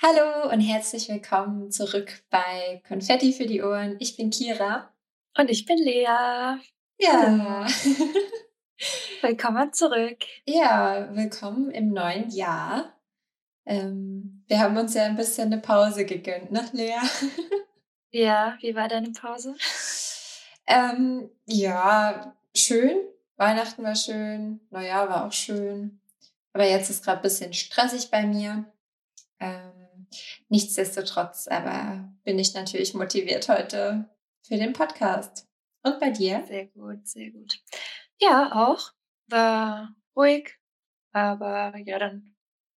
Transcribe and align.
Hallo 0.00 0.52
und 0.52 0.60
herzlich 0.60 1.08
willkommen 1.08 1.72
zurück 1.72 2.22
bei 2.30 2.80
Konfetti 2.86 3.32
für 3.32 3.46
die 3.46 3.60
Ohren. 3.60 3.96
Ich 3.98 4.16
bin 4.16 4.30
Kira. 4.30 4.94
Und 5.36 5.50
ich 5.50 5.66
bin 5.66 5.78
Lea. 5.78 6.58
Ja. 6.98 7.66
willkommen 9.20 9.72
zurück. 9.72 10.18
Ja, 10.44 11.08
willkommen 11.12 11.72
im 11.72 11.88
neuen 11.88 12.30
Jahr. 12.30 12.94
Ähm, 13.64 14.44
wir 14.46 14.60
haben 14.60 14.76
uns 14.76 14.94
ja 14.94 15.06
ein 15.06 15.16
bisschen 15.16 15.52
eine 15.52 15.60
Pause 15.60 16.06
gegönnt, 16.06 16.52
ne, 16.52 16.68
Lea? 16.72 17.00
ja, 18.12 18.56
wie 18.60 18.76
war 18.76 18.86
deine 18.86 19.10
Pause? 19.10 19.56
Ähm, 20.66 21.30
ja, 21.46 22.36
schön. 22.54 22.96
Weihnachten 23.36 23.82
war 23.82 23.94
schön, 23.94 24.60
Neujahr 24.70 25.08
war 25.08 25.26
auch 25.26 25.32
schön. 25.32 26.00
Aber 26.52 26.66
jetzt 26.66 26.88
ist 26.88 27.04
gerade 27.04 27.18
ein 27.18 27.22
bisschen 27.22 27.52
stressig 27.52 28.10
bei 28.10 28.26
mir. 28.26 28.64
Ähm, 29.38 30.06
nichtsdestotrotz, 30.48 31.46
aber 31.48 32.08
bin 32.24 32.38
ich 32.38 32.54
natürlich 32.54 32.94
motiviert 32.94 33.48
heute 33.48 34.08
für 34.42 34.56
den 34.56 34.72
Podcast. 34.72 35.46
Und 35.82 36.00
bei 36.00 36.10
dir? 36.10 36.44
Sehr 36.46 36.66
gut, 36.66 37.06
sehr 37.06 37.30
gut. 37.30 37.60
Ja, 38.18 38.52
auch. 38.52 38.92
War 39.28 39.94
ruhig, 40.16 40.54
aber 41.12 41.76
ja, 41.84 41.98
dann 41.98 42.20
bin 42.20 42.34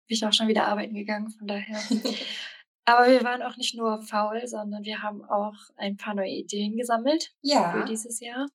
ich 0.07 0.25
auch 0.25 0.33
schon 0.33 0.47
wieder 0.47 0.67
arbeiten 0.67 0.95
gegangen, 0.95 1.29
von 1.29 1.47
daher. 1.47 1.79
aber 2.97 3.07
wir 3.07 3.23
waren 3.23 3.41
auch 3.41 3.57
nicht 3.57 3.75
nur 3.75 4.01
faul, 4.01 4.47
sondern 4.47 4.83
wir 4.83 5.01
haben 5.01 5.23
auch 5.23 5.55
ein 5.75 5.97
paar 5.97 6.15
neue 6.15 6.31
Ideen 6.31 6.75
gesammelt 6.77 7.31
ja. 7.41 7.71
für 7.71 7.85
dieses 7.85 8.19
Jahr. 8.19 8.47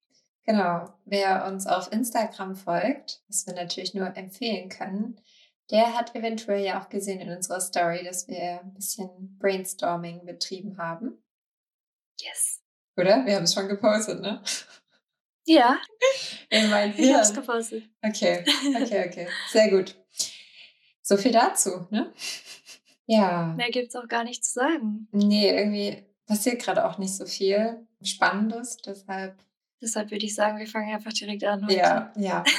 Genau. 0.44 0.92
Wer 1.04 1.46
uns 1.46 1.66
auf 1.66 1.90
Instagram 1.92 2.54
folgt, 2.54 3.22
was 3.28 3.46
wir 3.46 3.54
natürlich 3.54 3.94
nur 3.94 4.16
empfehlen 4.16 4.68
können, 4.68 5.20
der 5.70 5.96
hat 5.96 6.14
eventuell 6.14 6.62
ja 6.62 6.82
auch 6.82 6.88
gesehen 6.90 7.20
in 7.20 7.30
unserer 7.30 7.60
Story, 7.60 8.04
dass 8.04 8.28
wir 8.28 8.60
ein 8.60 8.74
bisschen 8.74 9.38
Brainstorming 9.38 10.26
betrieben 10.26 10.76
haben. 10.76 11.22
Yes. 12.20 12.60
Oder? 12.96 13.24
Wir 13.24 13.36
haben 13.36 13.44
es 13.44 13.54
schon 13.54 13.68
gepostet, 13.68 14.20
ne? 14.20 14.42
Ja. 15.46 15.78
In 16.50 16.70
mein 16.70 16.94
Ich 16.96 17.12
habe 17.12 17.22
es 17.22 17.34
gepostet. 17.34 17.84
Okay, 18.02 18.44
okay, 18.82 19.08
okay. 19.08 19.28
Sehr 19.50 19.70
gut. 19.70 19.96
So 21.02 21.16
viel 21.16 21.32
dazu, 21.32 21.86
ne? 21.90 22.12
Ja. 23.06 23.54
Mehr 23.56 23.70
gibt 23.70 23.88
es 23.88 23.96
auch 23.96 24.08
gar 24.08 24.24
nicht 24.24 24.44
zu 24.44 24.52
sagen. 24.52 25.08
Nee, 25.12 25.50
irgendwie 25.50 26.04
passiert 26.26 26.62
gerade 26.62 26.86
auch 26.86 26.98
nicht 26.98 27.14
so 27.14 27.26
viel 27.26 27.86
Spannendes, 28.02 28.78
deshalb. 28.78 29.36
Deshalb 29.80 30.10
würde 30.10 30.24
ich 30.24 30.34
sagen, 30.34 30.58
wir 30.58 30.66
fangen 30.66 30.94
einfach 30.94 31.12
direkt 31.12 31.44
an 31.44 31.64
heute. 31.64 31.76
Ja, 31.76 32.12
ja. 32.16 32.44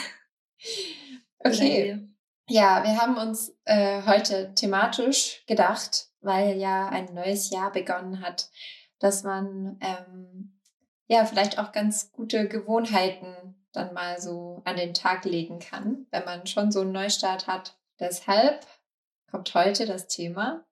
Okay. 1.39 1.99
Ja, 2.47 2.83
wir 2.83 2.97
haben 2.99 3.17
uns 3.17 3.55
äh, 3.65 4.01
heute 4.03 4.53
thematisch 4.55 5.43
gedacht, 5.45 6.07
weil 6.21 6.57
ja 6.57 6.89
ein 6.89 7.13
neues 7.13 7.51
Jahr 7.51 7.71
begonnen 7.71 8.21
hat, 8.21 8.49
dass 8.99 9.23
man 9.23 9.77
ähm, 9.79 10.59
ja 11.07 11.25
vielleicht 11.25 11.59
auch 11.59 11.71
ganz 11.71 12.11
gute 12.11 12.47
Gewohnheiten 12.47 13.55
dann 13.73 13.93
mal 13.93 14.19
so 14.19 14.61
an 14.65 14.77
den 14.77 14.93
Tag 14.93 15.25
legen 15.25 15.59
kann, 15.59 16.07
wenn 16.09 16.25
man 16.25 16.47
schon 16.47 16.71
so 16.71 16.81
einen 16.81 16.93
Neustart 16.93 17.45
hat. 17.45 17.77
Deshalb 17.99 18.65
kommt 19.35 19.53
heute 19.53 19.85
das 19.85 20.07
Thema 20.07 20.65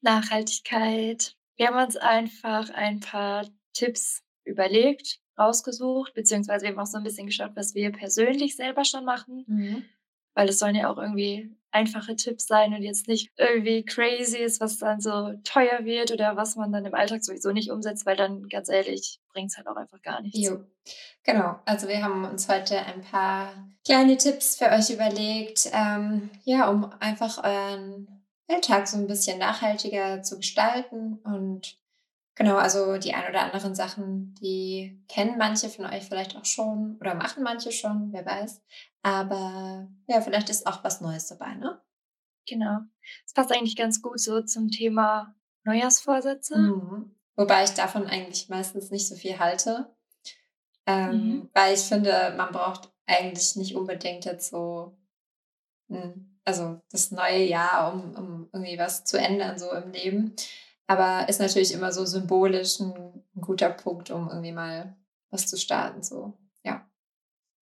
Nachhaltigkeit. 0.00 1.36
Wir 1.56 1.66
haben 1.66 1.84
uns 1.84 1.98
einfach 1.98 2.70
ein 2.70 3.00
paar 3.00 3.46
Tipps 3.74 4.22
überlegt, 4.44 5.20
rausgesucht, 5.38 6.14
beziehungsweise 6.14 6.64
wir 6.64 6.72
haben 6.72 6.78
auch 6.78 6.86
so 6.86 6.96
ein 6.96 7.04
bisschen 7.04 7.26
geschaut, 7.26 7.50
was 7.54 7.74
wir 7.74 7.92
persönlich 7.92 8.56
selber 8.56 8.86
schon 8.86 9.04
machen. 9.04 9.44
Mhm. 9.46 9.84
Weil 10.34 10.48
es 10.48 10.58
sollen 10.58 10.74
ja 10.74 10.90
auch 10.90 10.98
irgendwie 10.98 11.54
einfache 11.74 12.14
Tipps 12.14 12.46
sein 12.46 12.72
und 12.72 12.82
jetzt 12.82 13.08
nicht 13.08 13.32
irgendwie 13.36 13.84
crazy 13.84 14.38
ist, 14.38 14.60
was 14.60 14.78
dann 14.78 15.00
so 15.00 15.32
teuer 15.42 15.84
wird 15.84 16.12
oder 16.12 16.36
was 16.36 16.54
man 16.54 16.72
dann 16.72 16.84
im 16.84 16.94
Alltag 16.94 17.24
sowieso 17.24 17.50
nicht 17.50 17.70
umsetzt, 17.70 18.06
weil 18.06 18.16
dann 18.16 18.48
ganz 18.48 18.68
ehrlich 18.68 19.18
bringt 19.32 19.50
es 19.50 19.56
halt 19.56 19.66
auch 19.66 19.76
einfach 19.76 20.00
gar 20.00 20.22
nichts. 20.22 20.38
Jo. 20.38 20.64
Genau, 21.24 21.58
also 21.64 21.88
wir 21.88 22.02
haben 22.02 22.24
uns 22.24 22.48
heute 22.48 22.78
ein 22.78 23.02
paar 23.02 23.52
kleine 23.84 24.16
Tipps 24.16 24.56
für 24.56 24.66
euch 24.66 24.90
überlegt, 24.90 25.68
ähm, 25.72 26.30
ja, 26.44 26.68
um 26.68 26.84
einfach 27.00 27.42
euren 27.42 28.24
Alltag 28.46 28.86
so 28.86 28.96
ein 28.96 29.08
bisschen 29.08 29.38
nachhaltiger 29.38 30.22
zu 30.22 30.36
gestalten 30.36 31.18
und 31.24 31.76
Genau, 32.36 32.56
also 32.56 32.98
die 32.98 33.14
ein 33.14 33.30
oder 33.30 33.42
anderen 33.42 33.76
Sachen, 33.76 34.34
die 34.40 35.00
kennen 35.08 35.38
manche 35.38 35.68
von 35.68 35.86
euch 35.86 36.02
vielleicht 36.02 36.36
auch 36.36 36.44
schon 36.44 36.96
oder 37.00 37.14
machen 37.14 37.44
manche 37.44 37.70
schon, 37.70 38.08
wer 38.12 38.26
weiß. 38.26 38.60
Aber 39.04 39.86
ja, 40.08 40.20
vielleicht 40.22 40.48
ist 40.48 40.66
auch 40.66 40.82
was 40.82 41.00
Neues 41.02 41.28
dabei, 41.28 41.54
ne? 41.54 41.80
Genau. 42.48 42.78
Es 43.26 43.34
passt 43.34 43.52
eigentlich 43.52 43.76
ganz 43.76 44.02
gut 44.02 44.18
so 44.18 44.40
zum 44.42 44.70
Thema 44.70 45.34
Neujahrsvorsätze. 45.64 46.56
Mhm. 46.58 47.14
Wobei 47.36 47.64
ich 47.64 47.70
davon 47.70 48.06
eigentlich 48.06 48.48
meistens 48.48 48.90
nicht 48.90 49.06
so 49.06 49.14
viel 49.14 49.38
halte. 49.38 49.94
Ähm, 50.86 51.10
Mhm. 51.10 51.50
Weil 51.52 51.74
ich 51.74 51.80
finde, 51.80 52.34
man 52.36 52.52
braucht 52.52 52.90
eigentlich 53.06 53.56
nicht 53.56 53.74
unbedingt 53.76 54.24
jetzt 54.24 54.50
so, 54.50 54.96
hm, 55.88 56.38
also 56.44 56.80
das 56.90 57.10
neue 57.10 57.44
Jahr, 57.44 57.92
um, 57.92 58.14
um 58.16 58.48
irgendwie 58.52 58.78
was 58.78 59.04
zu 59.04 59.18
ändern, 59.18 59.58
so 59.58 59.70
im 59.72 59.92
Leben. 59.92 60.34
Aber 60.86 61.28
ist 61.28 61.40
natürlich 61.40 61.72
immer 61.72 61.92
so 61.92 62.04
symbolisch 62.06 62.80
ein, 62.80 62.94
ein 63.36 63.40
guter 63.42 63.70
Punkt, 63.70 64.10
um 64.10 64.28
irgendwie 64.28 64.52
mal 64.52 64.96
was 65.30 65.46
zu 65.46 65.56
starten. 65.58 66.02
So, 66.02 66.34
ja. 66.62 66.86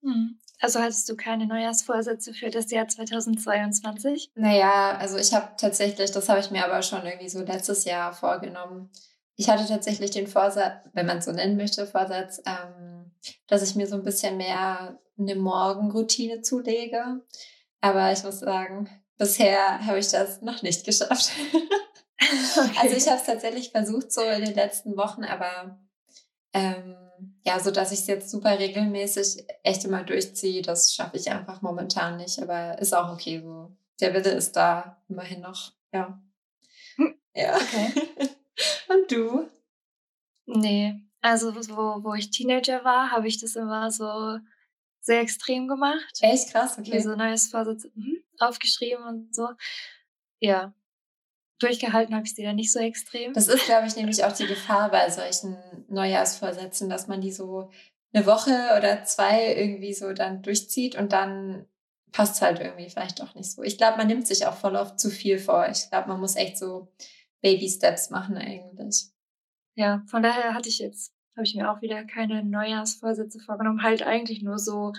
Mhm. 0.03 0.39
Also 0.63 0.79
hattest 0.79 1.09
du 1.09 1.17
keine 1.17 1.49
Neujahrsvorsätze 1.49 2.33
für 2.33 2.49
das 2.49 2.71
Jahr 2.71 2.87
2022? 2.87 4.31
Naja, 4.37 4.97
also 4.97 5.19
ich 5.19 5.35
habe 5.35 5.49
tatsächlich, 5.59 6.13
das 6.13 6.29
habe 6.29 6.39
ich 6.39 6.53
mir 6.53 6.65
aber 6.65 6.83
schon 6.83 7.05
irgendwie 7.05 7.29
so 7.29 7.41
letztes 7.41 7.85
Jahr 7.85 8.13
vorgenommen. 8.13 8.89
Ich 9.35 9.51
hatte 9.51 9.67
tatsächlich 9.67 10.13
den 10.13 10.29
Vorsatz, 10.29 10.75
wenn 10.93 11.07
man 11.07 11.19
es 11.19 11.25
so 11.25 11.33
nennen 11.33 11.57
möchte, 11.57 11.85
Vorsatz, 11.85 12.41
ähm, 12.47 13.11
dass 13.49 13.65
ich 13.65 13.75
mir 13.75 13.89
so 13.89 13.97
ein 13.97 14.05
bisschen 14.05 14.37
mehr 14.37 15.01
eine 15.19 15.35
Morgenroutine 15.35 16.43
zulege. 16.43 17.21
Aber 17.81 18.13
ich 18.13 18.23
muss 18.23 18.39
sagen, 18.39 18.89
bisher 19.19 19.85
habe 19.85 19.99
ich 19.99 20.11
das 20.11 20.43
noch 20.43 20.63
nicht 20.63 20.85
geschafft. 20.87 21.33
Okay. 22.57 22.79
Also 22.81 22.97
ich 22.97 23.09
habe 23.09 23.17
es 23.17 23.27
tatsächlich 23.27 23.73
versucht 23.73 24.13
so 24.13 24.23
in 24.23 24.45
den 24.45 24.55
letzten 24.55 24.97
Wochen, 24.97 25.25
aber 25.25 25.81
ähm, 26.53 26.95
ja, 27.45 27.59
so 27.59 27.71
dass 27.71 27.93
ich 27.93 28.01
es 28.01 28.07
jetzt 28.07 28.31
super 28.31 28.59
regelmäßig 28.59 29.45
echt 29.63 29.85
immer 29.85 30.05
durchziehe, 30.05 30.63
das 30.63 30.95
schaffe 30.95 31.17
ich 31.17 31.31
einfach 31.31 31.63
momentan 31.63 32.17
nicht. 32.17 32.41
Aber 32.41 32.79
ist 32.79 32.95
auch 32.95 33.13
okay 33.13 33.41
so. 33.43 33.77
Der 34.01 34.15
Wille 34.15 34.31
ist 34.31 34.53
da 34.53 35.03
immerhin 35.09 35.41
noch. 35.41 35.73
Ja. 35.93 36.21
Hm. 36.97 37.15
Ja. 37.35 37.57
Okay. 37.57 38.11
Und 38.89 39.11
du? 39.11 39.49
Nee, 40.47 41.01
also 41.21 41.55
wo, 41.55 42.03
wo 42.03 42.15
ich 42.15 42.31
Teenager 42.31 42.85
war, 42.85 43.11
habe 43.11 43.29
ich 43.29 43.41
das 43.41 43.57
immer 43.57 43.91
so 43.91 44.39
sehr 45.01 45.21
extrem 45.21 45.69
gemacht. 45.69 46.19
Echt 46.21 46.51
krass, 46.51 46.79
Mir 46.79 46.87
okay. 46.87 47.01
so 47.01 47.15
neues 47.15 47.49
Vorsatz 47.49 47.87
mhm, 47.95 48.19
aufgeschrieben 48.39 49.05
und 49.05 49.35
so. 49.35 49.49
Ja, 50.41 50.75
durchgehalten 51.63 52.15
habe 52.15 52.27
ich 52.27 52.35
sie 52.35 52.43
dann 52.43 52.57
nicht 52.57 52.73
so 52.73 52.79
extrem. 52.79 53.33
Das 53.33 53.49
ist, 53.49 53.65
glaube 53.67 53.87
ich, 53.87 53.97
nämlich 53.97 54.25
auch 54.25 54.33
die 54.33 54.47
Gefahr 54.47 54.91
bei 54.91 55.09
solchen 55.11 55.57
Neujahrsvorsätzen, 55.89 56.89
dass 56.89 57.09
man 57.09 57.21
die 57.21 57.33
so 57.33 57.71
eine 58.13 58.27
Woche 58.27 58.53
oder 58.77 59.05
zwei 59.05 59.55
irgendwie 59.55 59.95
so 59.95 60.13
dann 60.13 60.43
durchzieht 60.43 60.97
und 60.97 61.13
dann 61.13 61.67
passt 62.13 62.37
es 62.37 62.43
halt 62.43 62.61
irgendwie 62.61 62.89
vielleicht 62.89 63.23
auch 63.23 63.35
nicht 63.35 63.51
so. 63.51 63.63
Ich 63.63 63.79
glaube, 63.79 63.97
man 63.97 64.07
nimmt 64.07 64.27
sich 64.27 64.47
auch 64.47 64.55
voll 64.55 64.77
oft 64.77 65.01
zu 65.01 65.11
viel 65.11 65.39
vor. 65.39 65.69
Ich 65.71 65.89
glaube, 65.89 66.09
man 66.09 66.21
muss 66.21 66.37
echt 66.37 66.59
so 66.59 66.93
Baby 67.41 67.69
Steps 67.69 68.11
machen 68.11 68.37
eigentlich. 68.37 69.07
Ja, 69.75 70.03
von 70.07 70.23
daher 70.23 70.55
hatte 70.55 70.69
ich 70.69 70.79
jetzt, 70.79 71.15
habe 71.37 71.47
ich 71.47 71.55
mir 71.55 71.71
auch 71.71 71.81
wieder 71.81 72.05
keine 72.05 72.45
Neujahrsvorsätze 72.45 73.41
vorgenommen. 73.41 73.83
Halt 73.83 74.03
eigentlich 74.03 74.43
nur 74.43 74.59
so 74.59 74.93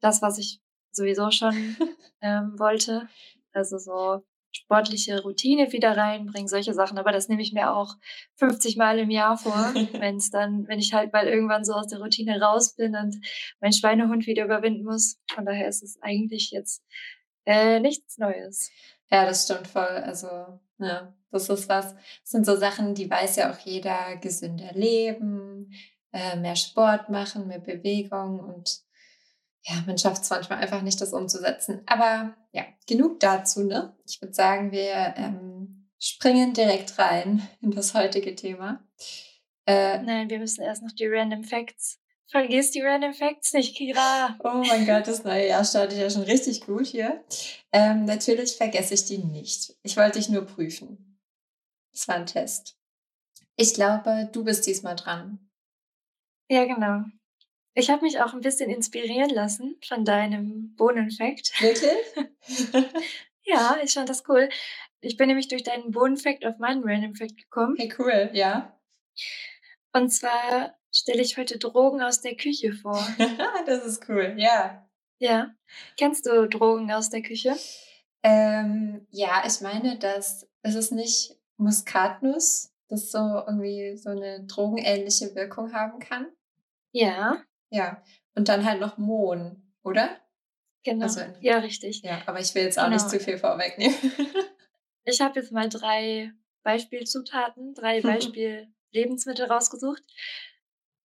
das, 0.00 0.20
was 0.22 0.38
ich 0.38 0.60
sowieso 0.90 1.30
schon 1.30 1.76
ähm, 2.20 2.58
wollte. 2.58 3.08
Also 3.52 3.78
so 3.78 4.24
sportliche 4.56 5.22
Routine 5.22 5.72
wieder 5.72 5.96
reinbringen, 5.96 6.48
solche 6.48 6.74
Sachen. 6.74 6.98
Aber 6.98 7.12
das 7.12 7.28
nehme 7.28 7.42
ich 7.42 7.52
mir 7.52 7.74
auch 7.74 7.94
50 8.36 8.76
Mal 8.76 8.98
im 8.98 9.10
Jahr 9.10 9.36
vor, 9.36 9.52
wenn 9.92 10.16
es 10.16 10.30
dann, 10.30 10.66
wenn 10.68 10.78
ich 10.78 10.92
halt 10.92 11.12
mal 11.12 11.26
irgendwann 11.26 11.64
so 11.64 11.74
aus 11.74 11.86
der 11.88 12.00
Routine 12.00 12.40
raus 12.40 12.74
bin 12.74 12.96
und 12.96 13.16
mein 13.60 13.72
Schweinehund 13.72 14.26
wieder 14.26 14.44
überwinden 14.44 14.84
muss. 14.84 15.18
Von 15.32 15.44
daher 15.44 15.68
ist 15.68 15.82
es 15.82 15.98
eigentlich 16.02 16.50
jetzt 16.50 16.82
äh, 17.44 17.80
nichts 17.80 18.18
Neues. 18.18 18.70
Ja, 19.10 19.24
das 19.24 19.44
stimmt 19.44 19.68
voll. 19.68 19.82
Also, 19.82 20.26
ja, 20.78 21.14
das 21.30 21.48
ist 21.48 21.68
was. 21.68 21.94
Das 21.94 22.30
sind 22.30 22.46
so 22.46 22.56
Sachen, 22.56 22.94
die 22.94 23.10
weiß 23.10 23.36
ja 23.36 23.52
auch 23.52 23.58
jeder. 23.58 24.16
Gesünder 24.16 24.72
leben, 24.72 25.72
äh, 26.12 26.36
mehr 26.36 26.56
Sport 26.56 27.08
machen, 27.08 27.46
mehr 27.46 27.60
Bewegung 27.60 28.40
und 28.40 28.86
ja, 29.68 29.82
man 29.84 29.98
schafft 29.98 30.22
es 30.22 30.30
manchmal 30.30 30.60
einfach 30.60 30.82
nicht, 30.82 31.00
das 31.00 31.12
umzusetzen. 31.12 31.82
Aber 31.86 32.34
ja, 32.56 32.64
genug 32.86 33.20
dazu, 33.20 33.64
ne? 33.64 33.94
Ich 34.06 34.20
würde 34.20 34.34
sagen, 34.34 34.72
wir 34.72 35.14
ähm, 35.16 35.88
springen 35.98 36.54
direkt 36.54 36.98
rein 36.98 37.46
in 37.60 37.70
das 37.70 37.94
heutige 37.94 38.34
Thema. 38.34 38.82
Äh, 39.66 39.98
Nein, 40.02 40.30
wir 40.30 40.38
müssen 40.38 40.62
erst 40.62 40.82
noch 40.82 40.92
die 40.92 41.06
Random 41.06 41.44
Facts 41.44 41.98
Vergiss 42.28 42.72
die 42.72 42.82
Random 42.82 43.14
Facts 43.14 43.52
nicht, 43.52 43.76
Kira. 43.76 44.36
Oh 44.42 44.64
mein 44.66 44.84
Gott, 44.84 45.06
das 45.06 45.22
neue 45.22 45.46
Jahr 45.46 45.64
startet 45.64 45.98
ja 45.98 46.10
schon 46.10 46.22
richtig 46.22 46.66
gut 46.66 46.86
hier. 46.86 47.24
Ähm, 47.70 48.04
natürlich 48.04 48.56
vergesse 48.56 48.94
ich 48.94 49.04
die 49.04 49.18
nicht. 49.18 49.76
Ich 49.84 49.96
wollte 49.96 50.18
dich 50.18 50.28
nur 50.28 50.44
prüfen. 50.44 51.20
Das 51.92 52.08
war 52.08 52.16
ein 52.16 52.26
Test. 52.26 52.76
Ich 53.56 53.74
glaube, 53.74 54.28
du 54.32 54.44
bist 54.44 54.66
diesmal 54.66 54.96
dran. 54.96 55.48
Ja, 56.48 56.64
genau. 56.64 57.04
Ich 57.78 57.90
habe 57.90 58.02
mich 58.02 58.20
auch 58.22 58.32
ein 58.32 58.40
bisschen 58.40 58.70
inspirieren 58.70 59.28
lassen 59.28 59.76
von 59.86 60.06
deinem 60.06 60.74
Bohnenfakt. 60.76 61.52
Wirklich? 61.60 61.92
ja, 63.42 63.76
ich 63.84 63.92
fand 63.92 64.08
das 64.08 64.26
cool. 64.28 64.48
Ich 65.02 65.18
bin 65.18 65.28
nämlich 65.28 65.48
durch 65.48 65.62
deinen 65.62 65.90
Bohnenfakt 65.90 66.46
auf 66.46 66.56
meinen 66.56 66.82
Random 66.84 67.14
Fact 67.14 67.36
gekommen. 67.36 67.76
Hey, 67.76 67.92
cool, 67.98 68.30
ja. 68.32 68.74
Und 69.92 70.08
zwar 70.08 70.74
stelle 70.90 71.20
ich 71.20 71.36
heute 71.36 71.58
Drogen 71.58 72.00
aus 72.00 72.22
der 72.22 72.34
Küche 72.34 72.72
vor. 72.72 73.06
das 73.66 73.84
ist 73.84 74.08
cool, 74.08 74.34
ja. 74.38 74.88
Ja. 75.18 75.54
Kennst 75.98 76.24
du 76.24 76.48
Drogen 76.48 76.90
aus 76.90 77.10
der 77.10 77.20
Küche? 77.20 77.56
Ähm, 78.22 79.06
ja, 79.10 79.44
ich 79.46 79.60
meine, 79.60 79.98
dass 79.98 80.48
es 80.62 80.74
ist 80.74 80.92
nicht 80.92 81.36
Muskatnuss, 81.58 82.72
das 82.88 83.10
so 83.10 83.18
irgendwie 83.18 83.98
so 83.98 84.08
eine 84.08 84.46
drogenähnliche 84.46 85.34
Wirkung 85.34 85.74
haben 85.74 85.98
kann. 85.98 86.28
Ja. 86.92 87.42
Ja. 87.70 88.02
Und 88.34 88.48
dann 88.48 88.64
halt 88.64 88.80
noch 88.80 88.98
Mohn, 88.98 89.72
oder? 89.82 90.20
Genau. 90.84 91.04
Also, 91.04 91.20
ja, 91.40 91.58
richtig. 91.58 92.02
Ja, 92.02 92.22
aber 92.26 92.38
ich 92.40 92.54
will 92.54 92.62
jetzt 92.62 92.78
auch 92.78 92.84
genau. 92.84 92.96
nicht 92.96 93.10
zu 93.10 93.18
viel 93.18 93.38
vorwegnehmen. 93.38 93.96
ich 95.04 95.20
habe 95.20 95.40
jetzt 95.40 95.50
mal 95.50 95.68
drei 95.68 96.32
Beispielzutaten, 96.62 97.74
drei 97.74 98.00
Beispiel-Lebensmittel 98.02 99.46
rausgesucht. 99.46 100.02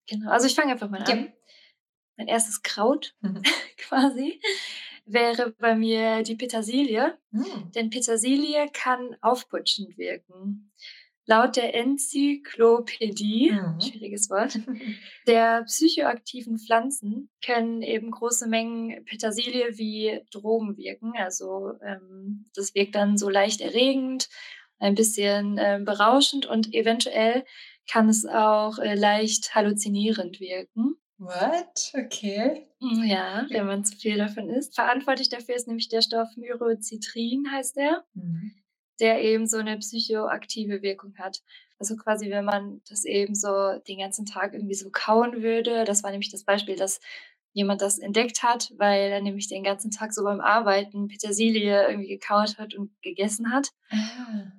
Genau, 0.07 0.31
also 0.31 0.47
ich 0.47 0.55
fange 0.55 0.71
einfach 0.71 0.89
mal 0.89 1.03
an. 1.03 1.25
Ja. 1.25 1.33
Mein 2.15 2.27
erstes 2.27 2.63
Kraut 2.63 3.15
mhm. 3.21 3.43
quasi 3.77 4.41
wäre 5.05 5.51
bei 5.51 5.75
mir 5.75 6.23
die 6.23 6.35
Petersilie, 6.35 7.17
mhm. 7.31 7.71
denn 7.73 7.89
Petersilie 7.89 8.67
kann 8.73 9.15
aufputschend 9.21 9.97
wirken. 9.97 10.71
Laut 11.29 11.57
der 11.57 11.75
Enzyklopädie, 11.75 13.51
mhm. 13.51 13.81
schwieriges 13.81 14.29
Wort, 14.29 14.59
der 15.27 15.63
psychoaktiven 15.63 16.57
Pflanzen 16.57 17.29
können 17.45 17.81
eben 17.81 18.11
große 18.11 18.47
Mengen 18.47 19.03
Petersilie 19.03 19.77
wie 19.77 20.21
Drogen 20.31 20.77
wirken. 20.77 21.11
Also 21.17 21.73
ähm, 21.83 22.49
das 22.55 22.73
wirkt 22.75 22.95
dann 22.95 23.17
so 23.17 23.29
leicht 23.29 23.59
erregend, 23.59 24.29
ein 24.79 24.95
bisschen 24.95 25.57
äh, 25.57 25.81
berauschend 25.83 26.45
und 26.45 26.73
eventuell 26.73 27.43
kann 27.91 28.07
es 28.07 28.25
auch 28.25 28.79
äh, 28.79 28.95
leicht 28.95 29.53
halluzinierend 29.53 30.39
wirken. 30.39 30.95
What? 31.17 31.93
Okay. 31.93 32.67
Hm, 32.79 33.03
ja, 33.03 33.45
wenn 33.49 33.65
man 33.65 33.83
zu 33.83 33.97
viel 33.97 34.17
davon 34.17 34.49
isst. 34.49 34.75
Verantwortlich 34.75 35.27
dafür 35.27 35.55
ist 35.55 35.67
nämlich 35.67 35.89
der 35.89 36.01
Stoff 36.01 36.29
Myrocitrin, 36.37 37.51
heißt 37.51 37.75
der, 37.75 38.05
mhm. 38.13 38.53
Der 38.99 39.21
eben 39.23 39.47
so 39.47 39.57
eine 39.57 39.77
psychoaktive 39.77 40.81
Wirkung 40.81 41.15
hat. 41.17 41.41
Also 41.79 41.95
quasi, 41.95 42.29
wenn 42.29 42.45
man 42.45 42.81
das 42.89 43.05
eben 43.05 43.35
so 43.35 43.77
den 43.87 43.99
ganzen 43.99 44.25
Tag 44.25 44.53
irgendwie 44.53 44.75
so 44.75 44.89
kauen 44.91 45.43
würde. 45.43 45.83
Das 45.83 46.03
war 46.03 46.11
nämlich 46.11 46.31
das 46.31 46.43
Beispiel, 46.43 46.75
dass 46.75 46.99
jemand 47.53 47.81
das 47.81 47.99
entdeckt 47.99 48.43
hat, 48.43 48.73
weil 48.77 49.11
er 49.11 49.21
nämlich 49.21 49.47
den 49.47 49.63
ganzen 49.63 49.91
Tag 49.91 50.13
so 50.13 50.23
beim 50.23 50.41
Arbeiten 50.41 51.07
Petersilie 51.07 51.87
irgendwie 51.87 52.09
gekaut 52.09 52.57
hat 52.57 52.75
und 52.75 52.91
gegessen 53.01 53.51
hat. 53.51 53.69
Ah. 53.89 54.51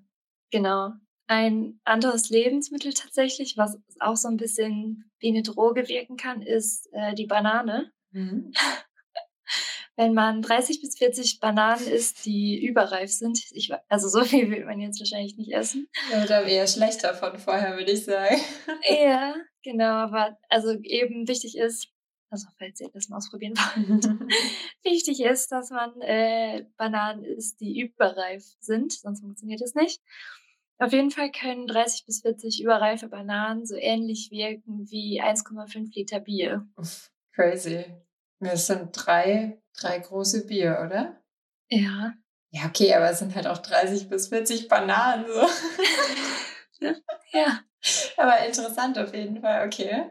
Genau 0.51 0.93
ein 1.29 1.79
anderes 1.85 2.31
Lebensmittel 2.31 2.95
tatsächlich, 2.95 3.57
was 3.57 3.79
auch 4.01 4.17
so 4.17 4.29
ein 4.29 4.39
bisschen 4.39 5.11
wie 5.21 5.29
eine 5.29 5.43
Droge 5.43 5.89
wirken 5.89 6.17
kann, 6.17 6.43
ist 6.43 6.89
äh, 6.93 7.15
die 7.15 7.27
Banane. 7.27 7.93
Mhm. 8.11 8.53
Wenn 9.99 10.15
man 10.15 10.43
30 10.43 10.81
bis 10.81 10.97
40 10.97 11.41
Bananen 11.41 11.85
isst, 11.89 12.25
die 12.25 12.65
überreif 12.65 13.11
sind, 13.11 13.43
ich, 13.51 13.73
also 13.89 14.09
so 14.09 14.23
viel 14.23 14.49
will 14.49 14.65
man 14.65 14.79
jetzt 14.79 15.01
wahrscheinlich 15.01 15.37
nicht 15.37 15.53
essen. 15.53 15.89
Ja, 16.13 16.23
oder 16.23 16.45
eher 16.45 16.69
schlechter 16.69 17.15
von 17.15 17.37
vorher, 17.37 17.77
würde 17.77 17.91
ich 17.91 18.05
sagen. 18.05 18.37
ja, 18.89 19.35
genau, 19.65 19.91
aber 19.91 20.39
also 20.49 20.71
eben 20.85 21.27
wichtig 21.27 21.59
ist, 21.59 21.89
also 22.31 22.47
falls 22.59 22.81
ihr 22.81 22.91
das 22.93 23.09
mal 23.09 23.17
ausprobieren 23.17 23.55
wollt, 23.57 24.05
wichtig 24.85 25.21
ist, 25.21 25.51
dass 25.51 25.71
man 25.71 26.01
äh, 26.01 26.65
Bananen 26.77 27.25
isst, 27.25 27.61
die 27.61 27.81
überreif 27.81 28.45
sind, 28.61 28.93
sonst 28.93 29.23
funktioniert 29.23 29.63
es 29.63 29.75
nicht. 29.75 30.01
Auf 30.79 30.93
jeden 30.93 31.11
Fall 31.11 31.33
können 31.33 31.67
30 31.67 32.07
bis 32.07 32.21
40 32.21 32.63
überreife 32.63 33.09
Bananen 33.09 33.67
so 33.67 33.75
ähnlich 33.75 34.31
wirken 34.31 34.89
wie 34.89 35.21
1,5 35.21 35.93
Liter 35.93 36.21
Bier. 36.21 36.69
Crazy. 37.33 37.85
Das 38.41 38.67
sind 38.67 38.91
drei, 38.93 39.61
drei 39.77 39.99
große 39.99 40.47
Bier, 40.47 40.83
oder? 40.85 41.21
Ja. 41.71 42.15
Ja, 42.51 42.67
okay, 42.67 42.95
aber 42.95 43.11
es 43.11 43.19
sind 43.19 43.35
halt 43.35 43.47
auch 43.47 43.59
30 43.59 44.09
bis 44.09 44.29
40 44.29 44.69
Bananen. 44.69 45.27
So. 45.27 45.47
ja. 47.33 47.61
Aber 48.17 48.47
interessant 48.47 48.99
auf 48.99 49.15
jeden 49.15 49.41
Fall, 49.41 49.67
okay. 49.67 50.11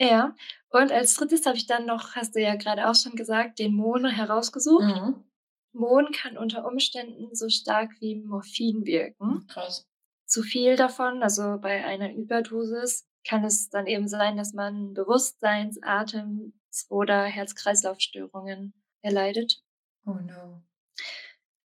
Ja, 0.00 0.34
und 0.70 0.90
als 0.90 1.14
drittes 1.14 1.46
habe 1.46 1.56
ich 1.56 1.66
dann 1.66 1.86
noch, 1.86 2.16
hast 2.16 2.34
du 2.34 2.40
ja 2.40 2.56
gerade 2.56 2.88
auch 2.88 2.94
schon 2.94 3.14
gesagt, 3.14 3.58
den 3.58 3.74
Mono 3.74 4.08
herausgesucht. 4.08 4.84
Mhm. 4.84 5.24
Mohn 5.72 6.12
kann 6.12 6.36
unter 6.36 6.66
Umständen 6.66 7.34
so 7.34 7.48
stark 7.48 7.90
wie 8.00 8.16
Morphin 8.16 8.84
wirken. 8.84 9.46
Krass. 9.48 9.86
Zu 10.26 10.42
viel 10.42 10.76
davon, 10.76 11.22
also 11.22 11.58
bei 11.60 11.84
einer 11.84 12.12
Überdosis, 12.12 13.06
kann 13.26 13.44
es 13.44 13.70
dann 13.70 13.86
eben 13.86 14.06
sein, 14.08 14.36
dass 14.36 14.52
man 14.52 14.94
Bewusstseins-, 14.94 15.82
Atems- 15.82 16.52
oder 16.88 17.24
Herz-Kreislauf-Störungen 17.24 18.74
erleidet. 19.02 19.62
Oh 20.06 20.14
no. 20.14 20.62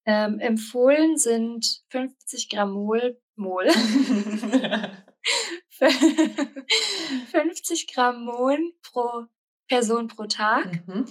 Ähm, 0.04 0.38
empfohlen 0.40 1.18
sind 1.18 1.82
50 1.90 2.48
Gramm 2.48 2.72
Mol, 2.72 3.20
Mol 3.36 3.68
50 7.30 7.86
Gramm 7.92 8.24
Mohn 8.24 8.72
pro 8.82 9.26
Person 9.68 10.08
pro 10.08 10.26
Tag. 10.26 10.86
Mhm. 10.86 11.06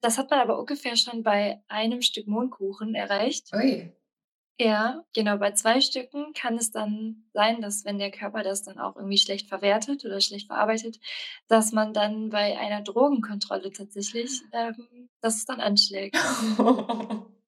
Das 0.00 0.18
hat 0.18 0.30
man 0.30 0.40
aber 0.40 0.58
ungefähr 0.58 0.96
schon 0.96 1.22
bei 1.22 1.60
einem 1.68 2.02
Stück 2.02 2.28
Mohnkuchen 2.28 2.94
erreicht. 2.94 3.52
Ui. 3.52 3.92
Ja, 4.60 5.04
genau. 5.14 5.36
Bei 5.38 5.52
zwei 5.52 5.80
Stücken 5.80 6.32
kann 6.32 6.56
es 6.56 6.72
dann 6.72 7.24
sein, 7.32 7.60
dass 7.60 7.84
wenn 7.84 7.98
der 7.98 8.10
Körper 8.10 8.42
das 8.42 8.64
dann 8.64 8.78
auch 8.80 8.96
irgendwie 8.96 9.18
schlecht 9.18 9.48
verwertet 9.48 10.04
oder 10.04 10.20
schlecht 10.20 10.48
verarbeitet, 10.48 10.98
dass 11.46 11.70
man 11.70 11.92
dann 11.92 12.30
bei 12.30 12.58
einer 12.58 12.82
Drogenkontrolle 12.82 13.70
tatsächlich, 13.72 14.42
ähm, 14.52 15.08
dass 15.20 15.36
es 15.36 15.44
dann 15.44 15.60
anschlägt. 15.60 16.16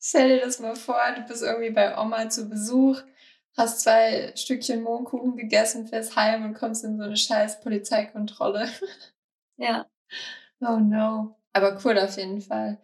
Stell 0.00 0.28
dir 0.30 0.44
das 0.44 0.58
mal 0.58 0.74
vor, 0.74 1.00
du 1.14 1.22
bist 1.22 1.42
irgendwie 1.42 1.70
bei 1.70 1.96
Oma 1.96 2.28
zu 2.28 2.48
Besuch, 2.48 3.00
hast 3.56 3.82
zwei 3.82 4.32
Stückchen 4.34 4.82
Mohnkuchen 4.82 5.36
gegessen, 5.36 5.86
fährst 5.86 6.16
heim 6.16 6.44
und 6.44 6.54
kommst 6.54 6.82
in 6.84 6.98
so 6.98 7.04
eine 7.04 7.16
scheiß 7.16 7.60
Polizeikontrolle. 7.60 8.68
Ja. 9.56 9.86
Oh 10.60 10.78
no. 10.78 11.36
Aber 11.52 11.78
cool 11.84 11.98
auf 11.98 12.16
jeden 12.16 12.40
Fall. 12.40 12.80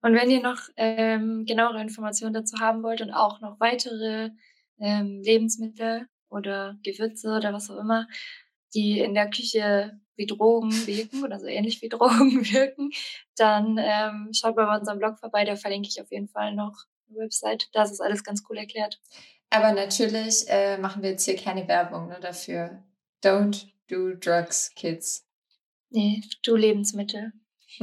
Und 0.00 0.14
wenn 0.14 0.30
ihr 0.30 0.42
noch 0.42 0.60
ähm, 0.76 1.44
genauere 1.44 1.80
Informationen 1.80 2.34
dazu 2.34 2.58
haben 2.60 2.82
wollt 2.82 3.00
und 3.00 3.10
auch 3.12 3.40
noch 3.40 3.58
weitere 3.58 4.30
ähm, 4.78 5.22
Lebensmittel 5.22 6.06
oder 6.28 6.76
Gewürze 6.84 7.36
oder 7.36 7.52
was 7.52 7.70
auch 7.70 7.78
immer, 7.78 8.06
die 8.74 9.00
in 9.00 9.14
der 9.14 9.30
Küche 9.30 9.98
wie 10.14 10.26
Drogen 10.26 10.72
wirken 10.86 11.24
oder 11.24 11.38
so 11.40 11.46
ähnlich 11.46 11.82
wie 11.82 11.88
Drogen 11.88 12.44
wirken, 12.52 12.90
dann 13.36 13.78
ähm, 13.80 14.30
schaut 14.32 14.56
mal 14.56 14.66
bei 14.66 14.78
unserem 14.78 14.98
Blog 14.98 15.18
vorbei, 15.18 15.44
da 15.44 15.56
verlinke 15.56 15.88
ich 15.88 16.00
auf 16.00 16.10
jeden 16.10 16.28
Fall 16.28 16.54
noch 16.54 16.84
eine 17.08 17.18
Website. 17.18 17.68
Da 17.72 17.82
ist 17.82 17.92
es 17.92 18.00
alles 18.00 18.22
ganz 18.24 18.44
cool 18.48 18.58
erklärt. 18.58 19.00
Aber 19.50 19.72
natürlich 19.72 20.44
äh, 20.48 20.76
machen 20.76 21.02
wir 21.02 21.10
jetzt 21.10 21.24
hier 21.24 21.36
keine 21.36 21.66
Werbung 21.66 22.08
ne, 22.08 22.18
dafür. 22.20 22.84
Don't 23.24 23.66
do 23.88 24.14
drugs, 24.14 24.74
kids. 24.74 25.26
Nee, 25.90 26.22
du 26.44 26.54
Lebensmittel. 26.54 27.32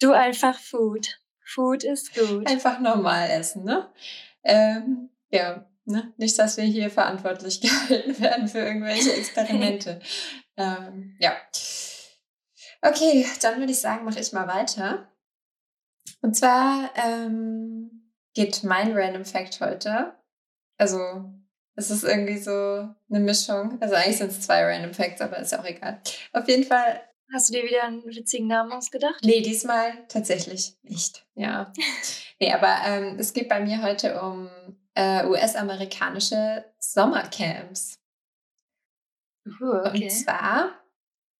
du 0.00 0.12
einfach 0.12 0.58
Food. 0.58 1.20
Food 1.44 1.84
ist 1.84 2.14
gut. 2.14 2.46
Einfach 2.46 2.78
normal 2.80 3.30
essen, 3.30 3.64
ne? 3.64 3.90
Ähm, 4.44 5.10
ja, 5.30 5.66
ne? 5.84 6.12
Nicht, 6.16 6.38
dass 6.38 6.56
wir 6.56 6.64
hier 6.64 6.90
verantwortlich 6.90 7.60
gehalten 7.62 8.20
werden 8.20 8.48
für 8.48 8.58
irgendwelche 8.58 9.14
Experimente. 9.14 10.00
ähm, 10.56 11.16
ja. 11.18 11.32
Okay, 12.82 13.26
dann 13.42 13.58
würde 13.58 13.72
ich 13.72 13.80
sagen, 13.80 14.04
mache 14.04 14.20
ich 14.20 14.32
mal 14.32 14.46
weiter. 14.46 15.10
Und 16.20 16.36
zwar 16.36 16.90
ähm, 16.96 18.12
geht 18.34 18.62
mein 18.64 18.96
Random 18.96 19.24
Fact 19.24 19.60
heute. 19.60 20.14
Also, 20.76 21.32
es 21.74 21.90
ist 21.90 22.04
irgendwie 22.04 22.38
so 22.38 22.52
eine 22.52 23.20
Mischung. 23.20 23.80
Also, 23.80 23.94
eigentlich 23.94 24.18
sind 24.18 24.30
es 24.30 24.42
zwei 24.42 24.64
Random 24.64 24.94
Facts, 24.94 25.20
aber 25.20 25.38
ist 25.38 25.52
ja 25.52 25.60
auch 25.60 25.64
egal. 25.64 26.00
Auf 26.32 26.46
jeden 26.48 26.64
Fall 26.64 27.00
Hast 27.32 27.48
du 27.48 27.54
dir 27.54 27.64
wieder 27.64 27.84
einen 27.84 28.04
witzigen 28.04 28.46
Namen 28.46 28.72
ausgedacht? 28.72 29.22
Nee, 29.22 29.42
diesmal 29.42 30.06
tatsächlich 30.08 30.76
nicht. 30.82 31.26
Ja. 31.34 31.72
nee, 32.40 32.52
aber 32.52 32.76
ähm, 32.86 33.18
es 33.18 33.32
geht 33.32 33.48
bei 33.48 33.60
mir 33.60 33.82
heute 33.82 34.20
um 34.20 34.48
äh, 34.94 35.26
US-amerikanische 35.26 36.64
Sommercamps. 36.78 37.98
Uh, 39.60 39.86
okay. 39.86 40.04
Und 40.04 40.10
zwar 40.10 40.78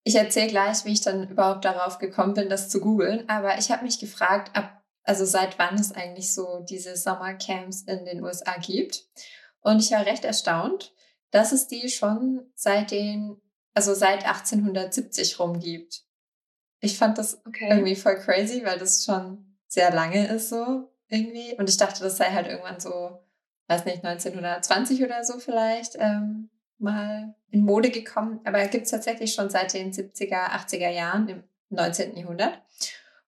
ich 0.09 0.15
erzähle 0.15 0.47
gleich, 0.47 0.85
wie 0.85 0.93
ich 0.93 1.01
dann 1.01 1.29
überhaupt 1.29 1.65
darauf 1.65 1.99
gekommen 1.99 2.33
bin, 2.33 2.49
das 2.49 2.69
zu 2.69 2.79
googeln. 2.79 3.27
Aber 3.29 3.59
ich 3.59 3.69
habe 3.69 3.83
mich 3.83 3.99
gefragt, 3.99 4.55
ab, 4.55 4.83
also 5.03 5.23
seit 5.25 5.59
wann 5.59 5.75
es 5.75 5.91
eigentlich 5.91 6.33
so 6.33 6.65
diese 6.67 6.95
Sommercamps 6.95 7.83
in 7.83 8.05
den 8.05 8.23
USA 8.23 8.57
gibt. 8.57 9.05
Und 9.61 9.79
ich 9.81 9.91
war 9.91 10.05
recht 10.05 10.25
erstaunt, 10.25 10.93
dass 11.31 11.51
es 11.51 11.67
die 11.67 11.89
schon 11.89 12.51
seit 12.55 12.91
den, 12.91 13.39
also 13.73 13.93
seit 13.93 14.25
1870 14.25 15.39
rum 15.39 15.59
gibt. 15.59 16.03
Ich 16.81 16.97
fand 16.97 17.17
das 17.17 17.45
okay. 17.45 17.69
irgendwie 17.69 17.95
voll 17.95 18.17
crazy, 18.17 18.63
weil 18.65 18.79
das 18.79 19.03
schon 19.05 19.57
sehr 19.67 19.91
lange 19.91 20.27
ist 20.27 20.49
so 20.49 20.89
irgendwie. 21.07 21.55
Und 21.57 21.69
ich 21.69 21.77
dachte, 21.77 22.03
das 22.03 22.17
sei 22.17 22.31
halt 22.31 22.47
irgendwann 22.47 22.79
so, 22.79 23.19
weiß 23.67 23.85
nicht, 23.85 24.03
1920 24.03 25.03
oder 25.03 25.23
so 25.23 25.39
vielleicht 25.39 25.95
ähm, 25.99 26.49
mal 26.77 27.35
in 27.51 27.65
Mode 27.65 27.89
gekommen. 27.89 28.39
Aber 28.45 28.65
gibt 28.67 28.85
es 28.85 28.91
tatsächlich 28.91 29.33
schon 29.33 29.49
seit 29.49 29.73
den 29.73 29.91
70er, 29.91 30.51
80er 30.51 30.89
Jahren 30.89 31.27
im 31.27 31.43
19. 31.69 32.15
Jahrhundert. 32.15 32.61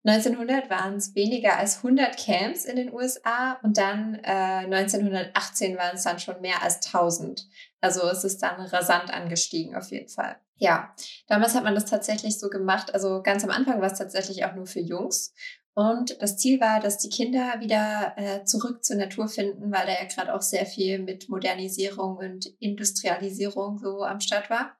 1900 0.03 0.69
waren 0.69 0.95
es 0.95 1.13
weniger 1.13 1.57
als 1.57 1.77
100 1.77 2.17
Camps 2.17 2.65
in 2.65 2.75
den 2.75 2.91
USA 2.91 3.59
und 3.61 3.77
dann 3.77 4.15
äh, 4.23 4.65
1918 4.65 5.77
waren 5.77 5.95
es 5.95 6.03
dann 6.03 6.17
schon 6.17 6.41
mehr 6.41 6.63
als 6.63 6.77
1000. 6.87 7.47
Also 7.81 8.07
es 8.07 8.23
ist 8.23 8.41
dann 8.43 8.61
rasant 8.61 9.11
angestiegen 9.11 9.75
auf 9.75 9.91
jeden 9.91 10.07
Fall. 10.09 10.37
Ja, 10.55 10.95
damals 11.27 11.55
hat 11.55 11.63
man 11.63 11.73
das 11.73 11.85
tatsächlich 11.85 12.39
so 12.39 12.49
gemacht. 12.49 12.93
Also 12.93 13.23
ganz 13.23 13.43
am 13.43 13.49
Anfang 13.49 13.81
war 13.81 13.91
es 13.91 13.97
tatsächlich 13.97 14.45
auch 14.45 14.53
nur 14.53 14.67
für 14.67 14.79
Jungs. 14.79 15.33
Und 15.73 16.21
das 16.21 16.37
Ziel 16.37 16.59
war, 16.59 16.79
dass 16.79 16.97
die 16.97 17.09
Kinder 17.09 17.59
wieder 17.59 18.13
äh, 18.17 18.43
zurück 18.43 18.83
zur 18.83 18.97
Natur 18.97 19.27
finden, 19.27 19.71
weil 19.71 19.87
da 19.87 19.93
ja 19.93 20.05
gerade 20.05 20.33
auch 20.33 20.41
sehr 20.41 20.65
viel 20.65 20.99
mit 20.99 21.29
Modernisierung 21.29 22.17
und 22.17 22.45
Industrialisierung 22.59 23.79
so 23.79 24.03
am 24.03 24.19
Start 24.19 24.49
war. 24.49 24.77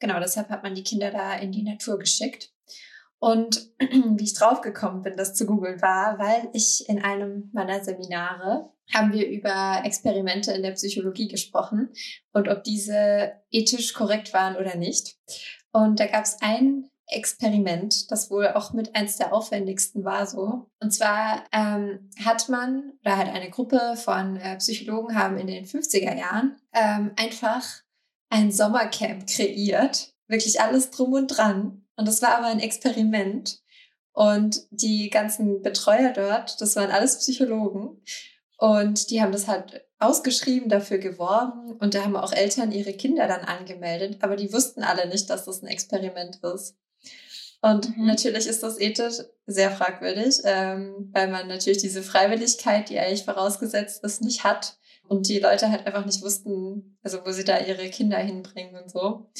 Genau, 0.00 0.20
deshalb 0.20 0.50
hat 0.50 0.62
man 0.62 0.74
die 0.74 0.82
Kinder 0.82 1.10
da 1.10 1.34
in 1.34 1.50
die 1.50 1.62
Natur 1.62 1.98
geschickt. 1.98 2.52
Und 3.18 3.70
wie 3.80 4.24
ich 4.24 4.34
draufgekommen 4.34 5.00
bin, 5.00 5.16
das 5.16 5.34
zu 5.34 5.46
googeln, 5.46 5.80
war, 5.80 6.18
weil 6.18 6.50
ich 6.52 6.84
in 6.88 7.02
einem 7.02 7.50
meiner 7.54 7.82
Seminare 7.82 8.70
haben 8.92 9.12
wir 9.12 9.28
über 9.28 9.82
Experimente 9.84 10.52
in 10.52 10.62
der 10.62 10.72
Psychologie 10.72 11.28
gesprochen 11.28 11.90
und 12.32 12.48
ob 12.48 12.64
diese 12.64 13.32
ethisch 13.50 13.94
korrekt 13.94 14.32
waren 14.32 14.56
oder 14.56 14.76
nicht. 14.76 15.16
Und 15.72 16.00
da 16.00 16.06
gab 16.06 16.24
es 16.24 16.36
ein 16.40 16.90
Experiment, 17.06 18.10
das 18.10 18.30
wohl 18.30 18.48
auch 18.48 18.72
mit 18.72 18.94
eins 18.94 19.16
der 19.16 19.32
aufwendigsten 19.32 20.04
war 20.04 20.26
so. 20.26 20.70
Und 20.80 20.92
zwar 20.92 21.44
ähm, 21.52 22.10
hat 22.24 22.48
man, 22.48 22.92
oder 23.04 23.16
hat 23.16 23.28
eine 23.28 23.50
Gruppe 23.50 23.96
von 23.96 24.36
äh, 24.36 24.56
Psychologen 24.56 25.16
haben 25.16 25.36
in 25.36 25.46
den 25.46 25.66
50er 25.66 26.16
Jahren 26.16 26.56
ähm, 26.72 27.12
einfach 27.16 27.64
ein 28.30 28.52
Sommercamp 28.52 29.26
kreiert. 29.26 30.14
Wirklich 30.28 30.60
alles 30.60 30.90
drum 30.90 31.12
und 31.12 31.28
dran 31.28 31.84
und 31.96 32.08
das 32.08 32.22
war 32.22 32.36
aber 32.36 32.46
ein 32.46 32.60
Experiment. 32.60 33.60
Und 34.12 34.60
die 34.70 35.10
ganzen 35.10 35.62
Betreuer 35.62 36.12
dort, 36.12 36.60
das 36.60 36.76
waren 36.76 36.90
alles 36.90 37.18
Psychologen. 37.18 38.00
Und 38.64 39.10
die 39.10 39.20
haben 39.20 39.32
das 39.32 39.46
halt 39.46 39.84
ausgeschrieben, 39.98 40.70
dafür 40.70 40.96
geworben. 40.96 41.76
Und 41.80 41.92
da 41.92 42.02
haben 42.02 42.16
auch 42.16 42.32
Eltern 42.32 42.72
ihre 42.72 42.94
Kinder 42.94 43.28
dann 43.28 43.42
angemeldet. 43.42 44.16
Aber 44.22 44.36
die 44.36 44.54
wussten 44.54 44.82
alle 44.82 45.06
nicht, 45.06 45.28
dass 45.28 45.44
das 45.44 45.62
ein 45.62 45.66
Experiment 45.66 46.38
ist. 46.42 46.74
Und 47.60 47.94
mhm. 47.94 48.06
natürlich 48.06 48.46
ist 48.46 48.62
das 48.62 48.80
ethisch 48.80 49.16
sehr 49.44 49.70
fragwürdig, 49.70 50.36
ähm, 50.44 51.10
weil 51.12 51.28
man 51.28 51.46
natürlich 51.46 51.82
diese 51.82 52.02
Freiwilligkeit, 52.02 52.88
die 52.88 52.98
eigentlich 52.98 53.26
vorausgesetzt 53.26 54.02
ist, 54.02 54.22
nicht 54.22 54.44
hat. 54.44 54.78
Und 55.08 55.28
die 55.28 55.40
Leute 55.40 55.70
halt 55.70 55.86
einfach 55.86 56.06
nicht 56.06 56.22
wussten, 56.22 56.96
also 57.02 57.18
wo 57.26 57.32
sie 57.32 57.44
da 57.44 57.58
ihre 57.58 57.90
Kinder 57.90 58.16
hinbringen 58.16 58.82
und 58.82 58.90
so. 58.90 59.30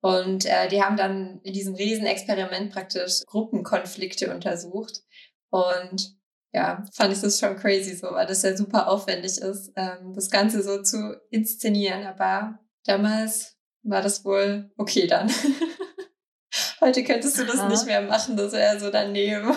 Und 0.00 0.44
äh, 0.44 0.66
die 0.66 0.82
haben 0.82 0.96
dann 0.96 1.38
in 1.44 1.52
diesem 1.52 1.76
Riesenexperiment 1.76 2.72
praktisch 2.72 3.20
Gruppenkonflikte 3.26 4.34
untersucht. 4.34 5.04
Und 5.50 6.16
ja, 6.52 6.84
fand 6.92 7.12
ich 7.12 7.20
das 7.20 7.38
schon 7.38 7.56
crazy 7.56 7.96
so, 7.96 8.10
weil 8.10 8.26
das 8.26 8.42
ja 8.42 8.56
super 8.56 8.88
aufwendig 8.88 9.38
ist, 9.38 9.72
ähm, 9.76 10.12
das 10.14 10.30
Ganze 10.30 10.62
so 10.62 10.82
zu 10.82 11.18
inszenieren. 11.30 12.06
Aber 12.06 12.58
damals 12.84 13.56
war 13.82 14.02
das 14.02 14.24
wohl 14.24 14.70
okay 14.76 15.06
dann. 15.06 15.30
Heute 16.80 17.04
könntest 17.04 17.38
du 17.38 17.44
das 17.44 17.60
Aha. 17.60 17.68
nicht 17.68 17.86
mehr 17.86 18.02
machen, 18.02 18.36
das 18.36 18.52
wäre 18.52 18.78
so 18.78 18.90
daneben. 18.90 19.54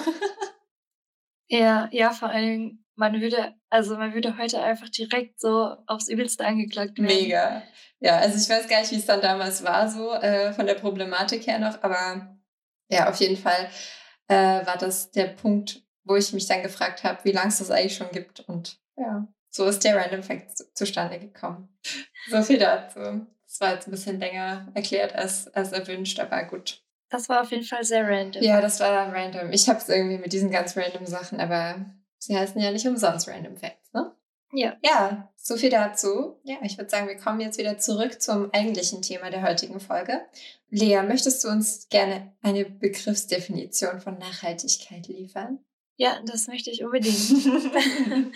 ja, 1.47 1.89
ja, 1.91 2.11
vor 2.11 2.29
allem, 2.29 2.85
man 2.95 3.19
würde, 3.19 3.55
also 3.69 3.97
man 3.97 4.13
würde 4.13 4.37
heute 4.37 4.61
einfach 4.61 4.87
direkt 4.87 5.41
so 5.41 5.75
aufs 5.87 6.07
Übelste 6.07 6.45
angeklagt 6.45 6.97
werden. 6.97 7.07
Mega. 7.07 7.63
Ja, 7.99 8.19
also 8.19 8.37
ich 8.37 8.47
weiß 8.47 8.69
gar 8.69 8.79
nicht, 8.79 8.91
wie 8.91 8.97
es 8.97 9.05
dann 9.05 9.19
damals 9.19 9.63
war, 9.63 9.89
so 9.89 10.13
äh, 10.13 10.53
von 10.53 10.65
der 10.65 10.75
Problematik 10.75 11.47
her 11.47 11.59
noch, 11.59 11.81
aber 11.83 12.37
ja, 12.89 13.09
auf 13.09 13.19
jeden 13.19 13.37
Fall 13.37 13.69
äh, 14.27 14.65
war 14.65 14.77
das 14.77 15.11
der 15.11 15.25
Punkt, 15.25 15.84
wo 16.05 16.15
ich 16.15 16.33
mich 16.33 16.47
dann 16.47 16.63
gefragt 16.63 17.03
habe, 17.03 17.19
wie 17.23 17.31
lange 17.31 17.49
es 17.49 17.57
das 17.57 17.71
eigentlich 17.71 17.95
schon 17.95 18.11
gibt. 18.11 18.41
Und 18.41 18.79
ja, 18.95 19.27
so 19.49 19.65
ist 19.65 19.83
der 19.83 19.97
Random 19.97 20.23
Fact 20.23 20.63
zustande 20.73 21.19
gekommen. 21.19 21.69
So 22.27 22.41
viel 22.41 22.57
dazu. 22.57 23.27
Das 23.45 23.59
war 23.59 23.75
jetzt 23.75 23.87
ein 23.87 23.91
bisschen 23.91 24.19
länger 24.19 24.67
erklärt 24.73 25.13
als, 25.13 25.47
als 25.53 25.73
erwünscht, 25.73 26.19
aber 26.19 26.43
gut. 26.45 26.81
Das 27.09 27.29
war 27.29 27.41
auf 27.41 27.51
jeden 27.51 27.63
Fall 27.63 27.83
sehr 27.83 28.07
random. 28.07 28.41
Ja, 28.41 28.61
das 28.61 28.79
war 28.79 29.13
random. 29.13 29.51
Ich 29.51 29.69
habe 29.69 29.77
es 29.77 29.87
irgendwie 29.87 30.17
mit 30.17 30.33
diesen 30.33 30.49
ganz 30.49 30.75
random 30.75 31.05
Sachen, 31.05 31.39
aber 31.39 31.85
sie 32.17 32.35
heißen 32.35 32.59
ja 32.59 32.71
nicht 32.71 32.87
umsonst 32.87 33.27
Random 33.27 33.55
Facts, 33.57 33.93
ne? 33.93 34.11
Ja. 34.51 34.75
Ja, 34.83 35.31
so 35.35 35.57
viel 35.57 35.69
dazu. 35.69 36.39
Ja, 36.43 36.57
ich 36.63 36.77
würde 36.77 36.89
sagen, 36.89 37.07
wir 37.07 37.17
kommen 37.17 37.41
jetzt 37.41 37.57
wieder 37.57 37.77
zurück 37.77 38.21
zum 38.21 38.53
eigentlichen 38.53 39.01
Thema 39.01 39.29
der 39.29 39.43
heutigen 39.43 39.79
Folge. 39.79 40.25
Lea, 40.69 41.01
möchtest 41.03 41.43
du 41.43 41.49
uns 41.49 41.89
gerne 41.89 42.33
eine 42.41 42.65
Begriffsdefinition 42.65 43.99
von 43.99 44.17
Nachhaltigkeit 44.17 45.07
liefern? 45.07 45.59
Ja, 45.97 46.21
das 46.25 46.47
möchte 46.47 46.71
ich 46.71 46.83
unbedingt. 46.83 47.15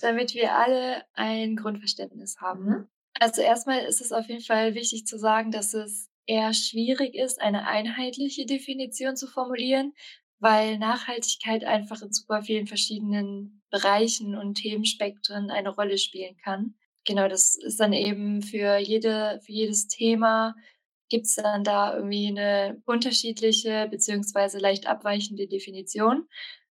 Damit 0.00 0.34
wir 0.34 0.54
alle 0.54 1.04
ein 1.14 1.56
Grundverständnis 1.56 2.40
haben. 2.40 2.64
Mhm. 2.64 2.88
Also 3.20 3.42
erstmal 3.42 3.80
ist 3.84 4.00
es 4.00 4.12
auf 4.12 4.28
jeden 4.28 4.42
Fall 4.42 4.74
wichtig 4.74 5.06
zu 5.06 5.18
sagen, 5.18 5.50
dass 5.50 5.72
es 5.74 6.10
eher 6.26 6.52
schwierig 6.52 7.14
ist, 7.14 7.40
eine 7.40 7.66
einheitliche 7.66 8.46
Definition 8.46 9.16
zu 9.16 9.26
formulieren, 9.26 9.92
weil 10.38 10.78
Nachhaltigkeit 10.78 11.64
einfach 11.64 12.02
in 12.02 12.12
super 12.12 12.42
vielen 12.42 12.66
verschiedenen 12.66 13.62
Bereichen 13.70 14.36
und 14.36 14.54
Themenspektren 14.54 15.50
eine 15.50 15.70
Rolle 15.70 15.98
spielen 15.98 16.36
kann. 16.42 16.74
Genau, 17.06 17.28
das 17.28 17.56
ist 17.56 17.78
dann 17.80 17.92
eben 17.92 18.42
für 18.42 18.78
jede, 18.78 19.40
für 19.44 19.52
jedes 19.52 19.86
Thema 19.88 20.54
gibt 21.10 21.26
es 21.26 21.34
dann 21.34 21.64
da 21.64 21.94
irgendwie 21.94 22.28
eine 22.28 22.82
unterschiedliche 22.86 23.86
beziehungsweise 23.90 24.58
leicht 24.58 24.86
abweichende 24.86 25.46
Definition. 25.46 26.26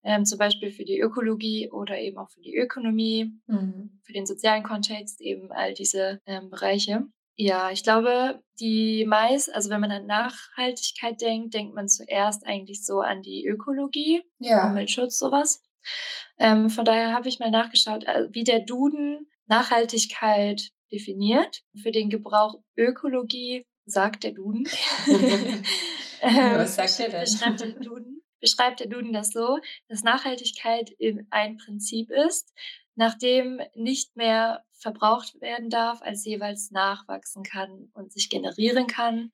Ähm, 0.05 0.25
zum 0.25 0.39
Beispiel 0.39 0.73
für 0.73 0.85
die 0.85 0.99
Ökologie 0.99 1.71
oder 1.71 1.99
eben 1.99 2.19
auch 2.19 2.31
für 2.31 2.41
die 2.41 2.57
Ökonomie, 2.57 3.33
mhm. 3.47 4.01
für 4.03 4.13
den 4.13 4.27
sozialen 4.27 4.65
Kontext, 4.65 5.21
eben 5.21 5.53
all 5.53 5.75
diese 5.75 6.21
ähm, 6.27 6.51
Bereiche. 6.51 7.07
Ja, 7.37 7.71
ich 7.71 7.83
glaube, 7.83 8.41
die 8.61 9.05
meist, 9.07 9.55
also 9.55 9.71
wenn 9.71 9.81
man 9.81 9.93
an 9.93 10.07
Nachhaltigkeit 10.07 11.21
denkt, 11.21 11.55
denkt 11.55 11.75
man 11.75 11.89
zuerst 11.89 12.47
eigentlich 12.47 12.85
so 12.85 13.01
an 13.01 13.23
die 13.23 13.47
Ökologie, 13.47 14.23
ja. 14.39 14.69
Umweltschutz, 14.69 15.19
sowas. 15.19 15.63
Ähm, 16.39 16.69
von 16.69 16.85
daher 16.85 17.13
habe 17.15 17.29
ich 17.29 17.39
mal 17.39 17.51
nachgeschaut, 17.51 18.05
äh, 18.05 18.29
wie 18.31 18.45
der 18.45 18.61
Duden 18.61 19.29
Nachhaltigkeit 19.47 20.71
definiert. 20.93 21.63
Für 21.83 21.91
den 21.91 22.11
Gebrauch 22.11 22.57
Ökologie 22.77 23.65
sagt 23.87 24.25
der 24.25 24.33
Duden. 24.33 24.65
Was 26.23 26.75
sagt 26.77 27.01
er 27.01 27.09
denn? 27.09 27.21
Beschreibt 27.21 27.61
der 27.61 27.69
Duden, 27.81 28.22
beschreibt 28.43 28.81
der 28.81 28.89
Duden 28.89 29.15
das 29.15 29.31
so, 29.31 29.59
dass 29.89 30.03
Nachhaltigkeit 30.03 30.95
ein 31.31 31.57
Prinzip 31.57 32.11
ist, 32.11 32.53
nachdem 32.95 33.63
nicht 33.75 34.15
mehr 34.17 34.65
verbraucht 34.73 35.41
werden 35.41 35.71
darf, 35.71 36.03
als 36.03 36.27
jeweils 36.27 36.71
nachwachsen 36.73 37.45
kann 37.45 37.91
und 37.95 38.13
sich 38.13 38.29
generieren 38.29 38.87
kann, 38.87 39.33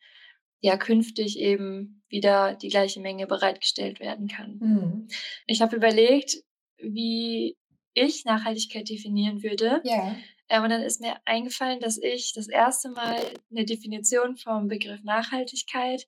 ja 0.61 0.77
künftig 0.77 1.39
eben 1.39 2.03
wieder 2.09 2.55
die 2.55 2.69
gleiche 2.69 3.01
Menge 3.01 3.27
bereitgestellt 3.27 3.99
werden 3.99 4.29
kann. 4.29 4.59
Mhm. 4.61 5.09
Ich 5.47 5.61
habe 5.61 5.77
überlegt, 5.77 6.37
wie 6.79 7.57
ich 7.95 8.25
Nachhaltigkeit 8.25 8.89
definieren 8.89 9.43
würde. 9.43 9.81
Ja. 9.85 10.17
Ähm, 10.49 10.63
und 10.63 10.71
dann 10.71 10.83
ist 10.83 11.01
mir 11.01 11.17
eingefallen, 11.25 11.81
dass 11.81 11.99
ich 11.99 12.33
das 12.35 12.49
erste 12.49 12.91
Mal 12.91 13.21
eine 13.51 13.65
Definition 13.65 14.37
vom 14.37 14.69
Begriff 14.69 15.03
Nachhaltigkeit 15.03 16.07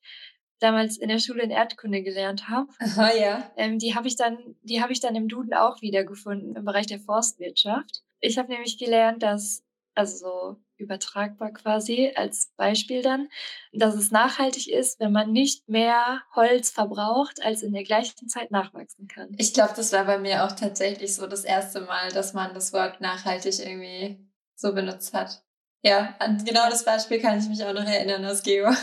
damals 0.61 0.97
in 0.97 1.09
der 1.09 1.19
Schule 1.19 1.43
in 1.43 1.51
Erdkunde 1.51 2.03
gelernt 2.03 2.49
habe. 2.49 2.69
Aha, 2.79 3.15
ja. 3.15 3.51
Ähm, 3.57 3.79
die 3.79 3.95
habe 3.95 4.09
ich 4.09 4.17
dann, 4.17 4.39
die 4.63 4.83
habe 4.83 4.93
ich 4.93 5.01
dann 5.01 5.17
im 5.17 5.29
Duden 5.29 5.55
auch 5.55 5.81
wiedergefunden 5.83 6.57
im 6.57 6.65
Bereich 6.65 6.87
der 6.87 7.01
Forstwirtschaft. 7.01 8.03
Ich 8.21 8.39
habe 8.39 8.53
nämlich 8.53 8.79
gelernt, 8.79 9.23
dass 9.23 9.65
also 9.95 10.17
so 10.17 10.57
übertragbar 10.77 11.53
quasi 11.53 12.13
als 12.15 12.53
Beispiel 12.57 13.03
dann, 13.03 13.29
dass 13.73 13.95
es 13.95 14.11
nachhaltig 14.11 14.69
ist, 14.69 14.99
wenn 14.99 15.13
man 15.13 15.31
nicht 15.31 15.69
mehr 15.69 16.23
Holz 16.35 16.71
verbraucht, 16.71 17.43
als 17.43 17.63
in 17.63 17.73
der 17.73 17.85
gleichen 17.85 18.29
Zeit 18.29 18.51
nachwachsen 18.51 19.07
kann. 19.07 19.35
Ich 19.37 19.53
glaube, 19.53 19.75
das 19.77 19.93
war 19.93 20.05
bei 20.05 20.19
mir 20.19 20.45
auch 20.45 20.53
tatsächlich 20.53 21.15
so 21.15 21.27
das 21.27 21.45
erste 21.45 21.83
Mal, 21.83 22.11
dass 22.13 22.33
man 22.33 22.55
das 22.55 22.73
Wort 22.73 23.01
nachhaltig 23.01 23.59
irgendwie 23.59 24.27
so 24.55 24.75
benutzt 24.75 25.13
hat. 25.13 25.43
Ja, 25.83 26.15
an 26.19 26.45
genau 26.45 26.69
das 26.69 26.85
Beispiel 26.85 27.21
kann 27.21 27.39
ich 27.39 27.49
mich 27.49 27.65
auch 27.65 27.73
noch 27.73 27.85
erinnern 27.85 28.25
aus 28.25 28.43
Geo. 28.43 28.71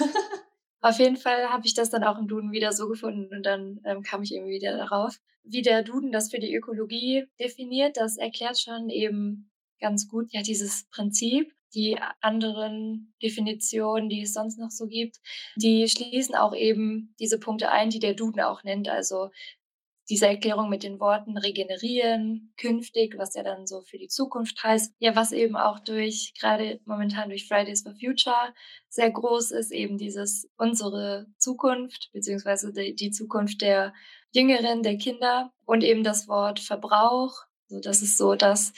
Auf 0.81 0.99
jeden 0.99 1.17
Fall 1.17 1.49
habe 1.49 1.65
ich 1.65 1.73
das 1.73 1.89
dann 1.89 2.03
auch 2.03 2.17
im 2.17 2.27
Duden 2.27 2.51
wieder 2.51 2.71
so 2.71 2.87
gefunden 2.87 3.35
und 3.35 3.43
dann 3.43 3.81
ähm, 3.83 4.03
kam 4.03 4.21
ich 4.21 4.33
irgendwie 4.33 4.55
wieder 4.55 4.77
darauf. 4.77 5.17
Wie 5.43 5.61
der 5.61 5.83
Duden 5.83 6.11
das 6.11 6.29
für 6.29 6.39
die 6.39 6.53
Ökologie 6.53 7.25
definiert, 7.39 7.97
das 7.97 8.17
erklärt 8.17 8.59
schon 8.59 8.89
eben 8.89 9.49
ganz 9.79 10.07
gut 10.07 10.31
ja 10.31 10.41
dieses 10.41 10.87
Prinzip. 10.89 11.53
Die 11.73 11.97
anderen 12.21 13.13
Definitionen, 13.21 14.07
die 14.07 14.21
es 14.21 14.33
sonst 14.33 14.57
noch 14.57 14.71
so 14.71 14.87
gibt, 14.87 15.17
die 15.57 15.87
schließen 15.89 16.33
auch 16.33 16.55
eben 16.55 17.13
diese 17.19 17.39
Punkte 17.39 17.69
ein, 17.71 17.89
die 17.89 17.99
der 17.99 18.13
Duden 18.13 18.41
auch 18.41 18.63
nennt. 18.63 18.87
Also 18.87 19.31
diese 20.09 20.27
Erklärung 20.27 20.69
mit 20.69 20.83
den 20.83 20.99
Worten 20.99 21.37
regenerieren, 21.37 22.53
künftig, 22.57 23.17
was 23.17 23.35
ja 23.35 23.43
dann 23.43 23.67
so 23.67 23.81
für 23.81 23.97
die 23.97 24.07
Zukunft 24.07 24.63
heißt. 24.63 24.93
Ja, 24.99 25.15
was 25.15 25.31
eben 25.31 25.55
auch 25.57 25.79
durch, 25.79 26.33
gerade 26.39 26.79
momentan 26.85 27.29
durch 27.29 27.47
Fridays 27.47 27.83
for 27.83 27.93
Future 27.93 28.53
sehr 28.89 29.11
groß 29.11 29.51
ist, 29.51 29.71
eben 29.71 29.97
dieses 29.97 30.49
unsere 30.57 31.27
Zukunft, 31.37 32.09
beziehungsweise 32.13 32.71
die, 32.71 32.95
die 32.95 33.11
Zukunft 33.11 33.61
der 33.61 33.93
Jüngeren, 34.31 34.83
der 34.83 34.97
Kinder 34.97 35.51
und 35.65 35.83
eben 35.83 36.03
das 36.03 36.27
Wort 36.27 36.59
Verbrauch. 36.59 37.33
So, 37.67 37.79
das 37.81 38.01
ist 38.01 38.17
so 38.17 38.35
das, 38.35 38.71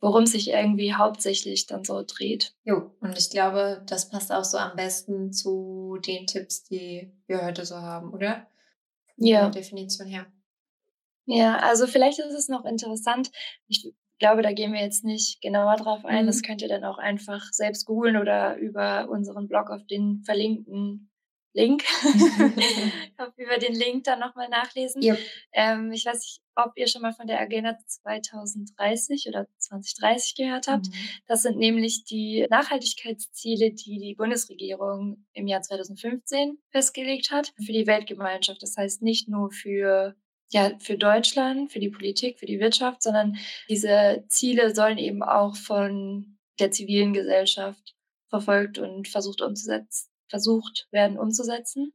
worum 0.00 0.24
sich 0.24 0.48
irgendwie 0.48 0.94
hauptsächlich 0.94 1.66
dann 1.66 1.84
so 1.84 2.02
dreht. 2.06 2.54
Jo, 2.64 2.94
und 3.00 3.18
ich 3.18 3.28
glaube, 3.28 3.82
das 3.86 4.08
passt 4.08 4.32
auch 4.32 4.44
so 4.44 4.56
am 4.56 4.76
besten 4.76 5.32
zu 5.32 5.98
den 6.06 6.26
Tipps, 6.26 6.64
die 6.64 7.12
wir 7.26 7.44
heute 7.44 7.66
so 7.66 7.76
haben, 7.76 8.12
oder? 8.14 8.46
Ja. 9.16 9.44
Von 9.44 9.52
Definition 9.52 10.08
her. 10.08 10.26
Ja, 11.32 11.56
also 11.58 11.86
vielleicht 11.86 12.18
ist 12.18 12.34
es 12.34 12.48
noch 12.48 12.64
interessant. 12.64 13.30
Ich 13.68 13.92
glaube, 14.18 14.42
da 14.42 14.52
gehen 14.52 14.72
wir 14.72 14.80
jetzt 14.80 15.04
nicht 15.04 15.40
genauer 15.40 15.76
drauf 15.76 16.04
ein. 16.04 16.24
Mhm. 16.24 16.26
Das 16.26 16.42
könnt 16.42 16.62
ihr 16.62 16.68
dann 16.68 16.84
auch 16.84 16.98
einfach 16.98 17.42
selbst 17.52 17.86
googeln 17.86 18.16
oder 18.16 18.56
über 18.56 19.08
unseren 19.08 19.48
Blog 19.48 19.70
auf 19.70 19.84
den 19.86 20.22
verlinkten 20.24 21.10
Link, 21.52 21.82
über 23.36 23.58
den 23.58 23.74
Link 23.74 24.04
dann 24.04 24.20
nochmal 24.20 24.48
nachlesen. 24.48 25.02
Yep. 25.02 25.18
Ähm, 25.52 25.90
ich 25.90 26.06
weiß 26.06 26.20
nicht, 26.20 26.40
ob 26.54 26.72
ihr 26.76 26.86
schon 26.86 27.02
mal 27.02 27.12
von 27.12 27.26
der 27.26 27.40
Agenda 27.40 27.76
2030 27.84 29.26
oder 29.28 29.48
2030 29.58 30.36
gehört 30.36 30.68
habt. 30.68 30.86
Mhm. 30.86 30.94
Das 31.26 31.42
sind 31.42 31.58
nämlich 31.58 32.04
die 32.04 32.46
Nachhaltigkeitsziele, 32.50 33.72
die 33.72 33.98
die 33.98 34.14
Bundesregierung 34.14 35.26
im 35.32 35.48
Jahr 35.48 35.62
2015 35.62 36.58
festgelegt 36.70 37.32
hat 37.32 37.52
für 37.56 37.72
die 37.72 37.86
Weltgemeinschaft. 37.86 38.62
Das 38.62 38.76
heißt 38.76 39.02
nicht 39.02 39.28
nur 39.28 39.50
für 39.50 40.14
ja, 40.50 40.72
für 40.80 40.96
Deutschland, 40.96 41.72
für 41.72 41.78
die 41.78 41.90
Politik, 41.90 42.38
für 42.38 42.46
die 42.46 42.60
Wirtschaft, 42.60 43.02
sondern 43.02 43.36
diese 43.68 44.24
Ziele 44.28 44.74
sollen 44.74 44.98
eben 44.98 45.22
auch 45.22 45.56
von 45.56 46.38
der 46.58 46.70
zivilen 46.70 47.12
Gesellschaft 47.12 47.94
verfolgt 48.28 48.78
und 48.78 49.08
versucht 49.08 49.42
umzusetzen, 49.42 50.08
versucht 50.28 50.88
werden 50.90 51.18
umzusetzen. 51.18 51.92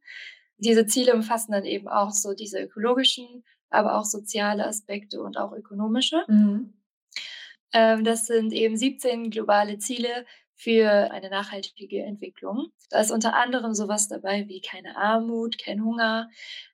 Diese 0.58 0.86
Ziele 0.86 1.14
umfassen 1.14 1.52
dann 1.52 1.66
eben 1.66 1.88
auch 1.88 2.12
so 2.12 2.34
diese 2.34 2.62
ökologischen, 2.62 3.44
aber 3.70 3.98
auch 3.98 4.06
soziale 4.06 4.66
Aspekte 4.66 5.22
und 5.22 5.38
auch 5.38 5.52
ökonomische. 5.52 6.24
Mhm. 6.28 6.74
Ähm, 7.74 8.04
das 8.06 8.26
sind 8.26 8.54
eben 8.54 8.78
17 8.78 9.32
globale 9.32 9.80
Ziele, 9.80 10.26
für 10.56 11.12
eine 11.12 11.30
nachhaltige 11.30 12.02
Entwicklung. 12.04 12.68
Da 12.90 13.02
ist 13.02 13.12
unter 13.12 13.36
anderem 13.36 13.74
sowas 13.74 14.08
dabei 14.08 14.48
wie 14.48 14.62
keine 14.62 14.96
Armut, 14.96 15.58
kein 15.58 15.84
Hunger, 15.84 16.30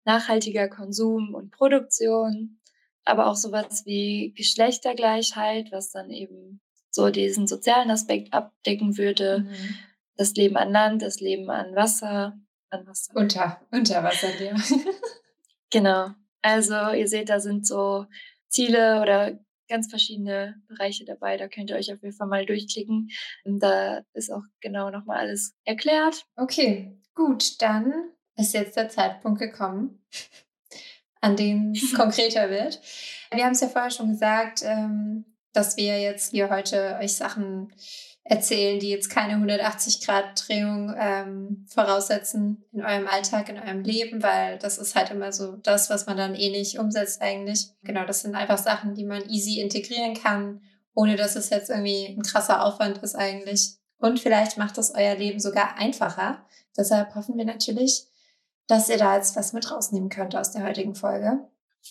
nachhaltiger 0.06 0.70
Konsum 0.70 1.34
und 1.34 1.52
Produktion, 1.52 2.60
aber 3.04 3.28
auch 3.28 3.36
sowas 3.36 3.86
wie 3.86 4.34
Geschlechtergleichheit, 4.38 5.72
was 5.72 5.92
dann 5.92 6.12
eben 6.12 6.62
so 6.92 7.10
diesen 7.10 7.48
sozialen 7.48 7.90
Aspekt 7.90 8.34
abdecken 8.34 8.98
würde. 8.98 9.40
Mhm. 9.40 9.76
Das 10.16 10.34
Leben 10.36 10.58
an 10.58 10.72
Land, 10.72 11.02
das 11.02 11.20
Leben 11.20 11.50
an 11.50 11.76
Wasser, 11.76 12.38
an 12.70 12.86
Wasser. 12.86 13.16
Unter, 13.16 13.62
unter 13.72 14.04
Wasser, 14.04 14.30
ja. 14.40 14.56
genau. 15.72 16.10
Also 16.42 16.92
ihr 16.92 17.08
seht, 17.08 17.30
da 17.30 17.40
sind 17.40 17.66
so 17.66 18.06
Ziele 18.48 19.02
oder 19.02 19.40
ganz 19.72 19.90
verschiedene 19.90 20.62
Bereiche 20.68 21.06
dabei. 21.06 21.38
Da 21.38 21.48
könnt 21.48 21.70
ihr 21.70 21.78
euch 21.78 21.92
auf 21.92 22.04
jeden 22.04 22.16
Fall 22.16 22.28
mal 22.28 22.46
durchklicken. 22.46 23.10
Da 23.46 24.02
ist 24.14 24.32
auch 24.32 24.44
genau 24.60 24.92
nochmal 24.92 25.20
alles 25.20 25.56
erklärt. 25.64 26.26
Okay, 26.36 27.00
gut, 27.16 27.62
dann 27.62 27.94
ist 28.36 28.54
jetzt 28.54 28.76
der 28.76 28.90
Zeitpunkt 28.90 29.40
gekommen, 29.40 30.04
an 31.22 31.36
dem 31.36 31.72
es 31.72 31.94
konkreter 31.96 32.50
wird. 32.50 32.80
Wir 33.34 33.46
haben 33.46 33.54
es 33.54 33.62
ja 33.62 33.70
vorher 33.70 33.92
schon 33.92 34.10
gesagt, 34.10 34.62
ähm, 34.64 35.26
dass 35.54 35.78
wir 35.78 36.00
jetzt 36.00 36.32
hier 36.32 36.50
heute 36.50 36.98
euch 37.02 37.16
Sachen 37.16 37.74
erzählen, 38.24 38.80
die 38.80 38.90
jetzt 38.90 39.10
keine 39.10 39.44
180-Grad-Drehung 39.44 40.94
ähm, 40.98 41.66
voraussetzen 41.68 42.64
in 42.72 42.84
eurem 42.84 43.08
Alltag, 43.08 43.50
in 43.50 43.58
eurem 43.58 43.82
Leben, 43.82 44.22
weil 44.22 44.60
das 44.60 44.78
ist 44.78 44.96
halt 44.96 45.10
immer 45.10 45.32
so 45.32 45.58
das, 45.58 45.90
was 45.90 46.06
man 46.06 46.18
dann 46.18 46.36
eh 46.36 46.52
nicht 46.52 46.78
umsetzt 46.78 47.22
eigentlich. 47.22 47.70
Genau, 47.84 48.06
das 48.06 48.22
sind 48.22 48.36
einfach 48.36 48.60
Sachen, 48.60 48.94
die 48.94 49.06
man 49.06 49.28
easy 49.28 49.60
integrieren 49.60 50.14
kann, 50.14 50.62
ohne 50.94 51.16
dass 51.16 51.36
es 51.36 51.50
jetzt 51.50 51.70
irgendwie 51.70 52.08
ein 52.08 52.22
krasser 52.22 52.64
Aufwand 52.64 53.00
ist 53.00 53.16
eigentlich. 53.16 53.76
Und 53.98 54.20
vielleicht 54.20 54.58
macht 54.58 54.78
das 54.78 54.94
euer 54.94 55.16
Leben 55.16 55.40
sogar 55.40 55.78
einfacher. 55.78 56.46
Deshalb 56.78 57.16
hoffen 57.16 57.38
wir 57.38 57.46
natürlich, 57.46 58.06
dass 58.68 58.90
ihr 58.90 58.98
da 58.98 59.16
jetzt 59.16 59.36
was 59.36 59.54
mit 59.54 59.70
rausnehmen 59.72 60.10
könnt 60.10 60.36
aus 60.36 60.52
der 60.52 60.64
heutigen 60.64 60.96
Folge. 60.96 61.40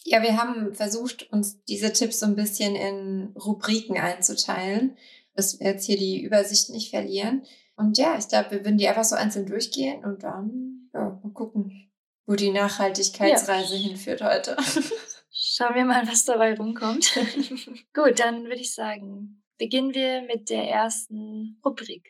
Ja, 0.05 0.23
wir 0.23 0.37
haben 0.37 0.75
versucht, 0.75 1.33
uns 1.33 1.63
diese 1.65 1.93
Tipps 1.93 2.21
so 2.21 2.27
ein 2.27 2.37
bisschen 2.37 2.77
in 2.77 3.35
Rubriken 3.37 3.99
einzuteilen 3.99 4.97
dass 5.41 5.59
wir 5.59 5.69
jetzt 5.69 5.87
hier 5.87 5.97
die 5.97 6.23
Übersicht 6.23 6.69
nicht 6.69 6.91
verlieren. 6.91 7.43
Und 7.77 7.97
ja, 7.97 8.19
ich 8.19 8.29
glaube, 8.29 8.51
wir 8.51 8.59
würden 8.65 8.77
die 8.77 8.89
einfach 8.89 9.05
so 9.05 9.17
einzeln 9.17 9.47
durchgehen 9.47 10.05
und 10.05 10.23
dann 10.23 10.91
ja, 10.93 11.19
mal 11.23 11.33
gucken, 11.33 11.91
wo 12.27 12.35
die 12.35 12.51
Nachhaltigkeitsreise 12.51 13.77
ja. 13.77 13.89
hinführt 13.89 14.23
heute. 14.23 14.57
Schauen 15.31 15.75
wir 15.75 15.85
mal, 15.87 16.07
was 16.07 16.25
dabei 16.25 16.55
rumkommt. 16.55 17.19
Gut, 17.95 18.21
dann 18.21 18.45
würde 18.45 18.61
ich 18.61 18.75
sagen, 18.75 19.43
beginnen 19.57 19.95
wir 19.95 20.23
mit 20.23 20.51
der 20.51 20.65
ersten 20.65 21.59
Rubrik. 21.65 22.07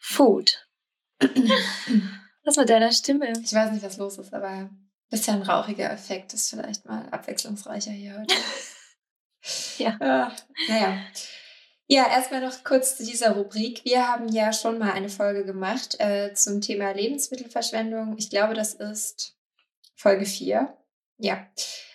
Food. 0.00 0.66
was 2.44 2.56
mit 2.56 2.70
deiner 2.70 2.92
Stimme? 2.92 3.30
Ich 3.44 3.52
weiß 3.52 3.72
nicht, 3.72 3.84
was 3.84 3.98
los 3.98 4.16
ist, 4.16 4.32
aber 4.32 4.48
ein 4.48 4.88
bisschen 5.10 5.42
rauchiger 5.42 5.92
Effekt 5.92 6.32
ist 6.32 6.48
vielleicht 6.48 6.86
mal 6.86 7.06
abwechslungsreicher 7.10 7.90
hier 7.90 8.18
heute. 8.18 8.34
Ja. 9.78 9.96
Äh, 10.00 10.30
naja. 10.68 10.98
Ja, 11.86 12.06
erstmal 12.08 12.40
noch 12.40 12.62
kurz 12.62 12.96
zu 12.96 13.04
dieser 13.04 13.32
Rubrik. 13.32 13.84
Wir 13.84 14.06
haben 14.06 14.28
ja 14.28 14.52
schon 14.52 14.78
mal 14.78 14.92
eine 14.92 15.08
Folge 15.08 15.44
gemacht 15.44 15.96
äh, 15.98 16.32
zum 16.34 16.60
Thema 16.60 16.92
Lebensmittelverschwendung. 16.92 18.16
Ich 18.16 18.30
glaube, 18.30 18.54
das 18.54 18.74
ist 18.74 19.36
Folge 19.96 20.24
4. 20.24 20.72
Ja. 21.18 21.46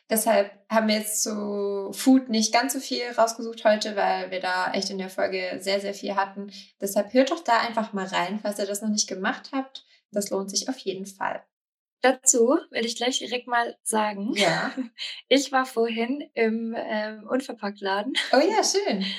Deshalb 0.09 0.51
haben 0.69 0.87
wir 0.87 0.95
jetzt 0.95 1.23
zu 1.23 1.91
Food 1.93 2.29
nicht 2.29 2.53
ganz 2.53 2.73
so 2.73 2.79
viel 2.79 3.03
rausgesucht 3.17 3.63
heute, 3.65 3.95
weil 3.95 4.29
wir 4.31 4.39
da 4.39 4.71
echt 4.73 4.89
in 4.89 4.97
der 4.97 5.09
Folge 5.09 5.59
sehr, 5.61 5.79
sehr 5.79 5.93
viel 5.93 6.15
hatten. 6.15 6.51
Deshalb 6.79 7.13
hört 7.13 7.31
doch 7.31 7.43
da 7.43 7.59
einfach 7.59 7.93
mal 7.93 8.05
rein, 8.05 8.39
falls 8.41 8.59
ihr 8.59 8.67
das 8.67 8.81
noch 8.81 8.89
nicht 8.89 9.07
gemacht 9.07 9.49
habt. 9.53 9.85
Das 10.11 10.29
lohnt 10.29 10.51
sich 10.51 10.69
auf 10.69 10.77
jeden 10.79 11.05
Fall. 11.05 11.41
Dazu 12.05 12.59
will 12.69 12.85
ich 12.85 12.97
gleich 12.97 13.17
direkt 13.17 13.47
mal 13.47 13.75
sagen. 13.81 14.33
Ja. 14.35 14.71
Ich 15.27 15.51
war 15.51 15.65
vorhin 15.65 16.29
im 16.35 16.75
ähm, 16.77 17.27
Unverpacktladen. 17.27 18.13
Oh 18.31 18.37
ja, 18.39 18.63
schön. 18.63 19.03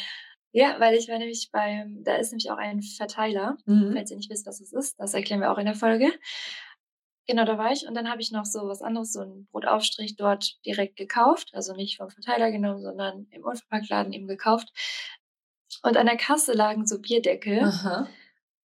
Ja, 0.53 0.81
weil 0.81 0.94
ich 0.94 1.07
war 1.09 1.18
nämlich 1.18 1.51
beim, 1.53 2.03
da 2.03 2.14
ist 2.14 2.31
nämlich 2.31 2.51
auch 2.51 2.57
ein 2.57 2.81
Verteiler, 2.81 3.59
mhm. 3.66 3.92
falls 3.92 4.11
ihr 4.11 4.16
nicht 4.16 4.31
wisst, 4.31 4.46
was 4.46 4.62
es 4.62 4.72
ist. 4.72 4.99
Das 4.99 5.12
erklären 5.12 5.42
wir 5.42 5.53
auch 5.53 5.59
in 5.59 5.66
der 5.66 5.75
Folge. 5.75 6.11
Genau, 7.27 7.44
da 7.44 7.59
war 7.59 7.72
ich 7.72 7.87
und 7.87 7.94
dann 7.94 8.09
habe 8.09 8.22
ich 8.22 8.33
noch 8.33 8.46
so 8.46 8.66
was 8.66 8.81
anderes, 8.81 9.12
so 9.12 9.20
ein 9.20 9.46
Brotaufstrich 9.53 10.16
dort 10.16 10.55
direkt 10.64 10.96
gekauft. 10.96 11.51
Also 11.53 11.75
nicht 11.75 11.99
vom 11.99 12.09
Verteiler 12.09 12.51
genommen, 12.51 12.81
sondern 12.81 13.27
im 13.33 13.44
Unverpacktladen 13.44 14.14
eben 14.14 14.29
gekauft. 14.29 14.72
Und 15.83 15.99
an 15.99 16.07
der 16.07 16.16
Kasse 16.16 16.55
lagen 16.55 16.87
so 16.87 17.03
Bierdeckel. 17.03 17.62
Aha. 17.62 18.09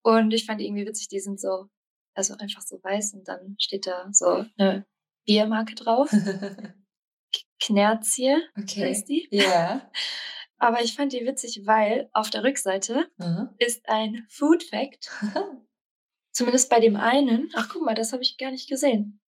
Und 0.02 0.34
ich 0.34 0.46
fand 0.46 0.62
die 0.62 0.68
irgendwie 0.68 0.88
witzig, 0.88 1.10
die 1.10 1.20
sind 1.20 1.42
so 1.42 1.68
also 2.14 2.36
einfach 2.38 2.62
so 2.62 2.80
weiß 2.84 3.14
und 3.14 3.28
dann 3.28 3.56
steht 3.60 3.88
da 3.88 4.08
so 4.12 4.46
eine 4.58 4.86
Biermarke 5.26 5.76
drauf. 5.76 6.12
Knerzie 7.62 8.38
okay. 8.58 8.86
heißt 8.86 9.08
die. 9.08 9.28
Ja. 9.32 9.90
Aber 10.58 10.84
ich 10.84 10.96
fand 10.96 11.12
die 11.14 11.26
witzig, 11.26 11.62
weil 11.66 12.10
auf 12.14 12.30
der 12.30 12.44
Rückseite 12.44 13.10
mhm. 13.18 13.50
ist 13.58 13.88
ein 13.90 14.28
Food 14.30 14.64
Fact. 14.64 15.10
Zumindest 16.34 16.70
bei 16.70 16.80
dem 16.80 16.96
einen. 16.96 17.50
Ach, 17.56 17.68
guck 17.70 17.84
mal, 17.84 17.96
das 17.96 18.14
habe 18.14 18.22
ich 18.22 18.38
gar 18.38 18.52
nicht 18.52 18.70
gesehen. 18.70 19.20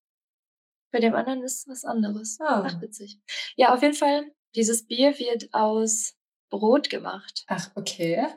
Bei 0.91 0.99
dem 0.99 1.15
anderen 1.15 1.41
ist 1.41 1.67
was 1.67 1.85
anderes. 1.85 2.37
Oh. 2.39 2.45
Ach, 2.47 2.79
witzig. 2.81 3.19
Ja, 3.55 3.73
auf 3.73 3.81
jeden 3.81 3.95
Fall, 3.95 4.31
dieses 4.55 4.85
Bier 4.85 5.17
wird 5.17 5.51
aus 5.53 6.15
Brot 6.51 6.91
gemacht. 6.91 7.45
Ach, 7.47 7.71
okay. 7.75 8.27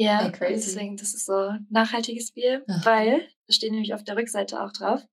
Ja, 0.00 0.32
hey, 0.38 0.54
deswegen, 0.54 0.96
das 0.96 1.12
ist 1.12 1.26
so 1.26 1.52
nachhaltiges 1.68 2.32
Bier, 2.32 2.64
Ach. 2.68 2.86
weil, 2.86 3.28
das 3.46 3.56
steht 3.56 3.70
nämlich 3.70 3.92
auf 3.92 4.02
der 4.02 4.16
Rückseite 4.16 4.62
auch 4.62 4.72
drauf, 4.72 5.06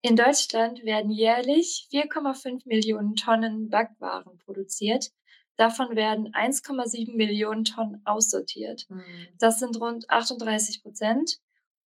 in 0.00 0.14
Deutschland 0.14 0.84
werden 0.84 1.10
jährlich 1.10 1.88
4,5 1.92 2.62
Millionen 2.66 3.16
Tonnen 3.16 3.68
Backwaren 3.68 4.38
produziert. 4.38 5.10
Davon 5.56 5.96
werden 5.96 6.32
1,7 6.32 7.16
Millionen 7.16 7.64
Tonnen 7.64 8.00
aussortiert. 8.04 8.86
Mhm. 8.88 9.02
Das 9.38 9.58
sind 9.58 9.80
rund 9.80 10.08
38 10.08 10.82
Prozent. 10.82 11.38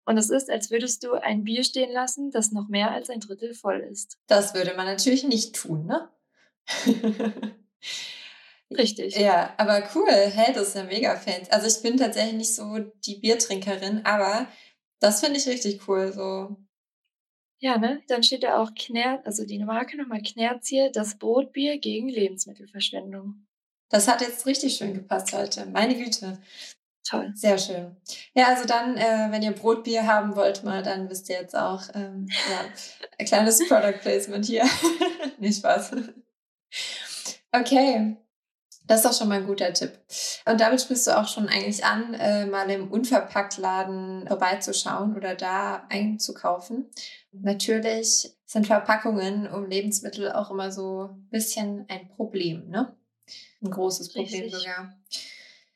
Und 0.05 0.16
es 0.16 0.31
ist, 0.31 0.51
als 0.51 0.71
würdest 0.71 1.05
du 1.05 1.12
ein 1.12 1.45
Bier 1.45 1.64
stehen 1.64 1.92
lassen, 1.92 2.31
das 2.31 2.51
noch 2.51 2.68
mehr 2.68 2.90
als 2.90 3.11
ein 3.11 3.21
Drittel 3.21 3.53
voll 3.55 3.81
ist. 3.81 4.18
Das 4.27 4.55
würde 4.55 4.75
man 4.75 4.87
natürlich 4.87 5.25
nicht 5.25 5.55
tun, 5.55 5.87
ne? 5.87 6.09
Richtig. 8.76 9.16
Ja, 9.16 9.54
aber 9.56 9.82
cool. 9.94 10.11
Hey, 10.11 10.52
das 10.52 10.68
ist 10.68 10.76
ja 10.76 10.85
mega 10.85 11.16
Fans. 11.16 11.50
Also 11.50 11.66
ich 11.66 11.82
bin 11.82 11.96
tatsächlich 11.96 12.35
nicht 12.35 12.54
so 12.54 12.78
die 12.78 13.16
Biertrinkerin, 13.16 14.04
aber 14.04 14.46
das 15.00 15.20
finde 15.20 15.38
ich 15.38 15.46
richtig 15.46 15.87
cool. 15.88 16.12
So. 16.12 16.56
Ja, 17.58 17.78
ne? 17.78 18.02
Dann 18.08 18.22
steht 18.22 18.42
da 18.42 18.61
auch 18.61 18.70
Kner, 18.74 19.22
also 19.24 19.44
die 19.44 19.58
Marke 19.58 19.96
nochmal 19.96 20.22
Knerzier, 20.22 20.90
das 20.90 21.18
Brotbier 21.18 21.78
gegen 21.78 22.08
Lebensmittelverschwendung. 22.08 23.46
Das 23.88 24.08
hat 24.08 24.20
jetzt 24.20 24.46
richtig 24.46 24.76
schön 24.76 24.94
gepasst 24.94 25.32
heute. 25.32 25.66
Meine 25.66 25.94
Güte. 25.94 26.38
Toll. 27.04 27.32
Sehr 27.35 27.58
schön. 27.58 27.96
Ja, 28.35 28.46
also 28.46 28.64
dann, 28.64 28.96
äh, 28.96 29.28
wenn 29.30 29.42
ihr 29.42 29.52
Brotbier 29.52 30.06
haben 30.06 30.37
wollt, 30.37 30.62
mal, 30.62 30.82
dann 30.82 31.11
wisst 31.11 31.28
ihr 31.28 31.37
jetzt 31.40 31.56
auch, 31.56 31.82
ähm, 31.94 32.28
ja, 32.50 32.64
ein 33.18 33.26
kleines 33.26 33.66
Product 33.68 33.98
Placement 34.00 34.46
hier. 34.46 34.64
Nicht 35.38 35.58
Spaß. 35.58 35.92
Okay. 37.52 38.16
Das 38.87 38.99
ist 38.99 39.07
doch 39.07 39.16
schon 39.16 39.29
mal 39.29 39.38
ein 39.38 39.47
guter 39.47 39.73
Tipp. 39.73 39.99
Und 40.45 40.61
damit 40.61 40.81
sprichst 40.81 41.07
du 41.07 41.16
auch 41.16 41.29
schon 41.29 41.49
eigentlich 41.49 41.85
an, 41.85 42.14
äh, 42.14 42.47
mal 42.47 42.68
im 42.71 42.90
Unverpacktladen 42.90 44.27
vorbeizuschauen 44.27 45.16
oder 45.16 45.35
da 45.35 45.87
einzukaufen. 45.88 46.90
Natürlich 47.33 48.33
sind 48.45 48.66
Verpackungen 48.66 49.47
um 49.47 49.66
Lebensmittel 49.66 50.33
auch 50.33 50.51
immer 50.51 50.71
so 50.73 51.11
ein 51.12 51.29
bisschen 51.31 51.87
ein 51.88 52.09
Problem, 52.09 52.68
ne? 52.68 52.95
Ein 53.62 53.71
großes 53.71 54.12
Problem 54.12 54.42
Richtig. 54.42 54.61
sogar. 54.61 54.92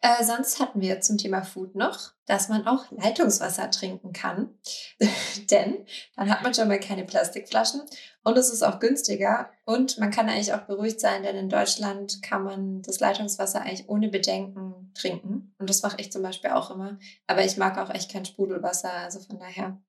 Äh, 0.06 0.22
sonst 0.22 0.60
hatten 0.60 0.80
wir 0.80 1.00
zum 1.00 1.18
Thema 1.18 1.42
Food 1.42 1.74
noch, 1.74 2.12
dass 2.26 2.48
man 2.48 2.64
auch 2.68 2.84
Leitungswasser 2.92 3.72
trinken 3.72 4.12
kann. 4.12 4.56
Denn 5.50 5.84
dann 6.14 6.30
hat 6.30 6.44
man 6.44 6.54
schon 6.54 6.68
mal 6.68 6.78
keine 6.78 7.04
Plastikflaschen 7.04 7.82
und 8.22 8.38
es 8.38 8.50
ist 8.50 8.62
auch 8.62 8.78
günstiger. 8.78 9.50
Und 9.64 9.98
man 9.98 10.12
kann 10.12 10.28
eigentlich 10.28 10.52
auch 10.52 10.60
beruhigt 10.60 11.00
sein, 11.00 11.24
denn 11.24 11.34
in 11.34 11.48
Deutschland 11.48 12.22
kann 12.22 12.44
man 12.44 12.82
das 12.82 13.00
Leitungswasser 13.00 13.62
eigentlich 13.62 13.88
ohne 13.88 14.08
Bedenken 14.08 14.92
trinken. 14.94 15.54
Und 15.58 15.68
das 15.68 15.82
mache 15.82 15.96
ich 15.98 16.12
zum 16.12 16.22
Beispiel 16.22 16.50
auch 16.50 16.70
immer. 16.70 16.98
Aber 17.26 17.44
ich 17.44 17.56
mag 17.56 17.76
auch 17.78 17.90
echt 17.92 18.12
kein 18.12 18.24
Sprudelwasser. 18.24 18.92
Also 18.92 19.18
von 19.18 19.40
daher 19.40 19.80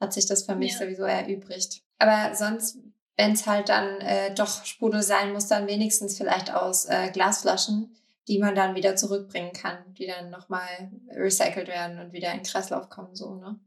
hat 0.00 0.12
sich 0.12 0.26
das 0.26 0.42
für 0.42 0.56
mich 0.56 0.72
ja. 0.72 0.78
sowieso 0.78 1.04
erübrigt. 1.04 1.82
Aber 1.98 2.34
sonst, 2.34 2.78
wenn 3.16 3.32
es 3.32 3.46
halt 3.46 3.68
dann 3.68 4.00
äh, 4.00 4.34
doch 4.34 4.64
Sprudel 4.64 5.02
sein 5.02 5.32
muss, 5.32 5.46
dann 5.46 5.68
wenigstens 5.68 6.16
vielleicht 6.16 6.52
aus 6.52 6.86
äh, 6.86 7.10
Glasflaschen 7.12 7.94
die 8.28 8.38
man 8.38 8.54
dann 8.54 8.74
wieder 8.74 8.96
zurückbringen 8.96 9.52
kann, 9.52 9.94
die 9.94 10.06
dann 10.06 10.30
nochmal 10.30 10.90
recycelt 11.10 11.68
werden 11.68 11.98
und 11.98 12.12
wieder 12.12 12.32
in 12.32 12.38
den 12.38 12.46
Kreislauf 12.46 12.88
kommen, 12.88 13.14
so, 13.14 13.34
ne? 13.34 13.58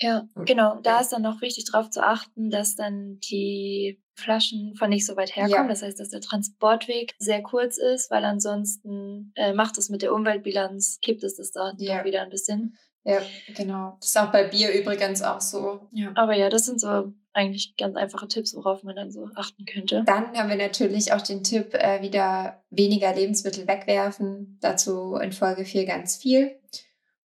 Ja, 0.00 0.28
genau. 0.44 0.78
Da 0.80 1.00
ist 1.00 1.12
dann 1.12 1.22
noch 1.22 1.40
wichtig 1.40 1.64
darauf 1.72 1.90
zu 1.90 2.04
achten, 2.04 2.50
dass 2.50 2.76
dann 2.76 3.18
die 3.18 4.00
Flaschen 4.14 4.74
von 4.76 4.90
nicht 4.90 5.04
so 5.04 5.16
weit 5.16 5.34
herkommen. 5.34 5.64
Ja. 5.64 5.68
Das 5.68 5.82
heißt, 5.82 5.98
dass 5.98 6.10
der 6.10 6.20
Transportweg 6.20 7.14
sehr 7.18 7.42
kurz 7.42 7.78
ist, 7.78 8.08
weil 8.10 8.24
ansonsten 8.24 9.32
äh, 9.34 9.52
macht 9.52 9.76
es 9.76 9.88
mit 9.88 10.02
der 10.02 10.14
Umweltbilanz, 10.14 10.98
kippt 11.02 11.24
es 11.24 11.36
das 11.36 11.50
da 11.50 11.72
ja. 11.78 12.04
wieder 12.04 12.22
ein 12.22 12.30
bisschen. 12.30 12.76
Ja, 13.08 13.22
genau. 13.56 13.96
Das 14.00 14.10
ist 14.10 14.18
auch 14.18 14.30
bei 14.30 14.44
Bier 14.44 14.70
übrigens 14.70 15.22
auch 15.22 15.40
so. 15.40 15.80
Ja. 15.92 16.12
Aber 16.14 16.34
ja, 16.34 16.50
das 16.50 16.66
sind 16.66 16.78
so 16.78 17.10
eigentlich 17.32 17.74
ganz 17.78 17.96
einfache 17.96 18.28
Tipps, 18.28 18.54
worauf 18.54 18.82
man 18.82 18.96
dann 18.96 19.10
so 19.10 19.30
achten 19.34 19.64
könnte. 19.64 20.02
Dann 20.04 20.36
haben 20.36 20.50
wir 20.50 20.56
natürlich 20.56 21.14
auch 21.14 21.22
den 21.22 21.42
Tipp, 21.42 21.72
äh, 21.72 22.02
wieder 22.02 22.62
weniger 22.68 23.14
Lebensmittel 23.14 23.66
wegwerfen. 23.66 24.58
Dazu 24.60 25.14
in 25.16 25.32
Folge 25.32 25.64
4 25.64 25.86
ganz 25.86 26.16
viel. 26.16 26.60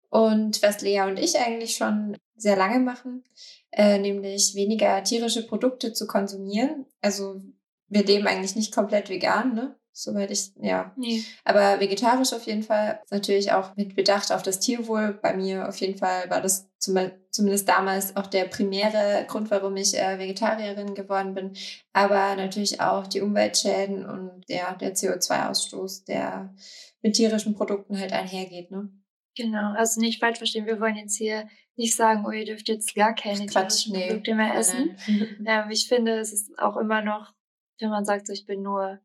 Und 0.10 0.63
was 0.63 0.80
Lea 0.82 1.02
und 1.02 1.19
ich 1.19 1.38
eigentlich 1.38 1.76
schon 1.76 2.15
sehr 2.38 2.56
lange 2.56 2.80
machen, 2.80 3.26
äh, 3.72 3.98
nämlich 3.98 4.56
weniger 4.56 5.04
tierische 5.04 5.46
Produkte 5.46 5.91
zu 5.91 6.08
konsumieren. 6.08 6.86
Also 7.02 7.41
wir 7.89 8.06
leben 8.06 8.28
eigentlich 8.28 8.56
nicht 8.56 8.74
komplett 8.74 9.10
vegan, 9.10 9.54
ne? 9.54 9.76
Soweit 9.95 10.32
ich, 10.32 10.51
ja. 10.60 10.91
Nee. 10.97 11.23
Aber 11.43 11.79
vegetarisch 11.79 12.34
auf 12.34 12.47
jeden 12.47 12.63
Fall. 12.63 12.99
Natürlich 13.12 13.51
auch 13.51 13.75
mit 13.75 13.95
Bedacht 13.95 14.32
auf 14.32 14.41
das 14.41 14.60
Tierwohl. 14.60 15.19
Bei 15.21 15.36
mir 15.36 15.69
auf 15.69 15.77
jeden 15.77 15.99
Fall 15.99 16.27
war 16.32 16.41
das 16.41 16.67
zum, 16.79 16.97
zumindest 17.29 17.69
damals 17.69 18.15
auch 18.15 18.25
der 18.25 18.45
primäre 18.45 19.23
Grund, 19.27 19.51
warum 19.51 19.77
ich 19.77 19.95
äh, 19.95 20.17
Vegetarierin 20.17 20.95
geworden 20.95 21.36
bin. 21.36 21.53
Aber 21.93 22.36
natürlich 22.36 22.82
auch 22.82 23.06
die 23.06 23.21
Umweltschäden 23.21 24.03
und 24.03 24.43
ja, 24.47 24.73
der 24.73 24.95
CO2-Ausstoß, 24.95 26.06
der 26.06 26.56
mit 27.03 27.15
tierischen 27.15 27.53
Produkten 27.53 27.99
halt 27.99 28.13
einhergeht, 28.13 28.71
ne? 28.71 28.89
Genau, 29.36 29.73
also 29.73 29.99
nicht 29.99 30.19
falsch 30.19 30.39
verstehen. 30.39 30.65
Wir 30.65 30.79
wollen 30.79 30.95
jetzt 30.95 31.17
hier 31.17 31.47
nicht 31.75 31.95
sagen, 31.95 32.25
oh, 32.25 32.32
ihr 32.32 32.45
dürft 32.45 32.67
jetzt 32.67 32.95
gar 32.95 33.13
keine 33.13 33.45
Quatsch, 33.45 33.84
tierischen 33.84 33.93
nee. 33.93 34.08
Produkte 34.08 34.34
mehr 34.34 34.56
essen. 34.56 34.97
ähm, 35.45 35.69
ich 35.69 35.88
finde, 35.88 36.17
es 36.19 36.34
ist 36.34 36.58
auch 36.58 36.77
immer 36.77 37.03
noch, 37.03 37.34
wenn 37.79 37.89
man 37.89 38.06
sagt, 38.06 38.25
so, 38.25 38.34
ich 38.34 38.47
bin 38.47 38.63
nur 38.63 38.99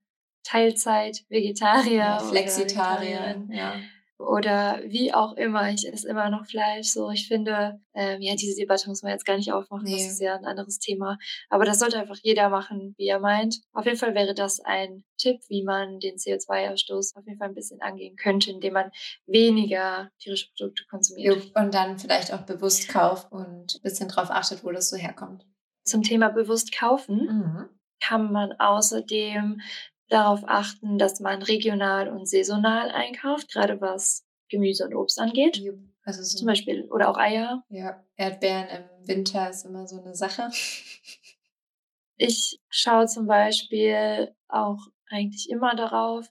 Teilzeit 0.49 1.25
Vegetarier, 1.29 1.93
ja, 1.93 2.19
Flexitarier, 2.21 3.45
ja. 3.51 3.75
oder 4.17 4.81
wie 4.87 5.13
auch 5.13 5.35
immer. 5.35 5.69
Ich 5.69 5.87
esse 5.87 6.09
immer 6.09 6.31
noch 6.31 6.47
Fleisch. 6.47 6.89
So, 6.89 7.11
ich 7.11 7.29
finde, 7.29 7.83
ähm, 7.93 8.23
ja, 8.23 8.35
diese 8.35 8.57
Debatte 8.57 8.89
muss 8.89 9.03
man 9.03 9.13
jetzt 9.13 9.27
gar 9.27 9.37
nicht 9.37 9.53
aufmachen. 9.53 9.85
Nee. 9.85 9.93
Das 9.93 10.13
ist 10.13 10.23
ja 10.23 10.37
ein 10.37 10.47
anderes 10.47 10.79
Thema. 10.79 11.19
Aber 11.51 11.67
das 11.67 11.81
sollte 11.81 11.99
einfach 11.99 12.17
jeder 12.23 12.49
machen, 12.49 12.95
wie 12.97 13.09
er 13.09 13.21
meint. 13.21 13.61
Auf 13.75 13.85
jeden 13.85 13.99
Fall 13.99 14.15
wäre 14.15 14.33
das 14.33 14.59
ein 14.61 15.05
Tipp, 15.19 15.39
wie 15.49 15.65
man 15.65 16.01
den 16.01 16.17
CO2-Ausstoß 16.17 17.17
auf 17.17 17.27
jeden 17.27 17.39
Fall 17.39 17.49
ein 17.49 17.55
bisschen 17.55 17.83
angehen 17.83 18.17
könnte, 18.17 18.51
indem 18.51 18.73
man 18.73 18.91
weniger 19.27 20.11
tierische 20.19 20.49
Produkte 20.57 20.85
konsumiert. 20.89 21.55
Und 21.55 21.75
dann 21.75 21.99
vielleicht 21.99 22.33
auch 22.33 22.47
bewusst 22.47 22.89
kauft 22.89 23.31
und 23.31 23.75
ein 23.75 23.83
bisschen 23.83 24.09
drauf 24.09 24.31
achtet, 24.31 24.65
wo 24.65 24.71
das 24.71 24.89
so 24.89 24.97
herkommt. 24.97 25.45
Zum 25.85 26.03
Thema 26.03 26.31
bewusst 26.31 26.75
kaufen. 26.75 27.27
Mhm 27.27 27.79
kann 28.01 28.33
man 28.33 28.53
außerdem 28.59 29.61
darauf 30.09 30.43
achten, 30.47 30.99
dass 30.99 31.21
man 31.21 31.43
regional 31.43 32.09
und 32.09 32.29
saisonal 32.29 32.91
einkauft, 32.91 33.53
gerade 33.53 33.81
was 33.81 34.25
Gemüse 34.49 34.85
und 34.87 34.95
Obst 34.95 35.21
angeht. 35.21 35.63
Also 36.03 36.23
so 36.23 36.39
Zum 36.39 36.47
Beispiel, 36.47 36.85
oder 36.91 37.11
auch 37.11 37.19
Eier. 37.19 37.65
Ja, 37.69 38.03
Erdbeeren 38.17 38.69
im 38.69 39.07
Winter 39.07 39.51
ist 39.51 39.65
immer 39.65 39.87
so 39.87 40.01
eine 40.01 40.15
Sache. 40.15 40.51
Ich 42.17 42.61
schaue 42.69 43.07
zum 43.07 43.27
Beispiel 43.27 44.35
auch 44.49 44.89
eigentlich 45.09 45.49
immer 45.51 45.77
darauf, 45.77 46.27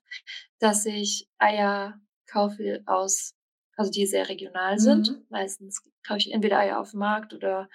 dass 0.60 0.86
ich 0.86 1.30
Eier 1.38 2.00
kaufe 2.26 2.82
aus, 2.86 3.36
also 3.78 3.90
die 3.90 4.06
sehr 4.06 4.28
regional 4.28 4.80
sind. 4.80 5.12
Mhm. 5.12 5.26
Meistens 5.30 5.82
kaufe 6.06 6.20
ich 6.20 6.34
entweder 6.34 6.60
Eier 6.60 6.80
auf 6.80 6.92
dem 6.92 7.00
Markt 7.00 7.34
oder 7.34 7.70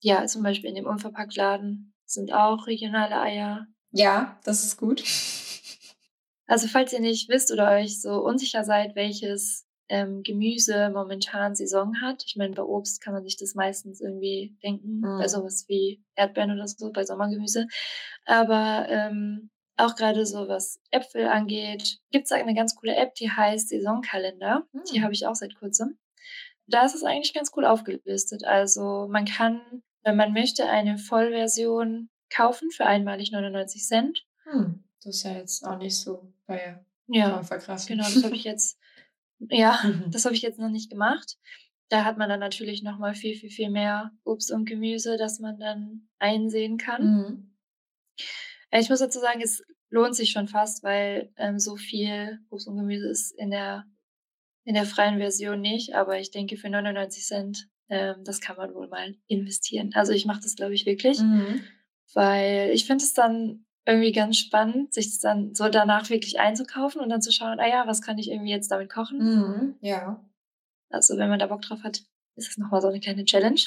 ja, 0.00 0.26
zum 0.26 0.42
Beispiel 0.42 0.70
in 0.70 0.76
dem 0.76 0.86
Unverpacktladen 0.86 1.94
sind 2.06 2.32
auch 2.32 2.66
regionale 2.66 3.20
Eier. 3.20 3.66
Ja, 3.94 4.38
das 4.44 4.64
ist 4.64 4.76
gut. 4.76 5.02
Also 6.46 6.68
falls 6.68 6.92
ihr 6.92 7.00
nicht 7.00 7.30
wisst 7.30 7.50
oder 7.50 7.70
euch 7.70 8.02
so 8.02 8.22
unsicher 8.22 8.64
seid, 8.64 8.94
welches 8.94 9.66
ähm, 9.88 10.22
Gemüse 10.22 10.90
momentan 10.90 11.54
Saison 11.54 12.00
hat. 12.02 12.22
Ich 12.26 12.36
meine, 12.36 12.52
bei 12.54 12.62
Obst 12.62 13.00
kann 13.00 13.14
man 13.14 13.24
sich 13.24 13.38
das 13.38 13.54
meistens 13.54 14.02
irgendwie 14.02 14.54
denken, 14.62 14.98
mhm. 14.98 15.18
bei 15.18 15.26
sowas 15.26 15.64
wie 15.68 16.02
Erdbeeren 16.16 16.52
oder 16.52 16.68
so, 16.68 16.92
bei 16.92 17.04
Sommergemüse. 17.04 17.66
Aber 18.26 18.86
ähm, 18.90 19.50
auch 19.76 19.96
gerade 19.96 20.24
so 20.26 20.48
was 20.48 20.80
Äpfel 20.90 21.26
angeht, 21.26 21.98
gibt 22.10 22.26
es 22.26 22.32
eine 22.32 22.54
ganz 22.54 22.76
coole 22.76 22.94
App, 22.94 23.14
die 23.14 23.30
heißt 23.30 23.70
Saisonkalender. 23.70 24.66
Mhm. 24.72 24.82
Die 24.92 25.02
habe 25.02 25.14
ich 25.14 25.26
auch 25.26 25.34
seit 25.34 25.54
kurzem. 25.54 25.98
Da 26.66 26.84
ist 26.84 26.94
es 26.94 27.04
eigentlich 27.04 27.34
ganz 27.34 27.50
cool 27.56 27.64
aufgelistet. 27.64 28.44
Also 28.44 29.08
man 29.10 29.24
kann, 29.24 29.60
wenn 30.02 30.16
man 30.16 30.32
möchte, 30.32 30.66
eine 30.66 30.98
Vollversion 30.98 32.10
kaufen 32.34 32.70
für 32.70 32.86
einmalig 32.86 33.32
99 33.32 33.84
Cent. 33.84 34.26
Hm, 34.44 34.84
das 35.02 35.16
ist 35.16 35.22
ja 35.24 35.32
jetzt 35.32 35.64
auch 35.66 35.78
nicht 35.78 35.96
so 35.96 36.32
teuer. 36.46 36.84
Ja, 37.06 37.40
genau, 37.86 38.04
das 38.04 38.24
habe 38.24 38.34
ich 38.34 38.44
jetzt, 38.44 38.78
ja, 39.50 39.78
das 40.08 40.24
habe 40.24 40.34
ich 40.34 40.42
jetzt 40.42 40.58
noch 40.58 40.70
nicht 40.70 40.90
gemacht. 40.90 41.36
Da 41.88 42.04
hat 42.04 42.16
man 42.16 42.28
dann 42.28 42.40
natürlich 42.40 42.82
noch 42.82 42.98
mal 42.98 43.14
viel, 43.14 43.36
viel, 43.36 43.50
viel 43.50 43.70
mehr 43.70 44.10
Obst 44.24 44.50
und 44.50 44.64
Gemüse, 44.64 45.16
das 45.16 45.38
man 45.38 45.58
dann 45.58 46.08
einsehen 46.18 46.78
kann. 46.78 47.04
Mhm. 47.04 47.54
Äh, 48.70 48.80
ich 48.80 48.88
muss 48.88 49.00
dazu 49.00 49.20
sagen, 49.20 49.40
es 49.42 49.62
lohnt 49.90 50.16
sich 50.16 50.30
schon 50.30 50.48
fast, 50.48 50.82
weil 50.82 51.32
ähm, 51.36 51.58
so 51.58 51.76
viel 51.76 52.40
Obst 52.50 52.66
und 52.66 52.76
Gemüse 52.76 53.08
ist 53.08 53.32
in 53.32 53.50
der, 53.50 53.84
in 54.64 54.74
der 54.74 54.86
freien 54.86 55.18
Version 55.18 55.60
nicht. 55.60 55.94
Aber 55.94 56.18
ich 56.18 56.30
denke, 56.30 56.56
für 56.56 56.70
99 56.70 57.24
Cent, 57.24 57.68
ähm, 57.90 58.24
das 58.24 58.40
kann 58.40 58.56
man 58.56 58.74
wohl 58.74 58.88
mal 58.88 59.14
investieren. 59.26 59.90
Also 59.94 60.12
ich 60.12 60.24
mache 60.24 60.40
das, 60.42 60.56
glaube 60.56 60.74
ich, 60.74 60.86
wirklich. 60.86 61.20
Mhm. 61.20 61.62
Weil 62.12 62.70
ich 62.72 62.86
finde 62.86 63.04
es 63.04 63.12
dann 63.12 63.64
irgendwie 63.86 64.12
ganz 64.12 64.38
spannend, 64.38 64.94
sich 64.94 65.06
das 65.06 65.18
dann 65.20 65.54
so 65.54 65.68
danach 65.68 66.08
wirklich 66.10 66.38
einzukaufen 66.38 67.00
und 67.00 67.08
dann 67.08 67.22
zu 67.22 67.32
schauen, 67.32 67.60
ah 67.60 67.68
ja, 67.68 67.86
was 67.86 68.02
kann 68.02 68.18
ich 68.18 68.30
irgendwie 68.30 68.50
jetzt 68.50 68.70
damit 68.70 68.90
kochen? 68.90 69.18
Mhm, 69.18 69.74
ja. 69.80 70.24
Also 70.90 71.18
wenn 71.18 71.28
man 71.28 71.38
da 71.38 71.46
Bock 71.46 71.62
drauf 71.62 71.82
hat, 71.82 72.02
ist 72.36 72.50
es 72.50 72.58
nochmal 72.58 72.80
so 72.80 72.88
eine 72.88 73.00
kleine 73.00 73.24
Challenge. 73.24 73.60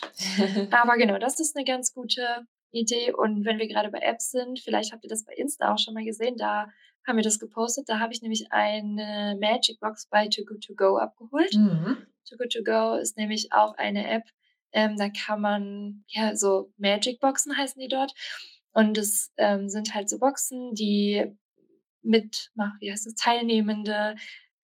Aber 0.71 0.97
genau, 0.97 1.17
das 1.19 1.39
ist 1.39 1.55
eine 1.55 1.65
ganz 1.65 1.93
gute 1.93 2.47
Idee. 2.71 3.13
Und 3.13 3.45
wenn 3.45 3.59
wir 3.59 3.67
gerade 3.67 3.89
bei 3.89 3.99
Apps 3.99 4.31
sind, 4.31 4.59
vielleicht 4.59 4.91
habt 4.91 5.03
ihr 5.03 5.09
das 5.09 5.25
bei 5.25 5.33
Insta 5.33 5.73
auch 5.73 5.77
schon 5.77 5.93
mal 5.93 6.03
gesehen, 6.03 6.35
da 6.37 6.67
haben 7.05 7.17
wir 7.17 7.23
das 7.23 7.39
gepostet. 7.39 7.87
Da 7.87 7.99
habe 7.99 8.13
ich 8.13 8.21
nämlich 8.21 8.51
eine 8.51 9.37
Magic 9.39 9.79
Box 9.79 10.07
bei 10.09 10.27
Too 10.27 10.45
Good 10.45 10.63
To 10.65 10.75
Go 10.75 10.97
abgeholt. 10.97 11.53
Mhm. 11.55 11.97
Too 12.27 12.37
Good 12.37 12.51
To 12.53 12.63
Go 12.63 12.95
ist 12.95 13.17
nämlich 13.17 13.53
auch 13.53 13.75
eine 13.77 14.09
App. 14.09 14.23
Ähm, 14.71 14.97
da 14.97 15.09
kann 15.09 15.41
man, 15.41 16.03
ja, 16.07 16.35
so 16.35 16.71
Magic 16.77 17.19
Boxen 17.19 17.57
heißen 17.57 17.79
die 17.79 17.87
dort. 17.87 18.13
Und 18.73 18.97
es 18.97 19.31
ähm, 19.37 19.69
sind 19.69 19.95
halt 19.95 20.09
so 20.09 20.19
Boxen, 20.19 20.73
die 20.73 21.25
mit, 22.01 22.51
wie 22.79 22.91
heißt 22.91 23.07
es, 23.07 23.15
teilnehmende 23.15 24.15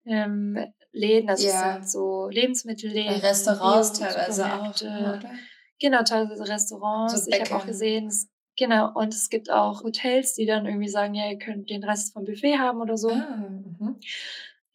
ähm, 0.05 0.57
Läden, 0.91 1.29
also 1.29 1.47
ja. 1.47 1.53
es 1.53 1.73
sind 1.73 1.89
so 1.89 2.29
Lebensmittelläden. 2.29 3.19
Restaurants 3.21 3.93
teilweise 3.93 4.45
auch. 4.45 4.75
Oder? 4.75 5.31
Genau, 5.79 6.03
teilweise 6.03 6.47
Restaurants. 6.47 7.25
So 7.25 7.31
ich 7.31 7.41
habe 7.41 7.55
auch 7.55 7.65
gesehen, 7.65 8.07
es, 8.07 8.29
genau, 8.57 8.93
und 8.93 9.13
es 9.13 9.29
gibt 9.29 9.49
auch 9.49 9.83
Hotels, 9.83 10.35
die 10.35 10.45
dann 10.45 10.65
irgendwie 10.65 10.89
sagen, 10.89 11.15
ja, 11.15 11.29
ihr 11.29 11.39
könnt 11.39 11.69
den 11.69 11.83
Rest 11.83 12.13
vom 12.13 12.25
Buffet 12.25 12.59
haben 12.59 12.79
oder 12.79 12.97
so. 12.97 13.09
Ah, 13.09 13.37
mhm. 13.37 13.99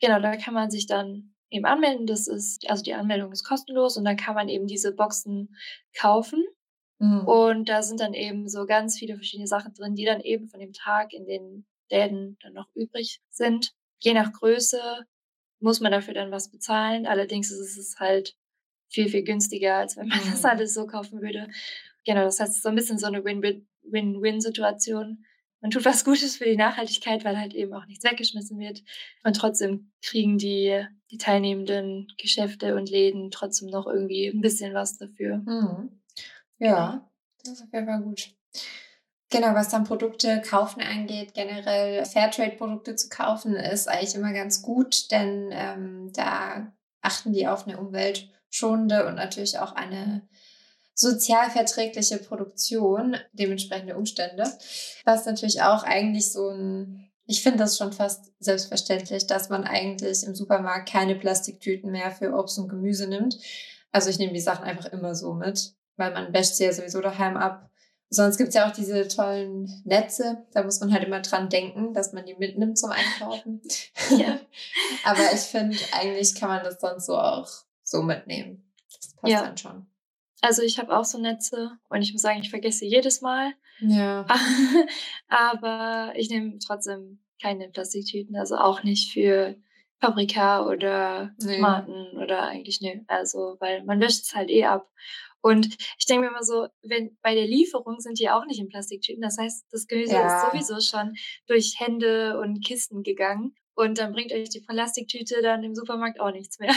Genau, 0.01 0.21
da 0.21 0.37
kann 0.37 0.55
man 0.55 0.71
sich 0.71 0.87
dann 0.87 1.35
eben 1.51 1.65
anmelden. 1.65 2.07
Das 2.07 2.29
ist, 2.29 2.69
also 2.69 2.83
die 2.83 2.95
Anmeldung 2.95 3.33
ist 3.33 3.45
kostenlos 3.45 3.97
und 3.97 4.05
dann 4.05 4.17
kann 4.17 4.35
man 4.35 4.49
eben 4.49 4.67
diese 4.67 4.95
Boxen 4.95 5.57
kaufen. 5.97 6.45
Mhm. 6.99 7.27
Und 7.27 7.69
da 7.69 7.83
sind 7.83 8.01
dann 8.01 8.15
eben 8.15 8.49
so 8.49 8.67
ganz 8.67 8.99
viele 8.99 9.15
verschiedene 9.15 9.47
Sachen 9.47 9.75
drin, 9.75 9.95
die 9.95 10.05
dann 10.05 10.21
eben 10.21 10.49
von 10.49 10.61
dem 10.61 10.73
Tag 10.73 11.13
in 11.13 11.27
den 11.27 11.67
Läden 11.91 12.37
dann 12.43 12.55
noch 12.55 12.69
übrig 12.75 13.21
sind. 13.31 13.73
Je 14.01 14.15
nach 14.15 14.33
Größe 14.33 14.81
muss 15.61 15.81
man 15.81 15.93
dafür 15.93 16.15
dann 16.15 16.31
was 16.31 16.51
bezahlen. 16.51 17.07
Allerdings 17.07 17.51
ist 17.51 17.79
es 17.79 17.97
halt 17.99 18.37
viel, 18.89 19.09
viel 19.09 19.23
günstiger, 19.23 19.77
als 19.77 19.97
wenn 19.97 20.09
man 20.09 20.19
mhm. 20.25 20.31
das 20.31 20.45
alles 20.45 20.75
so 20.75 20.87
kaufen 20.87 21.21
würde. 21.21 21.49
Genau, 22.05 22.25
das 22.25 22.41
heißt, 22.41 22.63
so 22.63 22.69
ein 22.69 22.75
bisschen 22.75 22.99
so 22.99 23.07
eine 23.07 23.25
Win-Win-Situation. 23.25 25.25
Man 25.61 25.71
tut 25.71 25.85
was 25.85 26.05
Gutes 26.05 26.37
für 26.37 26.45
die 26.45 26.57
Nachhaltigkeit, 26.57 27.25
weil 27.25 27.39
halt 27.39 27.55
eben 27.55 27.75
auch 27.75 27.87
nichts 27.87 28.05
weggeschmissen 28.05 28.59
wird. 28.59 28.83
Und 29.25 29.35
trotzdem 29.35 29.91
kriegen 30.03 30.39
die, 30.39 30.85
die 31.11 31.19
teilnehmenden 31.19 32.07
Geschäfte 32.17 32.77
und 32.77 32.91
Läden 32.91 33.31
trotzdem 33.31 33.69
noch 33.69 33.87
irgendwie 33.87 34.29
ein 34.29 34.41
bisschen 34.41 34.73
was 34.75 34.99
dafür. 34.99 35.39
Mhm. 35.39 36.01
Ja, 36.59 37.11
das 37.43 37.55
ist 37.55 37.63
auf 37.63 37.73
jeden 37.73 37.87
Fall 37.87 38.03
gut. 38.03 38.31
Genau, 39.31 39.55
was 39.55 39.69
dann 39.69 39.85
Produkte 39.85 40.41
kaufen 40.41 40.81
angeht, 40.81 41.35
generell 41.35 42.05
Fairtrade-Produkte 42.07 42.97
zu 42.97 43.11
kaufen, 43.11 43.55
ist 43.55 43.87
eigentlich 43.87 44.15
immer 44.15 44.33
ganz 44.33 44.63
gut, 44.63 45.11
denn 45.11 45.51
ähm, 45.53 46.13
da 46.15 46.73
achten 47.03 47.33
die 47.35 47.47
auf 47.47 47.67
eine 47.67 47.79
umweltschonende 47.79 49.07
und 49.07 49.17
natürlich 49.17 49.59
auch 49.59 49.73
eine 49.73 50.27
sozialverträgliche 50.99 52.19
Produktion, 52.19 53.17
dementsprechende 53.33 53.97
Umstände, 53.97 54.45
was 55.05 55.27
natürlich 55.27 55.63
auch 55.63 55.85
eigentlich 55.85 56.33
so 56.33 56.49
ein, 56.51 57.11
ich 57.27 57.43
finde 57.43 57.59
das 57.59 57.77
schon 57.77 57.93
fast 57.93 58.33
selbstverständlich, 58.41 59.27
dass 59.27 59.49
man 59.49 59.65
eigentlich 59.65 60.25
im 60.25 60.35
Supermarkt 60.35 60.89
keine 60.89 61.15
Plastiktüten 61.15 61.93
mehr 61.93 62.11
für 62.11 62.35
Obst 62.35 62.59
und 62.59 62.69
Gemüse 62.69 63.07
nimmt. 63.07 63.39
Also 63.93 64.11
ich 64.11 64.19
nehme 64.19 64.33
die 64.33 64.41
Sachen 64.41 64.65
einfach 64.65 64.87
immer 64.87 65.15
so 65.15 65.35
mit, 65.35 65.75
weil 65.97 66.13
man 66.13 66.33
wäscht 66.33 66.55
sie 66.55 66.65
ja 66.65 66.73
sowieso 66.73 67.01
daheim 67.01 67.37
ab 67.37 67.69
Sonst 68.11 68.39
gibt's 68.39 68.55
ja 68.55 68.67
auch 68.67 68.73
diese 68.73 69.07
tollen 69.07 69.83
Netze. 69.85 70.47
Da 70.53 70.63
muss 70.63 70.81
man 70.81 70.93
halt 70.93 71.05
immer 71.05 71.21
dran 71.21 71.51
denken, 71.51 71.93
dass 71.93 72.15
man 72.15 72.25
die 72.25 72.35
mitnimmt 72.37 72.79
zum 72.79 72.91
Einkaufen. 72.91 73.61
Ja. 74.17 74.41
Aber 75.05 75.21
ich 75.35 75.41
finde, 75.41 75.77
eigentlich 75.93 76.35
kann 76.35 76.49
man 76.49 76.65
das 76.65 76.81
sonst 76.81 77.07
so 77.07 77.19
auch 77.19 77.49
so 77.83 78.03
mitnehmen. 78.03 78.73
Das 78.99 79.15
passt 79.15 79.33
ja. 79.33 79.43
dann 79.43 79.59
schon. 79.59 79.87
Also 80.41 80.63
ich 80.63 80.79
habe 80.79 80.97
auch 80.97 81.05
so 81.05 81.19
Netze 81.19 81.73
und 81.89 82.03
ich 82.03 82.13
muss 82.13 82.23
sagen, 82.23 82.41
ich 82.41 82.51
vergesse 82.51 82.85
jedes 82.85 83.21
Mal. 83.21 83.53
Ja. 83.81 84.27
Aber 85.29 86.13
ich 86.17 86.31
nehme 86.31 86.59
trotzdem 86.59 87.21
keine 87.41 87.69
Plastiktüten, 87.69 88.37
also 88.37 88.57
auch 88.57 88.83
nicht 88.83 89.13
für 89.13 89.57
Paprika 90.01 90.67
oder 90.67 91.35
Tomaten 91.41 92.09
nee. 92.13 92.23
oder 92.23 92.43
eigentlich 92.45 92.81
nö. 92.81 93.01
Also, 93.09 93.57
weil 93.61 93.85
man 93.85 94.01
wäscht 94.01 94.25
es 94.25 94.35
halt 94.35 94.51
eh 94.51 94.65
ab. 94.65 94.89
Und 95.41 95.69
ich 95.99 96.07
denke 96.07 96.23
mir 96.23 96.31
immer 96.31 96.43
so, 96.43 96.67
wenn 96.83 97.17
bei 97.23 97.35
der 97.35 97.47
Lieferung 97.47 98.01
sind 98.01 98.19
die 98.19 98.29
auch 98.29 98.45
nicht 98.45 98.61
in 98.61 98.69
Plastiktüten. 98.69 99.23
Das 99.23 99.39
heißt, 99.39 99.67
das 99.71 99.87
Gemüse 99.87 100.15
ja. 100.15 100.27
ist 100.27 100.51
sowieso 100.51 100.81
schon 100.81 101.15
durch 101.47 101.77
Hände 101.79 102.39
und 102.41 102.65
Kisten 102.65 103.03
gegangen. 103.03 103.55
Und 103.75 103.99
dann 103.99 104.13
bringt 104.13 104.33
euch 104.33 104.51
die 104.51 104.61
Plastiktüte 104.61 105.41
dann 105.41 105.63
im 105.63 105.75
Supermarkt 105.75 106.21
auch 106.21 106.33
nichts 106.33 106.59
mehr. 106.59 106.75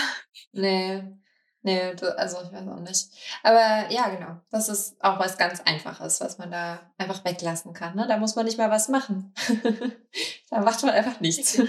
Nee. 0.52 1.04
Nee, 1.64 1.80
also 2.18 2.42
ich 2.42 2.52
weiß 2.52 2.68
auch 2.68 2.80
nicht. 2.80 3.10
Aber 3.44 3.92
ja, 3.92 4.10
genau. 4.10 4.40
Das 4.50 4.68
ist 4.68 4.96
auch 5.04 5.20
was 5.20 5.38
ganz 5.38 5.62
Einfaches, 5.62 6.20
was 6.20 6.40
man 6.40 6.50
da 6.50 6.80
einfach 6.98 7.24
weglassen 7.24 7.74
kann. 7.74 7.96
Ne? 7.96 8.08
Da 8.08 8.18
muss 8.18 8.36
man 8.36 8.46
nicht 8.46 8.58
mal 8.58 8.72
was 8.72 8.90
machen. 8.90 9.34
da 10.50 10.62
macht 10.62 10.82
man 10.84 10.92
einfach 10.92 11.20
nichts. 11.20 11.62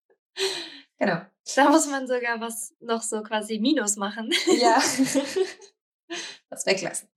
genau. 0.98 1.20
Da 1.54 1.70
muss 1.70 1.86
man 1.86 2.08
sogar 2.08 2.40
was 2.40 2.74
noch 2.80 3.02
so 3.02 3.22
quasi 3.22 3.60
Minus 3.60 3.96
machen. 3.96 4.30
ja. 4.60 4.76
was 6.50 6.66
weglassen. 6.66 7.08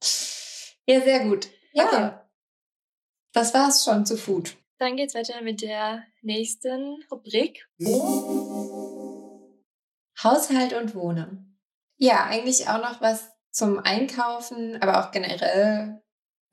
Ja, 0.85 1.01
sehr 1.01 1.21
gut. 1.21 1.47
Ja. 1.73 1.85
Okay. 1.85 2.11
Das 3.33 3.53
war's 3.53 3.83
schon 3.83 4.05
zu 4.05 4.15
Food. 4.15 4.55
Dann 4.77 4.95
geht's 4.95 5.15
weiter 5.15 5.41
mit 5.41 5.61
der 5.61 6.03
nächsten 6.21 7.03
Rubrik. 7.09 7.67
Haushalt 10.23 10.73
und 10.73 10.93
Wohnen. 10.93 11.50
Ja, 12.01 12.25
eigentlich 12.25 12.67
auch 12.67 12.79
noch 12.79 12.99
was 12.99 13.29
zum 13.51 13.77
Einkaufen, 13.77 14.81
aber 14.81 14.99
auch 14.99 15.11
generell. 15.11 16.01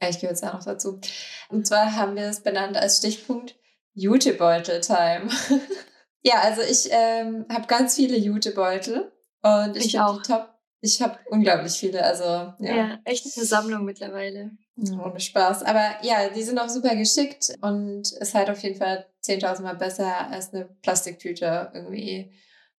Ich 0.06 0.20
gehöre 0.20 0.32
jetzt 0.32 0.44
auch 0.44 0.52
noch 0.52 0.64
dazu. 0.64 1.00
Und 1.48 1.66
zwar 1.66 1.96
haben 1.96 2.16
wir 2.16 2.24
es 2.24 2.42
benannt 2.42 2.76
als 2.76 2.98
Stichpunkt 2.98 3.56
Jutebeutel-Time. 3.94 5.30
ja, 6.22 6.34
also 6.42 6.60
ich 6.60 6.90
ähm, 6.92 7.46
habe 7.48 7.66
ganz 7.66 7.96
viele 7.96 8.18
Jutebeutel 8.18 9.10
und 9.42 9.76
ich, 9.78 9.86
ich 9.86 10.00
auch. 10.00 10.20
die 10.20 10.30
top 10.30 10.54
ich 10.80 11.02
habe 11.02 11.18
unglaublich 11.30 11.72
viele, 11.72 12.04
also 12.04 12.22
ja. 12.24 12.54
Ja, 12.60 12.98
echt 13.04 13.26
eine 13.36 13.44
Sammlung 13.44 13.84
mittlerweile. 13.84 14.52
Ohne 14.76 15.18
Spaß. 15.18 15.64
Aber 15.64 15.96
ja, 16.02 16.28
die 16.28 16.42
sind 16.42 16.58
auch 16.58 16.68
super 16.68 16.94
geschickt 16.94 17.52
und 17.62 18.12
ist 18.12 18.34
halt 18.34 18.48
auf 18.48 18.62
jeden 18.62 18.76
Fall 18.76 19.06
10.000 19.24 19.62
Mal 19.62 19.74
besser 19.74 20.30
als 20.30 20.52
eine 20.52 20.66
Plastiktüte 20.82 21.72
irgendwie 21.74 22.30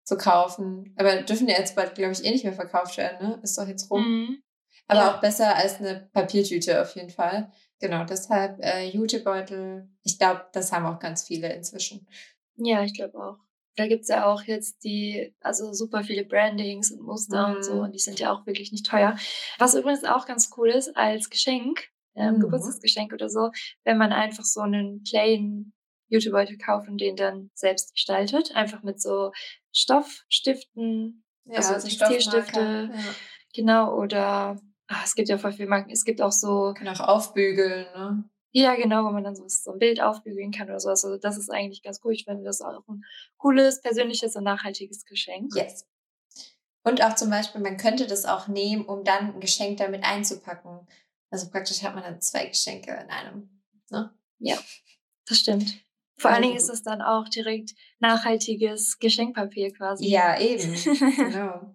zu 0.10 0.18
kaufen. 0.18 0.92
Aber 0.98 1.22
dürfen 1.22 1.48
ja 1.48 1.60
jetzt 1.60 1.76
bald, 1.76 1.94
glaube 1.94 2.14
ich, 2.14 2.26
eh 2.26 2.32
nicht 2.32 2.44
mehr 2.44 2.54
verkauft 2.54 2.98
werden, 2.98 3.28
ne? 3.28 3.40
Ist 3.44 3.58
doch 3.60 3.68
jetzt 3.68 3.92
rum. 3.92 4.02
Mhm. 4.02 4.44
Aber 4.88 5.02
ja. 5.02 5.14
auch 5.14 5.22
besser 5.22 5.56
als 5.56 5.80
eine 5.80 6.10
Papiertüte 6.14 6.82
auf 6.82 6.96
jeden 6.96 7.12
Fall. 7.12 7.52
Genau, 7.80 8.04
deshalb 8.06 8.60
äh, 8.60 8.90
Jutebeutel. 8.90 9.88
Ich 10.04 10.18
glaube, 10.18 10.48
das 10.52 10.72
haben 10.72 10.88
auch 10.88 10.98
ganz 10.98 11.28
viele 11.28 11.54
inzwischen. 11.54 12.08
Ja, 12.56 12.84
ich 12.84 12.96
glaube 12.96 13.20
auch. 13.20 13.38
Da 13.76 13.88
gibt 13.88 14.02
es 14.02 14.08
ja 14.08 14.26
auch 14.26 14.42
jetzt 14.44 14.84
die, 14.84 15.36
also 15.42 15.74
super 15.74 16.04
viele 16.04 16.26
Brandings 16.26 16.92
und 16.92 17.04
Muster 17.04 17.48
mhm. 17.48 17.56
und 17.56 17.64
so, 17.64 17.74
mhm. 17.76 17.80
und 17.82 17.92
die 17.94 18.00
sind 18.00 18.20
ja 18.20 18.34
auch 18.34 18.48
wirklich 18.48 18.72
nicht 18.72 18.88
teuer. 18.88 19.16
Was 19.60 19.76
übrigens 19.76 20.04
auch 20.06 20.26
ganz 20.26 20.50
cool 20.58 20.70
ist 20.70 20.98
als 20.98 21.30
Geschenk, 21.30 21.88
ähm, 22.16 22.38
mhm. 22.38 22.40
Geburtstagsgeschenk 22.40 23.14
oder 23.14 23.30
so, 23.30 23.52
wenn 23.84 24.00
man 24.00 24.12
einfach 24.12 24.44
so 24.44 24.62
einen 24.62 25.04
plain 25.04 25.72
Jutebeutel 26.08 26.58
kauft 26.58 26.90
und 26.90 27.00
den 27.00 27.16
dann 27.16 27.52
selbst 27.54 27.94
gestaltet, 27.94 28.56
einfach 28.56 28.82
mit 28.82 29.00
so 29.00 29.32
Stoffstiften, 29.72 31.24
ja, 31.46 31.58
also, 31.58 31.74
also 31.74 31.88
Textilstifte, 31.88 32.92
ja. 32.94 33.00
genau, 33.54 33.96
oder 33.96 34.60
ach, 34.88 35.06
es 35.06 35.16
gibt 35.16 35.30
ja 35.30 35.38
voll 35.38 35.54
viele 35.54 35.70
Marken, 35.70 35.92
es 35.92 36.06
gibt 36.06 36.22
auch 36.22 36.32
so. 36.32 36.74
Kann 36.76 36.88
auch 36.88 37.00
aufbügeln, 37.00 37.86
ne? 37.96 38.30
Ja, 38.52 38.76
genau, 38.76 39.06
wo 39.06 39.12
man 39.12 39.24
dann 39.24 39.36
so, 39.36 39.44
so 39.48 39.72
ein 39.72 39.80
Bild 39.80 40.02
aufbügeln 40.02 40.52
kann 40.52 40.68
oder 40.70 40.80
so. 40.80 40.90
Also 40.90 41.18
das 41.18 41.38
ist 41.38 41.52
eigentlich 41.52 41.84
ganz 41.84 42.00
cool. 42.04 42.14
Ich 42.14 42.26
finde 42.26 42.44
das 42.44 42.62
auch 42.62 42.88
ein 42.88 43.04
cooles, 43.38 43.82
persönliches 43.82 44.36
und 44.36 44.44
nachhaltiges 44.44 45.06
Geschenk. 45.06 45.56
Yes. 45.56 45.86
Und 46.84 47.04
auch 47.04 47.14
zum 47.14 47.30
Beispiel, 47.30 47.62
man 47.62 47.78
könnte 47.78 48.08
das 48.08 48.26
auch 48.26 48.48
nehmen, 48.48 48.86
um 48.86 49.04
dann 49.04 49.36
ein 49.36 49.40
Geschenk 49.40 49.78
damit 49.78 50.04
einzupacken. 50.04 50.88
Also 51.30 51.50
praktisch 51.52 51.84
hat 51.84 51.94
man 51.94 52.04
dann 52.04 52.22
zwei 52.22 52.48
Geschenke 52.48 52.92
in 52.92 53.10
einem. 53.10 53.62
Ne? 53.92 54.12
Ja, 54.40 54.58
das 55.28 55.38
stimmt. 55.38 55.76
Vor 56.20 56.32
allen 56.32 56.44
Dingen 56.44 56.58
ist 56.58 56.70
es 56.70 56.84
dann 56.84 57.02
auch 57.02 57.28
direkt 57.30 57.72
nachhaltiges 58.00 59.00
Geschenkpapier 59.00 59.74
quasi. 59.74 60.08
Ja, 60.08 60.40
eben. 60.40 60.76
genau. 61.16 61.74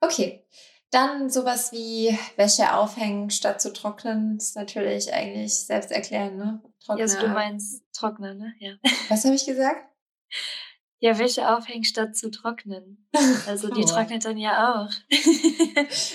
Okay. 0.00 0.44
Dann 0.90 1.30
sowas 1.30 1.72
wie 1.72 2.18
Wäsche 2.36 2.74
aufhängen 2.74 3.30
statt 3.30 3.62
zu 3.62 3.72
trocknen, 3.72 4.36
ist 4.36 4.56
natürlich 4.56 5.10
eigentlich 5.14 5.54
selbsterklärend, 5.54 6.36
ne? 6.36 6.62
Trockner. 6.84 7.06
Ja, 7.06 7.14
also 7.14 7.26
du 7.26 7.32
meinst 7.32 7.82
trocknen, 7.94 8.36
ne? 8.36 8.52
Ja. 8.58 8.74
Was 9.08 9.24
habe 9.24 9.34
ich 9.34 9.46
gesagt? 9.46 9.86
Ja, 10.98 11.18
Wäsche 11.18 11.56
aufhängen 11.56 11.84
statt 11.84 12.14
zu 12.14 12.30
trocknen. 12.30 13.08
Also 13.46 13.70
die 13.70 13.80
oh. 13.84 13.86
trocknet 13.86 14.24
dann 14.24 14.36
ja 14.36 14.84
auch. 14.84 14.90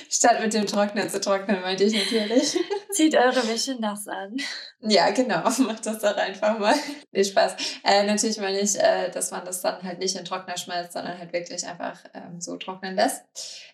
statt 0.09 0.41
mit 0.41 0.53
dem 0.53 0.67
Trockner 0.67 1.09
zu 1.09 1.19
trocknen, 1.19 1.61
meinte 1.61 1.83
ich 1.83 1.93
natürlich. 1.93 2.57
Zieht 2.91 3.15
eure 3.15 3.47
Wäsche 3.47 3.75
nass 3.79 4.07
an. 4.07 4.37
Ja, 4.79 5.09
genau. 5.11 5.43
Macht 5.59 5.85
das 5.85 5.99
doch 5.99 6.15
einfach 6.15 6.57
mal. 6.59 6.75
Nee, 7.11 7.23
Spaß. 7.23 7.81
Äh, 7.83 8.05
natürlich 8.05 8.37
meine 8.37 8.59
ich, 8.59 8.77
äh, 8.79 9.09
dass 9.11 9.31
man 9.31 9.45
das 9.45 9.61
dann 9.61 9.81
halt 9.83 9.99
nicht 9.99 10.15
in 10.15 10.25
Trockner 10.25 10.57
schmeißt, 10.57 10.93
sondern 10.93 11.17
halt 11.17 11.33
wirklich 11.33 11.65
einfach 11.65 11.99
ähm, 12.13 12.39
so 12.39 12.57
trocknen 12.57 12.95
lässt. 12.95 13.23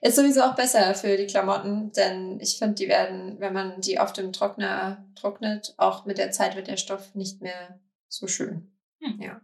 Ist 0.01 0.15
sowieso 0.15 0.41
auch 0.41 0.55
besser 0.55 0.95
für 0.95 1.17
die 1.17 1.27
Klamotten, 1.27 1.91
denn 1.93 2.39
ich 2.39 2.57
finde, 2.57 2.75
die 2.75 2.87
werden, 2.87 3.39
wenn 3.39 3.53
man 3.53 3.81
die 3.81 3.99
auf 3.99 4.13
dem 4.13 4.33
Trockner 4.33 5.05
trocknet, 5.15 5.73
auch 5.77 6.05
mit 6.05 6.17
der 6.17 6.31
Zeit 6.31 6.55
wird 6.55 6.67
der 6.67 6.77
Stoff 6.77 7.15
nicht 7.15 7.41
mehr 7.41 7.79
so 8.07 8.27
schön. 8.27 8.71
Hm. 8.99 9.21
Ja 9.21 9.41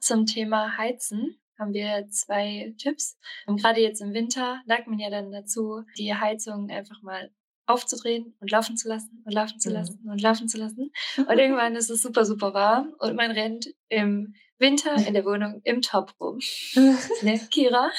zum 0.00 0.26
Thema 0.26 0.76
Heizen 0.76 1.36
haben 1.58 1.74
wir 1.74 2.08
zwei 2.08 2.74
Tipps. 2.78 3.18
Und 3.46 3.60
gerade 3.60 3.80
jetzt 3.80 4.00
im 4.00 4.14
Winter 4.14 4.62
neigt 4.66 4.88
man 4.88 4.98
ja 4.98 5.10
dann 5.10 5.30
dazu, 5.30 5.82
die 5.98 6.14
Heizung 6.14 6.70
einfach 6.70 7.02
mal 7.02 7.30
aufzudrehen 7.70 8.34
und 8.40 8.50
laufen 8.50 8.76
zu 8.76 8.88
lassen 8.88 9.22
und 9.24 9.32
laufen 9.32 9.60
zu 9.60 9.70
lassen 9.70 10.00
und 10.10 10.20
laufen 10.20 10.48
zu 10.48 10.58
lassen. 10.58 10.92
Und 11.16 11.38
irgendwann 11.38 11.76
ist 11.76 11.90
es 11.90 12.02
super, 12.02 12.24
super 12.24 12.54
warm 12.54 12.94
und 12.98 13.16
man 13.16 13.30
rennt 13.30 13.68
im 13.88 14.34
Winter 14.60 14.94
in 15.06 15.14
der 15.14 15.24
Wohnung 15.24 15.62
im 15.64 15.80
Top 15.80 16.14
rum. 16.20 16.38
ne, 17.22 17.40
Kira? 17.50 17.90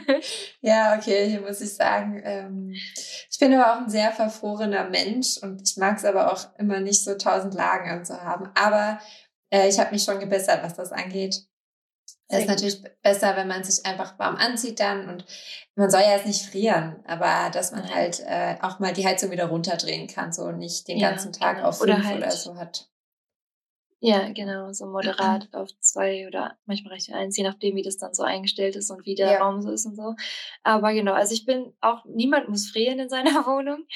ja, 0.60 0.96
okay, 0.96 1.30
hier 1.30 1.40
muss 1.40 1.62
ich 1.62 1.74
sagen, 1.74 2.20
ähm, 2.22 2.74
ich 3.30 3.38
bin 3.40 3.54
aber 3.54 3.72
auch 3.72 3.80
ein 3.84 3.90
sehr 3.90 4.12
verfrorener 4.12 4.90
Mensch 4.90 5.38
und 5.38 5.62
ich 5.62 5.76
mag 5.78 5.96
es 5.96 6.04
aber 6.04 6.32
auch 6.32 6.46
immer 6.58 6.80
nicht 6.80 7.02
so 7.02 7.14
tausend 7.14 7.54
Lagen 7.54 7.88
anzuhaben. 7.88 8.50
Aber 8.54 9.00
äh, 9.50 9.68
ich 9.68 9.78
habe 9.78 9.92
mich 9.92 10.04
schon 10.04 10.20
gebessert, 10.20 10.62
was 10.62 10.74
das 10.74 10.92
angeht. 10.92 11.46
Es 12.32 12.44
ist 12.44 12.48
natürlich 12.48 12.82
besser, 13.02 13.36
wenn 13.36 13.46
man 13.46 13.62
sich 13.62 13.84
einfach 13.84 14.18
warm 14.18 14.36
anzieht 14.36 14.80
dann 14.80 15.08
und 15.08 15.26
man 15.74 15.90
soll 15.90 16.00
ja 16.00 16.12
jetzt 16.12 16.26
nicht 16.26 16.46
frieren, 16.46 16.96
aber 17.06 17.50
dass 17.50 17.72
man 17.72 17.94
halt 17.94 18.20
äh, 18.26 18.56
auch 18.62 18.78
mal 18.78 18.94
die 18.94 19.06
Heizung 19.06 19.30
wieder 19.30 19.46
runterdrehen 19.46 20.08
kann, 20.08 20.32
so 20.32 20.50
nicht 20.50 20.88
den 20.88 20.98
ja, 20.98 21.10
ganzen 21.10 21.32
Tag 21.32 21.56
genau. 21.56 21.68
auf 21.68 21.78
fünf 21.78 21.90
oder, 21.90 22.04
halt, 22.04 22.18
oder 22.18 22.30
so 22.30 22.56
hat. 22.56 22.88
Ja, 24.00 24.32
genau, 24.32 24.72
so 24.72 24.86
moderat 24.86 25.48
auf 25.52 25.68
zwei 25.80 26.26
oder 26.26 26.56
manchmal 26.64 26.94
reicht 26.94 27.12
eins, 27.12 27.36
je 27.36 27.44
nachdem, 27.44 27.76
wie 27.76 27.82
das 27.82 27.98
dann 27.98 28.14
so 28.14 28.22
eingestellt 28.22 28.76
ist 28.76 28.90
und 28.90 29.04
wie 29.04 29.14
der 29.14 29.32
ja. 29.32 29.42
Raum 29.42 29.60
so 29.60 29.70
ist 29.70 29.84
und 29.84 29.94
so. 29.94 30.14
Aber 30.62 30.92
genau, 30.94 31.12
also 31.12 31.34
ich 31.34 31.44
bin 31.44 31.74
auch, 31.82 32.04
niemand 32.06 32.48
muss 32.48 32.70
frieren 32.70 32.98
in 32.98 33.10
seiner 33.10 33.30
Wohnung. 33.46 33.86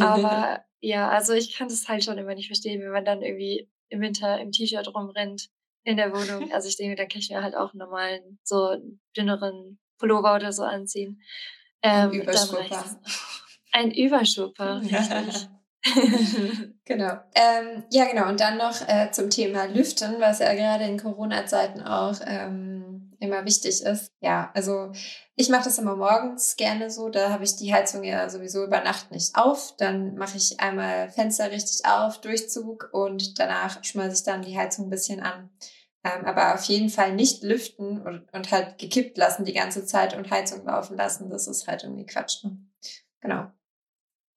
Aber 0.00 0.64
ja, 0.80 1.10
also 1.10 1.34
ich 1.34 1.56
kann 1.56 1.68
das 1.68 1.86
halt 1.88 2.04
schon 2.04 2.18
immer 2.18 2.34
nicht 2.34 2.48
verstehen, 2.48 2.80
wenn 2.80 2.90
man 2.90 3.04
dann 3.04 3.22
irgendwie 3.22 3.70
im 3.90 4.00
Winter 4.00 4.40
im 4.40 4.50
T-Shirt 4.50 4.92
rumrennt 4.94 5.50
in 5.84 5.96
der 5.96 6.12
Wohnung. 6.12 6.52
Also 6.52 6.68
ich 6.68 6.76
denke, 6.76 6.96
da 6.96 7.04
kann 7.04 7.20
ich 7.20 7.30
mir 7.30 7.42
halt 7.42 7.56
auch 7.56 7.72
einen 7.72 7.78
normalen, 7.78 8.38
so 8.42 8.76
dünneren 9.16 9.78
Pullover 9.98 10.34
oder 10.34 10.52
so 10.52 10.62
anziehen. 10.62 11.22
Ähm, 11.82 12.10
ein 12.10 12.12
Überschupper. 12.12 12.84
Ein 13.72 13.90
Überschupper, 13.92 14.80
richtig. 14.82 15.48
genau. 16.84 17.12
Ähm, 17.34 17.84
ja, 17.90 18.04
genau. 18.04 18.28
Und 18.28 18.40
dann 18.40 18.56
noch 18.56 18.86
äh, 18.88 19.10
zum 19.10 19.30
Thema 19.30 19.64
Lüften, 19.64 20.20
was 20.20 20.38
ja 20.38 20.54
gerade 20.54 20.84
in 20.84 20.98
Corona-Zeiten 20.98 21.82
auch 21.82 22.20
ähm, 22.24 23.16
immer 23.18 23.44
wichtig 23.44 23.82
ist. 23.82 24.12
Ja, 24.20 24.50
also 24.54 24.92
ich 25.34 25.48
mache 25.48 25.64
das 25.64 25.78
immer 25.78 25.96
morgens 25.96 26.56
gerne 26.56 26.90
so. 26.90 27.08
Da 27.08 27.30
habe 27.30 27.44
ich 27.44 27.56
die 27.56 27.72
Heizung 27.72 28.04
ja 28.04 28.28
sowieso 28.28 28.64
über 28.64 28.80
Nacht 28.82 29.10
nicht 29.10 29.34
auf. 29.34 29.74
Dann 29.76 30.14
mache 30.14 30.36
ich 30.36 30.60
einmal 30.60 31.10
Fenster 31.10 31.50
richtig 31.50 31.84
auf, 31.84 32.20
Durchzug 32.20 32.90
und 32.92 33.38
danach 33.38 33.82
schmeiße 33.82 34.14
ich 34.14 34.22
dann 34.24 34.42
die 34.42 34.56
Heizung 34.56 34.86
ein 34.86 34.90
bisschen 34.90 35.20
an. 35.20 35.50
Ähm, 36.04 36.24
aber 36.24 36.54
auf 36.54 36.64
jeden 36.64 36.88
Fall 36.88 37.14
nicht 37.14 37.42
lüften 37.42 38.02
und, 38.02 38.32
und 38.32 38.50
halt 38.50 38.78
gekippt 38.78 39.16
lassen 39.16 39.44
die 39.44 39.52
ganze 39.52 39.84
Zeit 39.84 40.16
und 40.16 40.30
Heizung 40.30 40.64
laufen 40.64 40.96
lassen. 40.96 41.30
Das 41.30 41.46
ist 41.46 41.68
halt 41.68 41.84
irgendwie 41.84 42.06
Quatsch. 42.06 42.42
Ne? 42.42 42.58
Genau. 43.20 43.50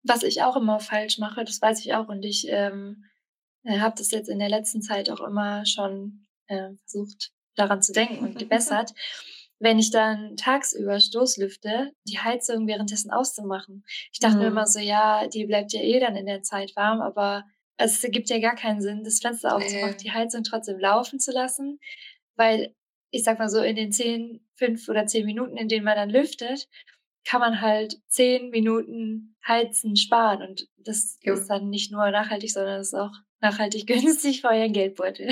Was 0.03 0.21
ich 0.21 0.43
auch 0.43 0.55
immer 0.55 0.79
falsch 0.79 1.17
mache, 1.17 1.43
das 1.43 1.61
weiß 1.61 1.79
ich 1.79 1.95
auch 1.95 2.07
und 2.07 2.23
ich 2.23 2.47
ähm, 2.49 3.05
äh, 3.63 3.79
habe 3.79 3.95
das 3.97 4.11
jetzt 4.11 4.29
in 4.29 4.37
der 4.37 4.49
letzten 4.49 4.83
Zeit 4.83 5.09
auch 5.09 5.21
immer 5.21 5.65
schon 5.65 6.27
äh, 6.47 6.69
versucht 6.85 7.31
daran 7.55 7.81
zu 7.81 7.93
denken 7.93 8.23
und 8.23 8.37
gebessert. 8.37 8.93
wenn 9.59 9.79
ich 9.79 9.91
dann 9.91 10.35
tagsüber 10.35 10.99
Stoßlüfte, 10.99 11.93
die 12.07 12.19
Heizung 12.19 12.67
währenddessen 12.67 13.11
auszumachen. 13.11 13.85
Ich 14.11 14.19
dachte 14.19 14.35
mhm. 14.35 14.41
mir 14.41 14.47
immer 14.47 14.67
so, 14.67 14.79
ja, 14.79 15.27
die 15.27 15.45
bleibt 15.45 15.73
ja 15.73 15.81
eh 15.81 15.99
dann 15.99 16.15
in 16.15 16.25
der 16.25 16.43
Zeit 16.43 16.75
warm, 16.75 17.01
aber 17.01 17.45
es 17.77 18.03
ergibt 18.03 18.29
ja 18.29 18.39
gar 18.39 18.55
keinen 18.55 18.81
Sinn, 18.81 19.03
das 19.03 19.19
Fenster 19.19 19.55
aufzumachen, 19.55 19.97
die 19.97 20.11
Heizung 20.11 20.43
trotzdem 20.43 20.79
laufen 20.79 21.19
zu 21.19 21.31
lassen, 21.31 21.79
weil 22.35 22.73
ich 23.11 23.23
sag 23.23 23.39
mal 23.39 23.49
so 23.49 23.61
in 23.61 23.75
den 23.75 23.91
zehn, 23.91 24.45
fünf 24.55 24.89
oder 24.89 25.05
zehn 25.05 25.25
Minuten, 25.25 25.57
in 25.57 25.67
denen 25.67 25.85
man 25.85 25.95
dann 25.95 26.09
lüftet, 26.09 26.67
kann 27.25 27.41
man 27.41 27.61
halt 27.61 27.97
zehn 28.07 28.49
Minuten 28.49 29.35
Heizen 29.45 29.95
sparen 29.95 30.41
und 30.41 30.67
das 30.77 31.17
jo. 31.21 31.33
ist 31.33 31.47
dann 31.47 31.69
nicht 31.69 31.91
nur 31.91 32.09
nachhaltig, 32.11 32.51
sondern 32.51 32.79
es 32.79 32.87
ist 32.89 32.93
auch 32.99 33.13
nachhaltig 33.41 33.87
günstig 33.87 34.41
für 34.41 34.49
euren 34.49 34.73
Geldbeutel. 34.73 35.31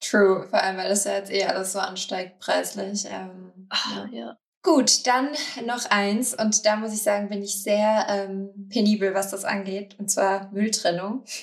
True, 0.00 0.46
vor 0.48 0.62
allem 0.62 0.76
weil 0.76 0.88
das 0.88 1.04
ja 1.04 1.16
jetzt 1.16 1.32
eh 1.32 1.44
alles 1.44 1.72
so 1.72 1.78
ansteigt 1.78 2.38
preislich. 2.38 3.06
Ähm, 3.10 3.66
Ach, 3.70 4.10
ja. 4.12 4.18
ja. 4.18 4.38
Gut, 4.62 5.06
dann 5.06 5.28
noch 5.64 5.88
eins 5.90 6.34
und 6.34 6.66
da 6.66 6.76
muss 6.76 6.92
ich 6.92 7.02
sagen, 7.02 7.28
bin 7.28 7.42
ich 7.42 7.62
sehr 7.62 8.06
ähm, 8.08 8.68
penibel, 8.68 9.14
was 9.14 9.30
das 9.30 9.44
angeht, 9.44 9.94
und 9.98 10.10
zwar 10.10 10.50
Mülltrennung. 10.52 11.24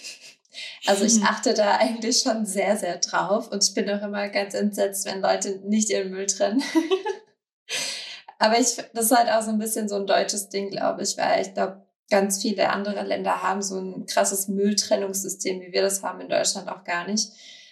Also 0.86 1.06
ich 1.06 1.24
achte 1.24 1.54
da 1.54 1.78
eigentlich 1.78 2.20
schon 2.20 2.46
sehr, 2.46 2.78
sehr 2.78 2.98
drauf 2.98 3.50
und 3.50 3.63
ich 3.63 3.74
bin 3.74 3.89
auch 3.89 4.02
immer 4.02 4.30
ganz 4.30 4.54
entsetzt, 4.54 5.06
wenn 5.06 5.22
Leute 5.22 5.60
nicht 5.63 5.89
ihren 5.89 6.12
Müll 6.12 6.28
trennen. 6.28 6.63
Aber 8.39 8.60
ich, 8.60 8.76
das 8.94 9.06
ist 9.06 9.18
halt 9.18 9.30
auch 9.30 9.42
so 9.42 9.52
ein 9.52 9.60
bisschen 9.60 9.88
so 9.88 9.96
ein 9.96 10.06
deutsches 10.06 10.50
Ding, 10.50 10.70
glaube 10.70 11.04
ich, 11.04 11.18
weil 11.18 11.42
ich 11.42 11.54
glaube, 11.54 11.86
ganz 12.10 12.42
viele 12.42 12.70
andere 12.70 13.04
Länder 13.04 13.42
haben 13.42 13.62
so 13.62 13.80
ein 13.80 14.06
krasses 14.06 14.48
Mülltrennungssystem, 14.48 15.62
wie 15.62 15.72
wir 15.72 15.82
das 15.82 16.04
haben 16.04 16.22
in 16.22 16.30
Deutschland 16.30 16.70
auch 16.70 16.84
gar 16.84 17.08
nicht. 17.08 17.32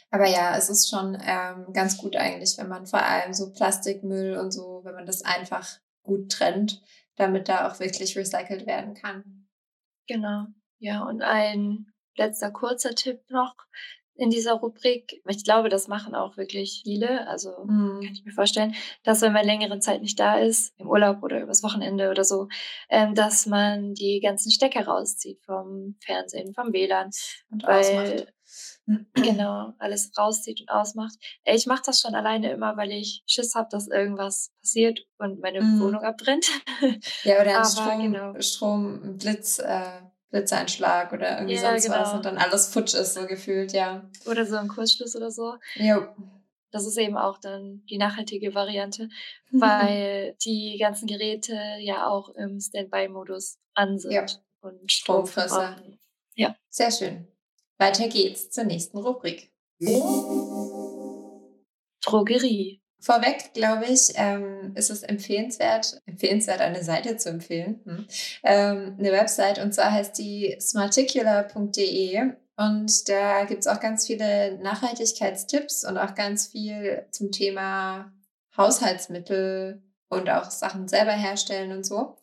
Aber 0.10 0.28
ja, 0.28 0.58
es 0.58 0.70
ist 0.70 0.90
schon 0.90 1.18
ähm, 1.26 1.72
ganz 1.74 1.98
gut 1.98 2.16
eigentlich, 2.16 2.58
wenn 2.58 2.68
man 2.68 2.86
vor 2.86 3.02
allem 3.02 3.34
so 3.34 3.52
Plastikmüll 3.52 4.38
und 4.38 4.52
so, 4.52 4.82
wenn 4.84 4.96
man 4.96 5.06
das 5.06 5.24
einfach 5.24 5.68
gut 6.04 6.32
trennt, 6.32 6.82
damit 7.16 7.48
da 7.48 7.70
auch 7.70 7.80
wirklich 7.80 8.18
recycelt 8.18 8.66
werden 8.66 8.94
kann. 8.94 9.48
Genau. 10.08 10.46
Ja, 10.80 11.04
und 11.04 11.22
ein 11.22 11.86
letzter 12.16 12.52
kurzer 12.52 12.96
Tipp 12.96 13.22
noch 13.30 13.56
in 14.16 14.30
dieser 14.30 14.54
Rubrik. 14.54 15.22
Ich 15.28 15.44
glaube, 15.44 15.70
das 15.70 15.88
machen 15.88 16.14
auch 16.14 16.38
wirklich 16.38 16.82
viele. 16.84 17.28
Also 17.28 17.52
mhm. 17.66 18.02
kann 18.04 18.14
ich 18.14 18.24
mir 18.24 18.32
vorstellen, 18.32 18.76
dass 19.04 19.22
wenn 19.22 19.34
man 19.34 19.46
längere 19.46 19.80
Zeit 19.80 20.02
nicht 20.02 20.20
da 20.20 20.38
ist, 20.38 20.74
im 20.78 20.88
Urlaub 20.88 21.24
oder 21.24 21.42
übers 21.42 21.64
Wochenende 21.64 22.10
oder 22.10 22.24
so, 22.24 22.48
ähm, 22.90 23.16
dass 23.16 23.46
man 23.46 23.94
die 23.94 24.20
ganzen 24.22 24.52
Stecker 24.52 24.86
rauszieht 24.86 25.42
vom 25.44 25.96
Fernsehen, 26.06 26.54
vom 26.54 26.72
WLAN. 26.72 27.10
Und 27.50 27.64
weil, 27.64 27.80
ausmacht. 27.80 28.34
Genau, 29.14 29.72
alles 29.78 30.12
rauszieht 30.18 30.60
und 30.60 30.70
ausmacht. 30.70 31.14
Ich 31.46 31.66
mache 31.66 31.84
das 31.86 32.02
schon 32.02 32.16
alleine 32.16 32.52
immer, 32.52 32.76
weil 32.76 32.92
ich 32.92 33.24
Schiss 33.26 33.56
habe, 33.56 33.70
dass 33.72 33.88
irgendwas 33.88 34.52
passiert 34.60 35.00
und 35.18 35.40
meine 35.40 35.62
mhm. 35.62 35.80
Wohnung 35.80 36.02
abbrennt. 36.02 36.48
Ja, 37.24 37.40
oder 37.40 37.60
ein 37.60 37.66
Strom, 37.72 38.02
genau. 38.02 38.42
Strom, 38.42 39.18
Blitz, 39.18 39.60
äh, 39.60 40.02
Blitzeinschlag 40.32 41.14
oder 41.14 41.38
irgendwie 41.38 41.56
ja, 41.56 41.62
sonst 41.62 41.86
genau. 41.86 42.00
was 42.00 42.14
und 42.14 42.26
dann 42.26 42.38
alles 42.38 42.68
futsch 42.68 42.96
ist, 42.96 43.14
so 43.14 43.28
gefühlt, 43.28 43.74
ja. 43.74 44.10
Oder 44.26 44.46
so 44.46 44.56
ein 44.56 44.68
Kurzschluss 44.68 45.16
oder 45.16 45.30
so. 45.30 45.56
Jo. 45.76 46.08
Das 46.72 46.88
ist 46.88 46.98
eben 46.98 47.18
auch 47.18 47.38
dann 47.38 47.84
die 47.90 47.98
nachhaltige 47.98 48.56
Variante, 48.56 49.10
weil 49.52 50.36
die 50.44 50.78
ganzen 50.80 51.06
Geräte 51.08 51.60
ja 51.80 52.08
auch 52.08 52.30
im 52.30 52.60
Standby-Modus 52.60 53.60
an 53.74 54.00
sind 54.00 54.12
ja. 54.14 54.26
und 54.62 54.92
Stromfresser. 54.92 55.76
Ja. 56.36 56.56
Sehr 56.70 56.92
schön. 56.92 57.28
Weiter 57.78 58.08
geht's 58.08 58.50
zur 58.52 58.64
nächsten 58.64 58.98
Rubrik. 58.98 59.52
Drogerie. 62.02 62.81
Vorweg, 63.02 63.54
glaube 63.56 63.86
ich, 63.86 64.14
ähm, 64.16 64.74
ist 64.76 64.92
es 64.92 65.02
empfehlenswert, 65.02 66.00
empfehlenswert, 66.06 66.62
eine 66.62 66.84
Seite 66.84 67.18
zu 67.18 67.30
empfehlen. 67.30 67.82
Hm. 67.84 68.08
Ähm, 68.44 68.96
eine 69.00 69.12
Website 69.12 69.58
und 69.60 69.74
zwar 69.74 69.92
heißt 69.92 70.18
die 70.20 70.56
smarticular.de 70.62 72.34
und 72.58 73.10
da 73.10 73.46
gibt 73.46 73.62
es 73.62 73.68
auch 73.68 73.80
ganz 73.80 74.06
viele 74.06 74.60
Nachhaltigkeitstipps 74.60 75.84
und 75.84 75.98
auch 75.98 76.14
ganz 76.14 76.48
viel 76.48 77.08
zum 77.10 77.32
Thema 77.32 78.14
Haushaltsmittel 78.56 79.82
und 80.10 80.30
auch 80.30 80.52
Sachen 80.52 80.88
selber 80.88 81.14
herstellen 81.14 81.72
und 81.72 81.86
so. 81.86 82.18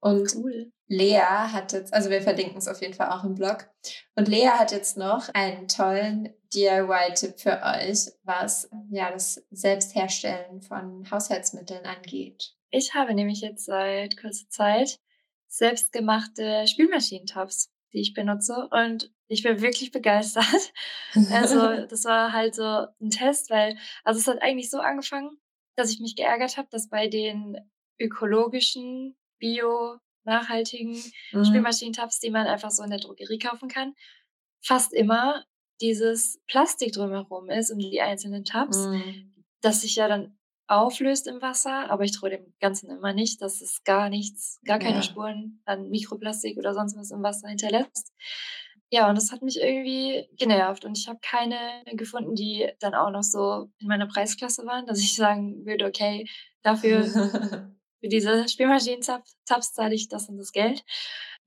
Und 0.00 0.34
cool. 0.34 0.72
Lea 0.86 1.20
hat 1.20 1.72
jetzt, 1.72 1.94
also 1.94 2.10
wir 2.10 2.20
verlinken 2.22 2.58
es 2.58 2.66
auf 2.66 2.80
jeden 2.80 2.94
Fall 2.94 3.10
auch 3.10 3.22
im 3.22 3.34
Blog. 3.34 3.68
Und 4.16 4.28
Lea 4.28 4.48
hat 4.48 4.72
jetzt 4.72 4.96
noch 4.96 5.28
einen 5.34 5.68
tollen 5.68 6.34
DIY-Tipp 6.52 7.38
für 7.38 7.62
euch, 7.62 8.10
was 8.24 8.68
ja 8.90 9.12
das 9.12 9.46
Selbstherstellen 9.50 10.62
von 10.62 11.08
Haushaltsmitteln 11.10 11.84
angeht. 11.84 12.54
Ich 12.70 12.94
habe 12.94 13.14
nämlich 13.14 13.40
jetzt 13.40 13.66
seit 13.66 14.20
kurzer 14.20 14.48
Zeit 14.48 14.98
selbstgemachte 15.46 16.66
Spülmaschinentops, 16.66 17.70
die 17.92 18.00
ich 18.00 18.14
benutze 18.14 18.68
und 18.70 19.12
ich 19.28 19.42
bin 19.42 19.60
wirklich 19.60 19.90
begeistert. 19.92 20.72
Also 21.30 21.86
das 21.88 22.04
war 22.04 22.32
halt 22.32 22.54
so 22.54 22.86
ein 23.00 23.10
Test, 23.10 23.50
weil 23.50 23.76
also 24.02 24.18
es 24.18 24.26
hat 24.26 24.42
eigentlich 24.42 24.70
so 24.70 24.78
angefangen, 24.78 25.38
dass 25.76 25.92
ich 25.92 26.00
mich 26.00 26.16
geärgert 26.16 26.56
habe, 26.56 26.68
dass 26.70 26.88
bei 26.88 27.08
den 27.08 27.56
ökologischen 28.00 29.16
Bio 29.40 29.96
nachhaltigen 30.24 31.02
mhm. 31.32 31.44
Spülmaschinentabs, 31.44 32.20
die 32.20 32.30
man 32.30 32.46
einfach 32.46 32.70
so 32.70 32.84
in 32.84 32.90
der 32.90 33.00
Drogerie 33.00 33.38
kaufen 33.38 33.68
kann, 33.68 33.94
fast 34.62 34.92
immer 34.92 35.44
dieses 35.80 36.40
Plastik 36.46 36.92
drumherum 36.92 37.50
ist 37.50 37.70
und 37.70 37.78
die 37.78 38.00
einzelnen 38.00 38.44
Tabs, 38.44 38.86
mhm. 38.86 39.44
das 39.62 39.80
sich 39.80 39.96
ja 39.96 40.06
dann 40.06 40.38
auflöst 40.68 41.26
im 41.26 41.42
Wasser, 41.42 41.90
aber 41.90 42.04
ich 42.04 42.12
traue 42.12 42.30
dem 42.30 42.54
Ganzen 42.60 42.90
immer 42.90 43.12
nicht, 43.12 43.42
dass 43.42 43.60
es 43.60 43.82
gar 43.82 44.08
nichts, 44.08 44.60
gar 44.64 44.78
keine 44.78 44.96
ja. 44.96 45.02
Spuren 45.02 45.60
an 45.64 45.88
Mikroplastik 45.90 46.58
oder 46.58 46.74
sonst 46.74 46.96
was 46.96 47.10
im 47.10 47.22
Wasser 47.24 47.48
hinterlässt. 47.48 48.12
Ja, 48.92 49.08
und 49.08 49.16
das 49.16 49.32
hat 49.32 49.42
mich 49.42 49.60
irgendwie 49.60 50.28
genervt. 50.36 50.84
Und 50.84 50.98
ich 50.98 51.08
habe 51.08 51.18
keine 51.22 51.82
gefunden, 51.94 52.34
die 52.34 52.68
dann 52.80 52.94
auch 52.94 53.10
noch 53.10 53.22
so 53.22 53.70
in 53.78 53.86
meiner 53.86 54.06
Preisklasse 54.06 54.66
waren, 54.66 54.86
dass 54.86 54.98
ich 55.00 55.14
sagen 55.16 55.64
würde, 55.64 55.86
okay, 55.86 56.26
dafür, 56.62 57.02
für 58.00 58.08
diese 58.08 58.48
Spielmaschinen-Tabs 58.48 59.74
zahle 59.74 59.94
ich 59.94 60.08
das 60.08 60.28
und 60.28 60.38
das 60.38 60.52
Geld. 60.52 60.84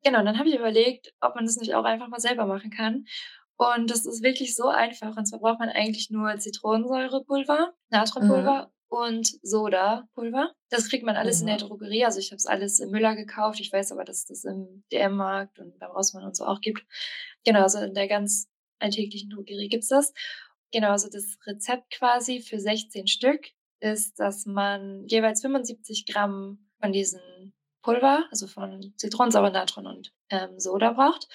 Genau, 0.04 0.24
dann 0.24 0.38
habe 0.38 0.49
ich 0.49 0.56
überlegt, 0.56 1.14
ob 1.22 1.36
man 1.36 1.45
das 1.45 1.56
nicht 1.58 1.74
auch 1.76 1.86
einfach 1.86 2.10
mal 2.10 2.20
selber 2.20 2.45
machen 2.45 2.70
kann. 2.70 3.06
Und 3.58 3.89
das 3.89 4.06
ist 4.06 4.24
wirklich 4.24 4.56
so 4.56 4.68
einfach. 4.68 5.16
Und 5.16 5.26
zwar 5.26 5.39
braucht 5.39 5.60
man 5.60 5.70
eigentlich 5.70 6.10
nur 6.10 6.38
Zitronensäurepulver, 6.38 7.74
Natronpulver 7.89 8.72
mhm. 8.89 8.97
und 8.97 9.28
Sodapulver. 9.41 10.51
Das 10.70 10.89
kriegt 10.89 11.06
man 11.06 11.16
alles 11.16 11.41
mhm. 11.41 11.47
in 11.47 11.58
der 11.58 11.66
mhm. 11.66 11.70
Drogerie. 11.70 12.06
Also 12.06 12.20
ich 12.20 12.32
habe 12.32 12.38
es 12.38 12.45
alles 12.45 12.80
im 12.80 12.91
Müller 12.91 13.16
gekauft. 13.16 13.60
Ich 13.60 13.72
weiß 13.72 13.91
aber, 13.91 14.04
dass 14.04 14.18
es 14.18 14.26
das 14.26 14.43
im 14.43 14.84
DM-Markt 14.91 15.60
und 15.60 15.80
beim 15.80 15.91
Rossmann 15.91 16.26
und 16.26 16.36
so 16.36 16.45
auch 16.45 16.62
gibt. 16.62 16.86
Genau, 17.45 17.62
also 17.62 17.80
in 17.80 17.93
der 17.93 18.08
ganz 18.08 18.47
alltäglichen 18.80 19.30
Drogerie 19.30 19.70
gibt's 19.70 19.88
das. 19.88 20.14
Genau, 20.72 20.89
also 20.89 21.08
das 21.10 21.38
Rezept 21.45 21.91
quasi 21.91 22.41
für 22.41 22.60
16 22.60 23.08
Stück 23.08 23.51
ist, 23.84 24.19
dass 24.19 24.45
man 24.45 25.05
jeweils 25.07 25.41
75 25.41 26.05
Gramm 26.05 26.69
von 26.79 26.91
diesem 26.91 27.53
Pulver, 27.81 28.25
also 28.31 28.47
von 28.47 28.93
Zitronensäure, 28.97 29.51
Natron 29.51 29.86
und 29.86 30.13
ähm, 30.29 30.59
Soda 30.59 30.93
braucht. 30.93 31.27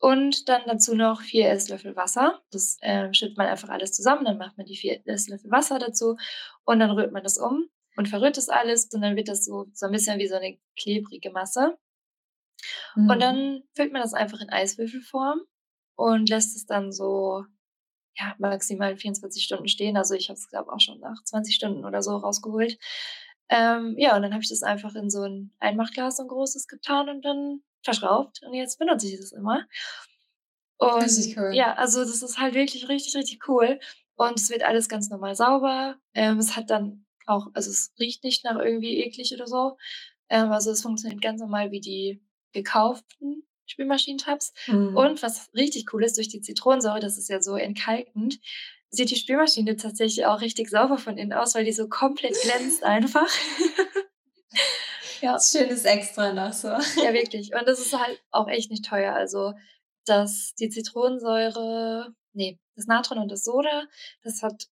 Und 0.00 0.48
dann 0.48 0.62
dazu 0.66 0.94
noch 0.94 1.22
vier 1.22 1.50
Esslöffel 1.50 1.96
Wasser. 1.96 2.42
Das 2.50 2.76
äh, 2.80 3.14
schüttet 3.14 3.38
man 3.38 3.46
einfach 3.46 3.68
alles 3.68 3.92
zusammen. 3.92 4.24
Dann 4.24 4.38
macht 4.38 4.58
man 4.58 4.66
die 4.66 4.76
vier 4.76 5.00
Esslöffel 5.06 5.50
Wasser 5.50 5.78
dazu 5.78 6.16
und 6.64 6.80
dann 6.80 6.90
rührt 6.90 7.12
man 7.12 7.22
das 7.22 7.38
um 7.38 7.68
und 7.96 8.08
verrührt 8.08 8.36
das 8.36 8.48
alles. 8.48 8.88
Und 8.92 9.02
dann 9.02 9.16
wird 9.16 9.28
das 9.28 9.44
so, 9.44 9.66
so 9.72 9.86
ein 9.86 9.92
bisschen 9.92 10.18
wie 10.18 10.26
so 10.26 10.34
eine 10.34 10.58
klebrige 10.76 11.30
Masse. 11.30 11.78
Mhm. 12.96 13.08
Und 13.08 13.22
dann 13.22 13.62
füllt 13.74 13.92
man 13.92 14.02
das 14.02 14.14
einfach 14.14 14.40
in 14.40 14.50
Eiswürfelform 14.50 15.40
und 15.96 16.28
lässt 16.28 16.56
es 16.56 16.66
dann 16.66 16.92
so 16.92 17.44
ja, 18.16 18.34
maximal 18.38 18.96
24 18.96 19.42
Stunden 19.42 19.68
stehen. 19.68 19.96
Also 19.96 20.14
ich 20.14 20.28
habe 20.28 20.38
es, 20.38 20.48
glaube 20.48 20.72
auch 20.72 20.80
schon 20.80 21.00
nach 21.00 21.22
20 21.24 21.54
Stunden 21.54 21.84
oder 21.84 22.02
so 22.02 22.16
rausgeholt. 22.16 22.78
Ähm, 23.48 23.94
ja, 23.98 24.16
und 24.16 24.22
dann 24.22 24.32
habe 24.32 24.42
ich 24.42 24.48
das 24.48 24.62
einfach 24.62 24.94
in 24.94 25.10
so 25.10 25.22
ein 25.22 25.52
Einmachglas, 25.58 26.16
so 26.16 26.22
ein 26.22 26.28
großes, 26.28 26.66
getan 26.66 27.08
und 27.08 27.24
dann 27.24 27.62
verschraubt. 27.82 28.40
Und 28.42 28.54
jetzt 28.54 28.78
benutze 28.78 29.08
ich 29.08 29.16
das 29.18 29.32
immer. 29.32 29.66
Und 30.78 31.02
richtig 31.02 31.36
cool. 31.36 31.54
ja, 31.54 31.74
also 31.74 32.00
das 32.00 32.22
ist 32.22 32.38
halt 32.38 32.54
wirklich 32.54 32.88
richtig, 32.88 33.14
richtig 33.16 33.48
cool. 33.48 33.78
Und 34.16 34.38
es 34.38 34.50
wird 34.50 34.62
alles 34.62 34.88
ganz 34.88 35.10
normal 35.10 35.34
sauber. 35.34 35.96
Ähm, 36.14 36.38
es 36.38 36.56
hat 36.56 36.70
dann 36.70 37.04
auch, 37.26 37.48
also 37.54 37.70
es 37.70 37.92
riecht 37.98 38.24
nicht 38.24 38.44
nach 38.44 38.58
irgendwie 38.58 38.98
eklig 39.02 39.32
oder 39.34 39.46
so. 39.46 39.76
Ähm, 40.28 40.52
also 40.52 40.70
es 40.70 40.82
funktioniert 40.82 41.20
ganz 41.20 41.40
normal 41.40 41.70
wie 41.70 41.80
die 41.80 42.22
gekauften 42.52 43.44
Spülmaschinentabs. 43.66 44.52
Mhm. 44.66 44.96
Und 44.96 45.22
was 45.22 45.50
richtig 45.54 45.92
cool 45.92 46.04
ist, 46.04 46.16
durch 46.16 46.28
die 46.28 46.40
Zitronensäure, 46.40 47.00
das 47.00 47.18
ist 47.18 47.28
ja 47.28 47.40
so 47.40 47.56
entkalkend, 47.56 48.38
sieht 48.90 49.10
die 49.10 49.16
Spülmaschine 49.16 49.76
tatsächlich 49.76 50.26
auch 50.26 50.40
richtig 50.40 50.70
sauber 50.70 50.98
von 50.98 51.18
innen 51.18 51.32
aus, 51.32 51.54
weil 51.54 51.64
die 51.64 51.72
so 51.72 51.88
komplett 51.88 52.34
glänzt 52.42 52.84
einfach. 52.84 53.28
ja. 55.20 55.38
Schönes 55.40 55.84
Extra 55.84 56.32
noch 56.32 56.52
so. 56.52 56.68
Ja, 56.68 56.78
wirklich. 57.12 57.54
Und 57.54 57.66
das 57.66 57.80
ist 57.80 57.98
halt 57.98 58.22
auch 58.30 58.48
echt 58.48 58.70
nicht 58.70 58.84
teuer. 58.84 59.14
Also, 59.14 59.54
dass 60.06 60.54
die 60.54 60.68
Zitronensäure, 60.68 62.14
nee, 62.32 62.58
das 62.76 62.86
Natron 62.86 63.18
und 63.18 63.30
das 63.30 63.44
Soda, 63.44 63.84
das 64.22 64.42
hat 64.42 64.68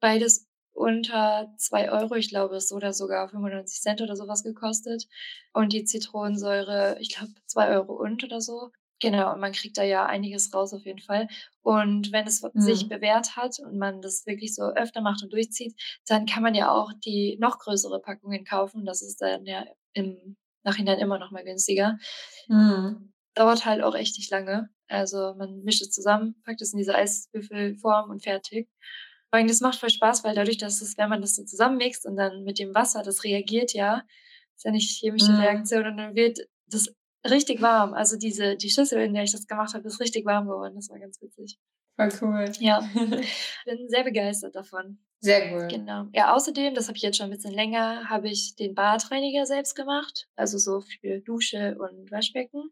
beides 0.00 0.45
unter 0.76 1.52
zwei 1.56 1.90
Euro. 1.90 2.14
Ich 2.14 2.28
glaube, 2.28 2.56
es 2.56 2.70
oder 2.70 2.92
sogar 2.92 3.28
95 3.28 3.80
Cent 3.80 4.02
oder 4.02 4.14
sowas 4.14 4.42
gekostet. 4.44 5.06
Und 5.52 5.72
die 5.72 5.84
Zitronensäure, 5.84 6.98
ich 7.00 7.14
glaube, 7.14 7.32
zwei 7.46 7.68
Euro 7.70 7.94
und 7.94 8.22
oder 8.22 8.40
so. 8.40 8.70
Genau, 9.00 9.34
und 9.34 9.40
man 9.40 9.52
kriegt 9.52 9.76
da 9.76 9.82
ja 9.82 10.06
einiges 10.06 10.54
raus 10.54 10.72
auf 10.72 10.84
jeden 10.84 11.00
Fall. 11.00 11.28
Und 11.62 12.12
wenn 12.12 12.26
es 12.26 12.42
mhm. 12.42 12.60
sich 12.60 12.88
bewährt 12.88 13.36
hat 13.36 13.58
und 13.58 13.76
man 13.76 14.00
das 14.00 14.26
wirklich 14.26 14.54
so 14.54 14.62
öfter 14.62 15.00
macht 15.00 15.22
und 15.22 15.32
durchzieht, 15.32 15.74
dann 16.06 16.24
kann 16.26 16.42
man 16.42 16.54
ja 16.54 16.70
auch 16.70 16.92
die 17.04 17.36
noch 17.40 17.58
größere 17.58 18.00
Packungen 18.00 18.44
kaufen. 18.44 18.86
Das 18.86 19.02
ist 19.02 19.20
dann 19.20 19.44
ja 19.44 19.64
im 19.92 20.36
Nachhinein 20.62 20.98
immer 20.98 21.18
noch 21.18 21.30
mal 21.30 21.44
günstiger. 21.44 21.98
Mhm. 22.48 23.12
Dauert 23.34 23.66
halt 23.66 23.82
auch 23.82 23.94
echt 23.94 24.16
nicht 24.16 24.30
lange. 24.30 24.70
Also 24.88 25.34
man 25.36 25.62
mischt 25.62 25.82
es 25.82 25.90
zusammen, 25.90 26.40
packt 26.44 26.62
es 26.62 26.72
in 26.72 26.78
diese 26.78 26.94
Eiswürfelform 26.94 28.10
und 28.10 28.22
fertig. 28.22 28.68
Vor 29.30 29.38
allem, 29.38 29.48
das 29.48 29.60
macht 29.60 29.78
voll 29.78 29.90
Spaß, 29.90 30.24
weil 30.24 30.34
dadurch, 30.34 30.58
dass 30.58 30.80
es, 30.80 30.96
wenn 30.96 31.08
man 31.08 31.20
das 31.20 31.34
so 31.34 31.44
zusammenmixt 31.44 32.06
und 32.06 32.16
dann 32.16 32.44
mit 32.44 32.58
dem 32.58 32.74
Wasser, 32.74 33.02
das 33.02 33.24
reagiert 33.24 33.72
ja, 33.72 34.02
ist 34.56 34.64
ja 34.64 34.70
nicht 34.70 34.98
chemische 34.98 35.32
mhm. 35.32 35.40
Reaktion 35.40 35.86
und 35.86 35.96
dann 35.96 36.14
wird 36.14 36.38
das 36.68 36.94
richtig 37.28 37.60
warm. 37.60 37.94
Also 37.94 38.16
diese, 38.16 38.56
die 38.56 38.70
Schüssel, 38.70 39.00
in 39.02 39.14
der 39.14 39.24
ich 39.24 39.32
das 39.32 39.46
gemacht 39.46 39.74
habe, 39.74 39.86
ist 39.86 40.00
richtig 40.00 40.24
warm 40.24 40.46
geworden. 40.46 40.74
Das 40.76 40.88
war 40.90 40.98
ganz 40.98 41.20
witzig. 41.20 41.58
Voll 41.96 42.10
cool. 42.20 42.52
Ja, 42.60 42.80
bin 43.64 43.88
sehr 43.88 44.04
begeistert 44.04 44.54
davon. 44.54 44.98
Sehr 45.20 45.52
cool. 45.52 45.66
Genau. 45.68 46.06
Ja, 46.12 46.34
außerdem, 46.34 46.74
das 46.74 46.88
habe 46.88 46.96
ich 46.96 47.02
jetzt 47.02 47.16
schon 47.16 47.24
ein 47.24 47.30
bisschen 47.30 47.54
länger, 47.54 48.08
habe 48.08 48.28
ich 48.28 48.54
den 48.54 48.74
Badreiniger 48.74 49.46
selbst 49.46 49.74
gemacht. 49.74 50.28
Also 50.36 50.58
so 50.58 50.82
für 50.82 51.20
Dusche 51.20 51.76
und 51.78 52.10
Waschbecken. 52.10 52.70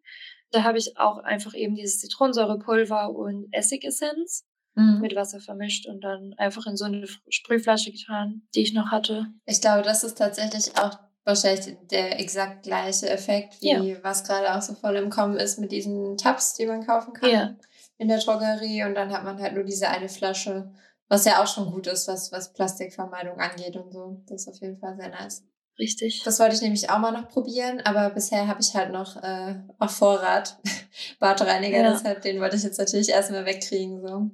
Da 0.51 0.63
habe 0.63 0.79
ich 0.79 0.97
auch 0.99 1.19
einfach 1.19 1.55
eben 1.55 1.75
dieses 1.75 2.01
Zitronensäurepulver 2.01 3.11
und 3.11 3.49
Essigessenz 3.53 4.45
mhm. 4.75 5.01
mit 5.01 5.15
Wasser 5.15 5.41
vermischt 5.41 5.87
und 5.87 6.03
dann 6.03 6.35
einfach 6.37 6.67
in 6.67 6.77
so 6.77 6.85
eine 6.85 7.07
Sprühflasche 7.29 7.93
getan, 7.93 8.43
die 8.55 8.63
ich 8.63 8.75
noch 8.75 8.91
hatte. 8.91 9.27
Ich 9.47 9.61
glaube, 9.61 9.83
das 9.83 10.05
ist 10.05 10.19
tatsächlich 10.19 10.77
auch 10.79 10.99
wahrscheinlich 11.25 11.77
der 11.91 12.21
exakt 12.21 12.65
gleiche 12.65 13.09
Effekt, 13.09 13.61
wie 13.61 13.93
ja. 13.93 13.97
was 14.03 14.25
gerade 14.25 14.55
auch 14.55 14.63
so 14.63 14.75
voll 14.75 14.97
im 14.97 15.11
Kommen 15.11 15.37
ist 15.37 15.59
mit 15.59 15.73
diesen 15.73 16.17
Tabs, 16.17 16.55
die 16.55 16.67
man 16.67 16.87
kaufen 16.87 17.15
kann 17.15 17.31
ja. 17.31 17.57
in 17.99 18.09
der 18.09 18.19
Drogerie. 18.19 18.85
Und 18.85 18.95
dann 18.95 19.11
hat 19.13 19.25
man 19.25 19.41
halt 19.41 19.55
nur 19.55 19.65
diese 19.65 19.89
eine 19.89 20.09
Flasche, 20.09 20.71
was 21.09 21.25
ja 21.25 21.43
auch 21.43 21.47
schon 21.47 21.71
gut 21.71 21.87
ist, 21.87 22.09
was, 22.09 22.31
was 22.33 22.53
Plastikvermeidung 22.53 23.39
angeht 23.39 23.77
und 23.77 23.93
so. 23.93 24.23
Das 24.27 24.43
ist 24.43 24.49
auf 24.49 24.61
jeden 24.61 24.79
Fall 24.79 24.97
sehr 24.97 25.09
nice. 25.09 25.45
Richtig. 25.79 26.23
Das 26.23 26.39
wollte 26.39 26.55
ich 26.55 26.63
nämlich 26.63 26.89
auch 26.91 26.99
mal 26.99 27.11
noch 27.11 27.29
probieren, 27.29 27.81
aber 27.81 28.11
bisher 28.11 28.47
habe 28.47 28.61
ich 28.61 28.75
halt 28.75 28.93
noch 28.93 29.17
äh, 29.23 29.57
auf 29.79 29.91
Vorrat 29.91 30.59
Badreiniger, 31.19 31.79
ja. 31.79 31.91
deshalb 31.93 32.23
den 32.23 32.41
wollte 32.41 32.57
ich 32.57 32.63
jetzt 32.63 32.79
natürlich 32.79 33.09
erstmal 33.09 33.45
wegkriegen. 33.45 34.07
So. 34.07 34.31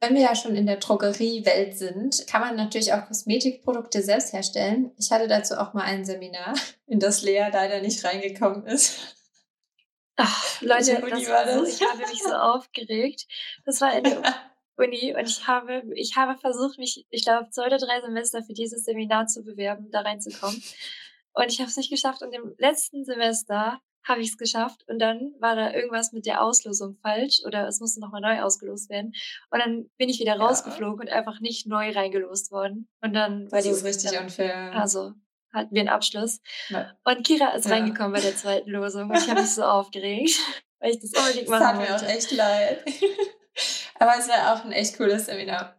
Wenn 0.00 0.16
wir 0.16 0.22
ja 0.22 0.34
schon 0.34 0.56
in 0.56 0.66
der 0.66 0.76
Drogeriewelt 0.76 1.78
sind, 1.78 2.26
kann 2.26 2.40
man 2.40 2.56
natürlich 2.56 2.92
auch 2.92 3.06
Kosmetikprodukte 3.06 4.02
selbst 4.02 4.32
herstellen. 4.32 4.90
Ich 4.98 5.12
hatte 5.12 5.28
dazu 5.28 5.54
auch 5.54 5.72
mal 5.72 5.84
ein 5.84 6.04
Seminar, 6.04 6.54
in 6.86 6.98
das 6.98 7.22
Lea 7.22 7.46
leider 7.52 7.80
nicht 7.80 8.04
reingekommen 8.04 8.66
ist. 8.66 9.16
Ach, 10.16 10.44
Leute, 10.60 11.00
das 11.00 11.28
war 11.28 11.44
das? 11.44 11.54
So, 11.54 11.64
ich 11.64 11.88
habe 11.88 11.98
mich 12.10 12.22
so 12.22 12.32
aufgeregt. 12.32 13.26
Das 13.64 13.80
war 13.80 13.96
in 13.96 14.04
der 14.04 14.34
Uni 14.76 15.14
und 15.16 15.28
ich 15.28 15.46
habe, 15.46 15.82
ich 15.94 16.16
habe 16.16 16.38
versucht, 16.38 16.78
mich, 16.78 17.06
ich 17.10 17.24
glaube, 17.24 17.50
zwei 17.50 17.66
oder 17.66 17.78
drei 17.78 18.00
Semester 18.00 18.42
für 18.42 18.54
dieses 18.54 18.84
Seminar 18.84 19.26
zu 19.26 19.42
bewerben, 19.42 19.90
da 19.90 20.00
reinzukommen. 20.00 20.62
Und 21.32 21.52
ich 21.52 21.60
habe 21.60 21.68
es 21.68 21.76
nicht 21.76 21.90
geschafft. 21.90 22.22
Und 22.22 22.32
im 22.32 22.54
letzten 22.58 23.04
Semester 23.04 23.80
habe 24.06 24.20
ich 24.20 24.28
es 24.28 24.38
geschafft 24.38 24.84
und 24.86 24.98
dann 24.98 25.34
war 25.40 25.56
da 25.56 25.72
irgendwas 25.72 26.12
mit 26.12 26.26
der 26.26 26.42
Auslosung 26.42 26.96
falsch 27.02 27.40
oder 27.46 27.66
es 27.66 27.80
musste 27.80 28.00
nochmal 28.00 28.20
neu 28.20 28.42
ausgelost 28.42 28.90
werden. 28.90 29.12
Und 29.50 29.60
dann 29.60 29.90
bin 29.96 30.08
ich 30.08 30.20
wieder 30.20 30.36
ja. 30.36 30.44
rausgeflogen 30.44 31.00
und 31.00 31.08
einfach 31.08 31.40
nicht 31.40 31.66
neu 31.66 31.90
reingelost 31.90 32.52
worden. 32.52 32.88
Und 33.00 33.14
dann 33.14 33.50
war 33.50 33.62
die 33.62 33.70
richtig 33.70 34.10
dann, 34.10 34.24
unfair. 34.24 34.72
Also 34.74 35.12
hatten 35.52 35.74
wir 35.74 35.80
einen 35.80 35.88
Abschluss. 35.88 36.40
Ja. 36.68 36.92
Und 37.04 37.26
Kira 37.26 37.54
ist 37.54 37.64
ja. 37.64 37.72
reingekommen 37.72 38.12
bei 38.12 38.20
der 38.20 38.36
zweiten 38.36 38.70
Losung 38.70 39.08
und 39.08 39.16
ich 39.16 39.28
habe 39.28 39.40
mich 39.40 39.50
so 39.50 39.62
aufgeregt, 39.64 40.38
weil 40.80 40.90
ich 40.90 41.00
das 41.00 41.12
unbedingt 41.18 41.48
machen 41.48 41.78
wollte. 41.78 41.92
Das 41.92 42.02
hat 42.02 42.02
mir 42.02 42.12
auch 42.12 42.16
echt 42.16 42.30
leid. 42.32 42.84
Aber 43.98 44.12
es 44.18 44.28
war 44.28 44.54
auch 44.54 44.64
ein 44.64 44.72
echt 44.72 44.96
cooles 44.96 45.26
Seminar. 45.26 45.76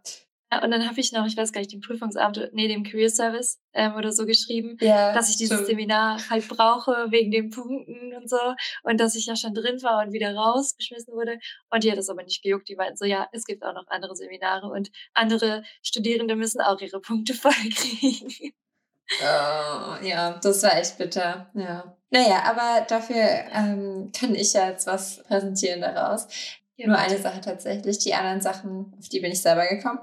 Und 0.64 0.72
dann 0.72 0.88
habe 0.88 1.00
ich 1.00 1.12
noch, 1.12 1.26
ich 1.26 1.36
weiß 1.36 1.52
gar 1.52 1.60
nicht, 1.60 1.74
dem 1.74 1.82
Prüfungsamt, 1.82 2.50
nee, 2.54 2.68
dem 2.68 2.84
Career 2.84 3.10
Service 3.10 3.60
ähm, 3.74 3.96
oder 3.96 4.12
so 4.12 4.26
geschrieben, 4.26 4.78
ja, 4.80 5.12
dass 5.14 5.30
ich 5.30 5.38
dieses 5.38 5.56
stimmt. 5.58 5.68
Seminar 5.68 6.30
halt 6.30 6.48
brauche 6.48 7.08
wegen 7.10 7.32
den 7.32 7.50
Punkten 7.50 8.14
und 8.16 8.30
so 8.30 8.38
und 8.84 9.00
dass 9.00 9.16
ich 9.16 9.26
ja 9.26 9.36
schon 9.36 9.54
drin 9.54 9.82
war 9.82 10.06
und 10.06 10.14
wieder 10.14 10.34
rausgeschmissen 10.34 11.14
wurde. 11.14 11.40
Und 11.72 11.84
die 11.84 11.92
hat 11.92 11.98
das 11.98 12.10
aber 12.10 12.24
nicht 12.24 12.44
gejuckt. 12.44 12.70
Die 12.70 12.76
meinten 12.76 12.96
so, 12.96 13.06
ja, 13.06 13.28
es 13.32 13.46
gibt 13.46 13.64
auch 13.64 13.74
noch 13.74 13.88
andere 13.88 14.16
Seminare 14.16 14.68
und 14.68 14.92
andere 15.14 15.64
Studierende 15.82 16.36
müssen 16.36 16.62
auch 16.62 16.80
ihre 16.80 17.02
Punkte 17.02 17.34
vollkriegen. 17.34 18.54
Oh, 19.22 20.04
ja, 20.04 20.40
das 20.42 20.64
war 20.64 20.78
echt 20.78 20.98
bitter. 20.98 21.52
Ja. 21.54 21.96
Naja, 22.10 22.44
aber 22.46 22.86
dafür 22.88 23.24
ähm, 23.52 24.12
kann 24.18 24.36
ich 24.36 24.54
ja 24.54 24.70
jetzt 24.70 24.88
was 24.88 25.24
präsentieren 25.24 25.82
daraus. 25.82 26.28
Ja, 26.78 26.88
Nur 26.88 26.98
eine 26.98 27.18
Sache 27.18 27.42
tatsächlich. 27.42 28.00
Die 28.00 28.14
anderen 28.14 28.42
Sachen, 28.42 28.94
auf 29.00 29.08
die 29.08 29.22
bin 29.22 29.32
ich 29.32 29.42
selber 29.42 29.66
gekommen. 29.68 30.00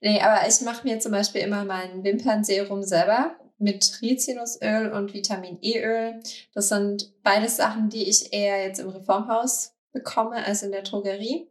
Nee, 0.00 0.20
aber 0.20 0.48
ich 0.48 0.60
mache 0.62 0.86
mir 0.86 0.98
zum 0.98 1.12
Beispiel 1.12 1.42
immer 1.42 1.64
mein 1.64 2.02
Wimpernserum 2.02 2.82
selber 2.82 3.36
mit 3.58 4.00
Rizinusöl 4.00 4.90
und 4.92 5.12
Vitamin 5.12 5.58
E-Öl. 5.60 6.20
Das 6.54 6.70
sind 6.70 7.12
beides 7.22 7.58
Sachen, 7.58 7.90
die 7.90 8.08
ich 8.08 8.32
eher 8.32 8.66
jetzt 8.66 8.80
im 8.80 8.88
Reformhaus 8.88 9.74
bekomme 9.92 10.42
als 10.44 10.62
in 10.62 10.72
der 10.72 10.82
Drogerie. 10.82 11.46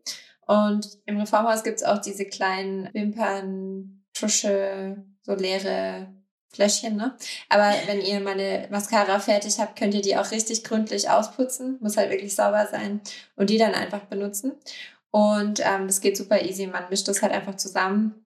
Und 0.47 0.97
im 1.05 1.19
Reformhaus 1.19 1.63
gibt's 1.63 1.83
auch 1.83 1.99
diese 1.99 2.25
kleinen 2.25 2.89
Wimperntusche, 2.93 5.05
so 5.21 5.35
leere 5.35 6.11
Fläschchen, 6.53 6.95
ne? 6.95 7.15
Aber 7.49 7.73
wenn 7.87 8.01
ihr 8.01 8.19
meine 8.19 8.67
Mascara 8.69 9.19
fertig 9.19 9.59
habt, 9.59 9.77
könnt 9.77 9.93
ihr 9.93 10.01
die 10.01 10.15
auch 10.15 10.31
richtig 10.31 10.63
gründlich 10.63 11.09
ausputzen. 11.09 11.77
Muss 11.81 11.97
halt 11.97 12.11
wirklich 12.11 12.35
sauber 12.35 12.67
sein. 12.71 13.01
Und 13.35 13.49
die 13.49 13.57
dann 13.57 13.73
einfach 13.73 14.01
benutzen. 14.01 14.53
Und 15.11 15.59
ähm, 15.59 15.87
das 15.87 16.01
geht 16.01 16.15
super 16.15 16.41
easy. 16.41 16.67
Man 16.67 16.89
mischt 16.89 17.07
das 17.07 17.21
halt 17.21 17.33
einfach 17.33 17.55
zusammen 17.55 18.22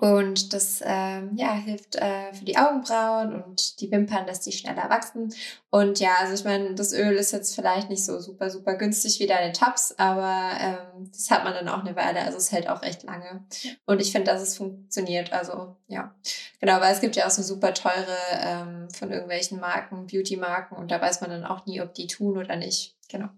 und 0.00 0.52
das 0.52 0.80
ähm, 0.84 1.30
ja, 1.36 1.52
hilft 1.52 1.94
äh, 1.94 2.32
für 2.32 2.44
die 2.44 2.58
Augenbrauen 2.58 3.40
und 3.40 3.80
die 3.80 3.90
Wimpern, 3.92 4.26
dass 4.26 4.40
die 4.40 4.50
schneller 4.50 4.90
wachsen. 4.90 5.32
Und 5.70 6.00
ja, 6.00 6.16
also 6.18 6.34
ich 6.34 6.44
meine, 6.44 6.74
das 6.74 6.92
Öl 6.92 7.14
ist 7.14 7.32
jetzt 7.32 7.54
vielleicht 7.54 7.88
nicht 7.88 8.04
so 8.04 8.18
super, 8.18 8.50
super 8.50 8.74
günstig 8.74 9.20
wie 9.20 9.28
deine 9.28 9.52
Tabs, 9.52 9.94
aber 9.96 10.50
ähm, 10.60 11.10
das 11.12 11.30
hat 11.30 11.44
man 11.44 11.54
dann 11.54 11.68
auch 11.68 11.84
eine 11.84 11.94
Weile. 11.94 12.20
Also 12.22 12.36
es 12.36 12.50
hält 12.50 12.68
auch 12.68 12.82
recht 12.82 13.04
lange. 13.04 13.44
Und 13.86 14.00
ich 14.00 14.10
finde, 14.10 14.32
dass 14.32 14.42
es 14.42 14.56
funktioniert. 14.56 15.32
Also 15.32 15.76
ja, 15.86 16.12
genau, 16.60 16.80
weil 16.80 16.92
es 16.92 17.00
gibt 17.00 17.14
ja 17.14 17.26
auch 17.26 17.30
so 17.30 17.42
super 17.42 17.72
teure 17.72 18.16
ähm, 18.32 18.90
von 18.90 19.12
irgendwelchen 19.12 19.60
Marken, 19.60 20.08
Beauty-Marken. 20.08 20.76
Und 20.76 20.90
da 20.90 21.00
weiß 21.00 21.20
man 21.20 21.30
dann 21.30 21.44
auch 21.44 21.64
nie, 21.64 21.80
ob 21.80 21.94
die 21.94 22.08
tun 22.08 22.36
oder 22.38 22.56
nicht. 22.56 22.96
Genau. 23.08 23.28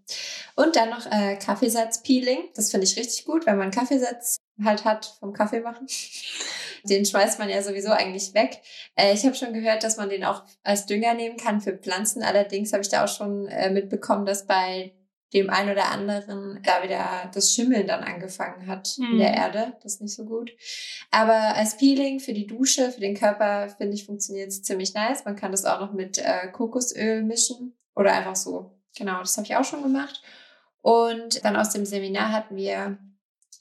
Und 0.56 0.76
dann 0.76 0.88
noch 0.88 1.04
äh, 1.12 1.36
Kaffeesatz-Peeling. 1.36 2.48
Das 2.54 2.70
finde 2.70 2.86
ich 2.86 2.96
richtig 2.96 3.26
gut, 3.26 3.44
wenn 3.44 3.58
man 3.58 3.70
Kaffeesatz 3.70 4.38
halt 4.64 4.84
hat 4.84 5.16
vom 5.20 5.32
Kaffee 5.32 5.60
machen. 5.60 5.86
Den 6.84 7.04
schmeißt 7.04 7.38
man 7.38 7.48
ja 7.48 7.62
sowieso 7.62 7.90
eigentlich 7.90 8.34
weg. 8.34 8.60
Äh, 8.94 9.12
ich 9.12 9.24
habe 9.24 9.34
schon 9.34 9.52
gehört, 9.52 9.82
dass 9.82 9.96
man 9.96 10.08
den 10.08 10.24
auch 10.24 10.44
als 10.62 10.86
Dünger 10.86 11.14
nehmen 11.14 11.36
kann 11.36 11.60
für 11.60 11.76
Pflanzen. 11.76 12.22
Allerdings 12.22 12.72
habe 12.72 12.82
ich 12.82 12.88
da 12.88 13.04
auch 13.04 13.08
schon 13.08 13.48
äh, 13.48 13.70
mitbekommen, 13.70 14.26
dass 14.26 14.46
bei 14.46 14.92
dem 15.34 15.50
einen 15.50 15.70
oder 15.70 15.90
anderen 15.90 16.60
da 16.64 16.82
wieder 16.82 17.30
das 17.34 17.52
Schimmeln 17.52 17.86
dann 17.86 18.02
angefangen 18.02 18.66
hat 18.66 18.96
mhm. 18.98 19.12
in 19.12 19.18
der 19.18 19.30
mhm. 19.30 19.36
Erde. 19.36 19.72
Das 19.82 19.94
ist 19.94 20.00
nicht 20.00 20.14
so 20.14 20.24
gut. 20.24 20.52
Aber 21.10 21.54
als 21.56 21.76
Peeling 21.76 22.20
für 22.20 22.32
die 22.32 22.46
Dusche, 22.46 22.90
für 22.90 23.00
den 23.00 23.14
Körper, 23.16 23.68
finde 23.76 23.94
ich, 23.94 24.06
funktioniert 24.06 24.48
es 24.48 24.62
ziemlich 24.62 24.94
nice. 24.94 25.24
Man 25.24 25.36
kann 25.36 25.52
das 25.52 25.64
auch 25.64 25.80
noch 25.80 25.92
mit 25.92 26.18
äh, 26.18 26.48
Kokosöl 26.52 27.22
mischen 27.22 27.76
oder 27.94 28.12
einfach 28.12 28.36
so. 28.36 28.78
Genau, 28.96 29.18
das 29.20 29.36
habe 29.36 29.46
ich 29.46 29.56
auch 29.56 29.64
schon 29.64 29.82
gemacht. 29.82 30.22
Und 30.80 31.44
dann 31.44 31.56
aus 31.56 31.70
dem 31.70 31.84
Seminar 31.84 32.32
hatten 32.32 32.56
wir 32.56 32.98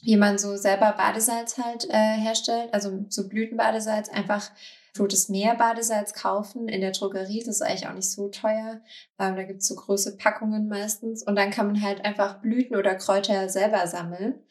wie 0.01 0.17
man 0.17 0.37
so 0.37 0.55
selber 0.57 0.93
Badesalz 0.93 1.57
halt 1.57 1.89
äh, 1.89 2.17
herstellt, 2.17 2.73
also 2.73 3.05
so 3.09 3.27
Blütenbadesalz, 3.27 4.09
einfach 4.09 4.51
Rotes 4.99 5.29
Meer 5.29 5.55
Badesalz 5.55 6.13
kaufen 6.13 6.67
in 6.67 6.81
der 6.81 6.91
Drogerie. 6.91 7.43
Das 7.45 7.55
ist 7.55 7.61
eigentlich 7.61 7.87
auch 7.87 7.93
nicht 7.93 8.09
so 8.09 8.29
teuer. 8.29 8.81
Ähm, 9.19 9.35
da 9.35 9.43
gibt's 9.43 9.67
so 9.67 9.75
große 9.75 10.17
Packungen 10.17 10.67
meistens. 10.67 11.23
Und 11.23 11.35
dann 11.35 11.51
kann 11.51 11.67
man 11.67 11.81
halt 11.81 12.03
einfach 12.03 12.41
Blüten 12.41 12.75
oder 12.75 12.95
Kräuter 12.95 13.49
selber 13.49 13.85
sammeln 13.87 14.43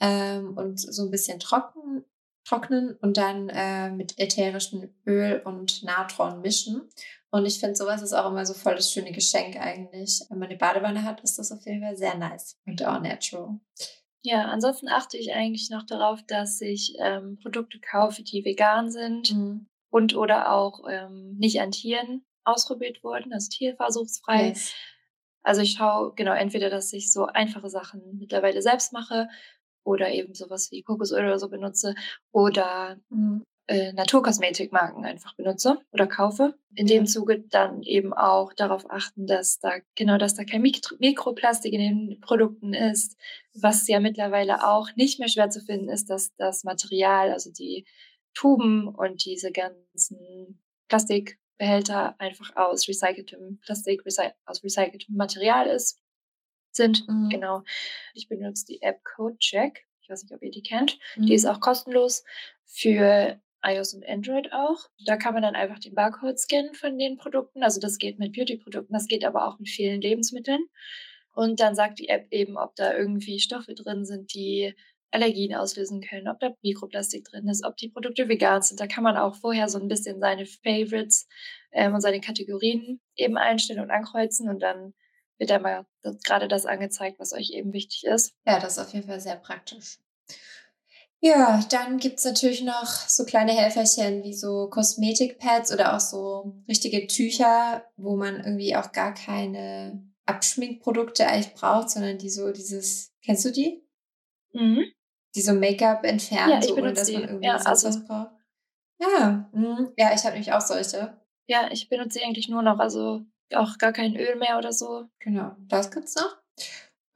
ähm, 0.00 0.56
und 0.56 0.78
so 0.80 1.04
ein 1.04 1.10
bisschen 1.10 1.40
trocken, 1.40 2.04
trocknen 2.44 2.96
und 3.00 3.16
dann 3.16 3.48
äh, 3.48 3.90
mit 3.90 4.18
ätherischem 4.18 4.94
Öl 5.06 5.40
und 5.44 5.82
Natron 5.82 6.40
mischen. 6.40 6.82
Und 7.30 7.46
ich 7.46 7.58
finde, 7.58 7.74
sowas 7.74 8.02
ist 8.02 8.12
auch 8.12 8.30
immer 8.30 8.46
so 8.46 8.54
voll 8.54 8.76
das 8.76 8.92
schöne 8.92 9.10
Geschenk 9.10 9.56
eigentlich. 9.56 10.20
Wenn 10.28 10.38
man 10.38 10.48
eine 10.48 10.58
Badewanne 10.58 11.02
hat, 11.02 11.20
ist 11.22 11.38
das 11.38 11.50
auf 11.50 11.64
jeden 11.66 11.82
Fall 11.82 11.96
sehr 11.96 12.16
nice 12.16 12.58
und 12.66 12.84
auch 12.84 13.00
natural. 13.00 13.58
Ja, 14.26 14.46
ansonsten 14.46 14.88
achte 14.88 15.18
ich 15.18 15.34
eigentlich 15.34 15.68
noch 15.68 15.84
darauf, 15.84 16.22
dass 16.26 16.60
ich 16.62 16.94
ähm, 16.98 17.38
Produkte 17.42 17.78
kaufe, 17.78 18.22
die 18.22 18.42
vegan 18.44 18.90
sind 18.90 19.34
mhm. 19.34 19.66
und 19.90 20.16
oder 20.16 20.50
auch 20.50 20.84
ähm, 20.88 21.36
nicht 21.36 21.60
an 21.60 21.72
Tieren 21.72 22.24
ausprobiert 22.42 23.04
wurden, 23.04 23.34
also 23.34 23.50
tierversuchsfrei. 23.50 24.48
Yes. 24.48 24.72
Also 25.42 25.60
ich 25.60 25.72
schaue 25.72 26.14
genau 26.14 26.32
entweder, 26.32 26.70
dass 26.70 26.90
ich 26.94 27.12
so 27.12 27.26
einfache 27.26 27.68
Sachen 27.68 28.00
mittlerweile 28.18 28.62
selbst 28.62 28.94
mache 28.94 29.28
oder 29.84 30.10
eben 30.10 30.34
sowas 30.34 30.70
wie 30.70 30.82
Kokosöl 30.82 31.26
oder 31.26 31.38
so 31.38 31.50
benutze 31.50 31.94
oder 32.32 32.98
mhm 33.10 33.44
äh, 33.66 33.92
Naturkosmetikmarken 33.92 35.04
einfach 35.04 35.34
benutze 35.36 35.78
oder 35.92 36.06
kaufe. 36.06 36.54
In 36.74 36.86
dem 36.86 37.06
Zuge 37.06 37.40
dann 37.40 37.82
eben 37.82 38.12
auch 38.12 38.52
darauf 38.52 38.90
achten, 38.90 39.26
dass 39.26 39.58
da 39.58 39.72
genau, 39.94 40.18
dass 40.18 40.34
da 40.34 40.44
kein 40.44 40.60
Mikro 40.60 40.96
Mikroplastik 40.98 41.72
in 41.72 41.80
den 41.80 42.20
Produkten 42.20 42.74
ist. 42.74 43.16
Was 43.54 43.88
ja 43.88 44.00
mittlerweile 44.00 44.66
auch 44.68 44.88
nicht 44.96 45.18
mehr 45.18 45.28
schwer 45.28 45.50
zu 45.50 45.60
finden 45.60 45.88
ist, 45.88 46.10
dass 46.10 46.34
das 46.36 46.64
Material, 46.64 47.30
also 47.30 47.50
die 47.50 47.86
Tuben 48.34 48.88
und 48.88 49.24
diese 49.24 49.50
ganzen 49.50 50.60
Plastikbehälter 50.88 52.20
einfach 52.20 52.56
aus 52.56 52.86
recyceltem 52.88 53.60
Plastik, 53.60 54.04
recy 54.04 54.30
aus 54.44 54.62
recyceltem 54.62 55.16
Material 55.16 55.68
ist, 55.68 56.02
sind. 56.72 57.08
Mhm. 57.08 57.28
Genau. 57.30 57.62
Ich 58.12 58.28
benutze 58.28 58.66
die 58.66 58.82
App 58.82 59.02
CodeCheck. 59.04 59.86
Ich 60.02 60.10
weiß 60.10 60.24
nicht, 60.24 60.34
ob 60.34 60.42
ihr 60.42 60.50
die 60.50 60.62
kennt. 60.62 60.98
Mhm. 61.16 61.26
Die 61.26 61.34
ist 61.34 61.46
auch 61.46 61.60
kostenlos 61.60 62.24
für 62.66 63.40
iOS 63.64 63.94
und 63.94 64.06
Android 64.06 64.52
auch. 64.52 64.88
Da 65.06 65.16
kann 65.16 65.34
man 65.34 65.42
dann 65.42 65.54
einfach 65.54 65.78
den 65.78 65.94
Barcode 65.94 66.38
scannen 66.38 66.74
von 66.74 66.98
den 66.98 67.16
Produkten. 67.16 67.62
Also 67.62 67.80
das 67.80 67.98
geht 67.98 68.18
mit 68.18 68.32
Beauty-Produkten, 68.32 68.92
das 68.92 69.06
geht 69.06 69.24
aber 69.24 69.48
auch 69.48 69.58
mit 69.58 69.68
vielen 69.68 70.00
Lebensmitteln. 70.00 70.66
Und 71.32 71.60
dann 71.60 71.74
sagt 71.74 71.98
die 71.98 72.08
App 72.08 72.26
eben, 72.30 72.56
ob 72.56 72.76
da 72.76 72.96
irgendwie 72.96 73.40
Stoffe 73.40 73.74
drin 73.74 74.04
sind, 74.04 74.34
die 74.34 74.74
Allergien 75.10 75.54
auslösen 75.54 76.00
können, 76.00 76.28
ob 76.28 76.40
da 76.40 76.54
Mikroplastik 76.62 77.24
drin 77.24 77.48
ist, 77.48 77.64
ob 77.64 77.76
die 77.76 77.88
Produkte 77.88 78.28
vegan 78.28 78.62
sind. 78.62 78.80
Da 78.80 78.86
kann 78.86 79.04
man 79.04 79.16
auch 79.16 79.36
vorher 79.36 79.68
so 79.68 79.78
ein 79.78 79.88
bisschen 79.88 80.20
seine 80.20 80.44
Favorites 80.44 81.28
ähm, 81.72 81.94
und 81.94 82.00
seine 82.00 82.20
Kategorien 82.20 83.00
eben 83.16 83.36
einstellen 83.36 83.80
und 83.80 83.90
ankreuzen 83.90 84.48
und 84.48 84.60
dann 84.60 84.92
wird 85.38 85.50
einmal 85.50 85.86
gerade 86.24 86.48
das 86.48 86.66
angezeigt, 86.66 87.18
was 87.18 87.32
euch 87.32 87.50
eben 87.50 87.72
wichtig 87.72 88.04
ist. 88.04 88.34
Ja, 88.46 88.58
das 88.60 88.76
ist 88.76 88.86
auf 88.86 88.92
jeden 88.92 89.06
Fall 89.06 89.20
sehr 89.20 89.36
praktisch. 89.36 89.98
Ja, 91.24 91.64
dann 91.70 91.96
gibt's 91.96 92.26
natürlich 92.26 92.62
noch 92.62 92.84
so 92.84 93.24
kleine 93.24 93.52
Helferchen 93.52 94.22
wie 94.24 94.34
so 94.34 94.68
Kosmetikpads 94.68 95.72
oder 95.72 95.96
auch 95.96 96.00
so 96.00 96.54
richtige 96.68 97.06
Tücher, 97.06 97.82
wo 97.96 98.14
man 98.14 98.36
irgendwie 98.36 98.76
auch 98.76 98.92
gar 98.92 99.14
keine 99.14 100.06
Abschminkprodukte 100.26 101.26
eigentlich 101.26 101.54
braucht, 101.54 101.88
sondern 101.88 102.18
die 102.18 102.28
so 102.28 102.52
dieses, 102.52 103.14
kennst 103.24 103.46
du 103.46 103.52
die? 103.52 103.82
Mhm. 104.52 104.84
Die 105.34 105.40
so 105.40 105.54
Make-up 105.54 106.04
entfernen, 106.04 106.60
ja, 106.60 106.62
so, 106.62 106.76
ohne 106.76 106.92
dass 106.92 107.10
man 107.10 107.22
irgendwie 107.22 107.46
ja, 107.46 107.56
also, 107.56 107.88
was 107.88 108.04
braucht. 108.04 108.32
Ja, 109.00 109.48
mh. 109.50 109.92
ja, 109.96 110.14
ich 110.14 110.24
habe 110.24 110.32
nämlich 110.32 110.52
auch 110.52 110.60
solche. 110.60 111.18
Ja, 111.48 111.70
ich 111.72 111.88
benutze 111.88 112.18
sie 112.18 112.24
eigentlich 112.24 112.50
nur 112.50 112.62
noch, 112.62 112.78
also 112.78 113.24
auch 113.54 113.78
gar 113.78 113.94
kein 113.94 114.14
Öl 114.14 114.36
mehr 114.36 114.58
oder 114.58 114.74
so. 114.74 115.08
Genau, 115.20 115.56
das 115.68 115.90
gibt's 115.90 116.16
noch. 116.16 116.36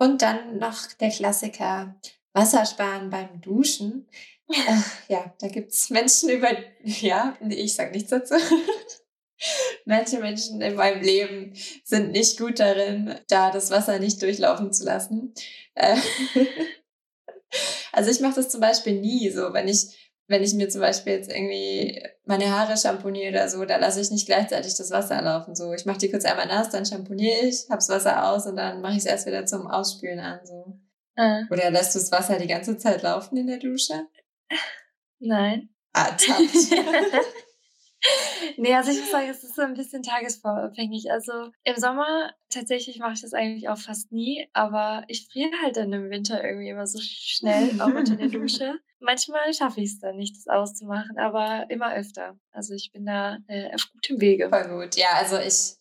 Und 0.01 0.23
dann 0.23 0.59
noch 0.59 0.93
der 0.99 1.11
Klassiker 1.11 1.95
Wasser 2.39 2.65
sparen 2.65 3.11
beim 3.11 3.41
Duschen. 3.41 4.09
Äh, 4.49 5.13
ja, 5.13 5.35
da 5.41 5.49
gibt 5.49 5.73
es 5.73 5.91
Menschen 5.91 6.31
über, 6.31 6.49
ja, 6.83 7.37
ich 7.49 7.75
sage 7.75 7.91
nichts 7.91 8.11
dazu. 8.11 8.35
Manche 9.85 10.19
Menschen 10.19 10.61
in 10.61 10.75
meinem 10.75 11.03
Leben 11.03 11.53
sind 11.85 12.13
nicht 12.13 12.39
gut 12.39 12.61
darin, 12.61 13.15
da 13.29 13.51
das 13.51 13.71
Wasser 13.71 13.99
nicht 13.99 14.23
durchlaufen 14.23 14.73
zu 14.73 14.85
lassen. 14.85 15.35
Äh, 15.75 15.97
also 17.93 18.11
ich 18.11 18.21
mache 18.21 18.37
das 18.37 18.49
zum 18.49 18.61
Beispiel 18.61 19.01
nie 19.01 19.31
so, 19.31 19.53
wenn 19.53 19.69
ich 19.69 19.97
wenn 20.31 20.43
ich 20.43 20.53
mir 20.53 20.69
zum 20.69 20.83
Beispiel 20.83 21.15
jetzt 21.15 21.33
irgendwie 21.33 22.03
meine 22.27 22.51
Haare 22.51 22.77
shampooniere 22.77 23.31
oder 23.31 23.49
so, 23.49 23.65
da 23.65 23.79
lasse 23.79 24.03
ich 24.03 24.11
nicht 24.11 24.27
gleichzeitig 24.27 24.75
das 24.75 24.91
Wasser 24.91 25.23
laufen. 25.23 25.57
So, 25.57 25.73
ich 25.73 25.87
mache 25.87 25.97
die 25.97 26.11
kurz 26.11 26.27
einmal 26.27 26.47
nass, 26.47 26.69
dann 26.69 26.85
shampooniere 26.85 27.47
ich, 27.47 27.65
hab's 27.71 27.89
Wasser 27.89 28.31
aus 28.31 28.45
und 28.45 28.57
dann 28.57 28.83
mache 28.83 28.93
ich 28.93 28.99
es 28.99 29.07
erst 29.07 29.27
wieder 29.27 29.47
zum 29.47 29.67
Ausspülen 29.67 30.21
an. 30.21 30.41
So. 30.45 30.79
Ah. 31.19 31.43
Oder 31.51 31.71
lässt 31.73 31.95
du 31.95 31.99
das 31.99 32.13
Wasser 32.13 32.39
die 32.39 32.47
ganze 32.47 32.79
Zeit 32.79 33.03
laufen 33.03 33.37
in 33.37 33.49
der 33.49 33.59
Dusche? 33.59 34.07
Nein. 35.19 35.69
Ah, 35.93 36.17
nee, 38.57 38.73
also 38.73 38.93
ich 38.93 39.01
muss 39.01 39.11
sagen, 39.11 39.29
es 39.29 39.43
ist 39.43 39.57
so 39.57 39.63
ein 39.63 39.75
bisschen 39.75 40.05
tagesformabhängig. 40.05 41.11
Also 41.11 41.51
im 41.65 41.77
Sommer 41.77 42.31
tatsächlich 42.51 43.01
mache 43.01 43.15
ich 43.15 43.23
das 43.23 43.33
eigentlich 43.33 43.69
auch 43.69 43.79
fast 43.79 44.13
nie, 44.13 44.49
aber 44.53 45.03
ich 45.09 45.27
friere 45.27 45.51
halt 45.61 45.77
dann 45.77 45.93
im 45.93 46.09
Winter 46.09 46.45
irgendwie 46.45 46.69
immer 46.69 46.87
so 46.87 47.01
schnell, 47.03 47.81
auch 47.81 47.93
unter 47.93 48.15
der 48.15 48.29
Dusche. 48.29 48.79
Manchmal 49.01 49.53
schaffe 49.55 49.81
ich 49.81 49.91
es 49.91 49.99
dann 49.99 50.17
nicht, 50.17 50.37
das 50.37 50.47
auszumachen, 50.47 51.19
aber 51.19 51.69
immer 51.69 51.93
öfter. 51.95 52.39
Also 52.53 52.75
ich 52.75 52.93
bin 52.93 53.07
da 53.07 53.39
äh, 53.49 53.75
auf 53.75 53.89
gutem 53.93 54.21
Wege. 54.21 54.51
Voll 54.51 54.69
gut. 54.69 54.95
Ja, 54.95 55.15
also 55.15 55.37
ich, 55.39 55.78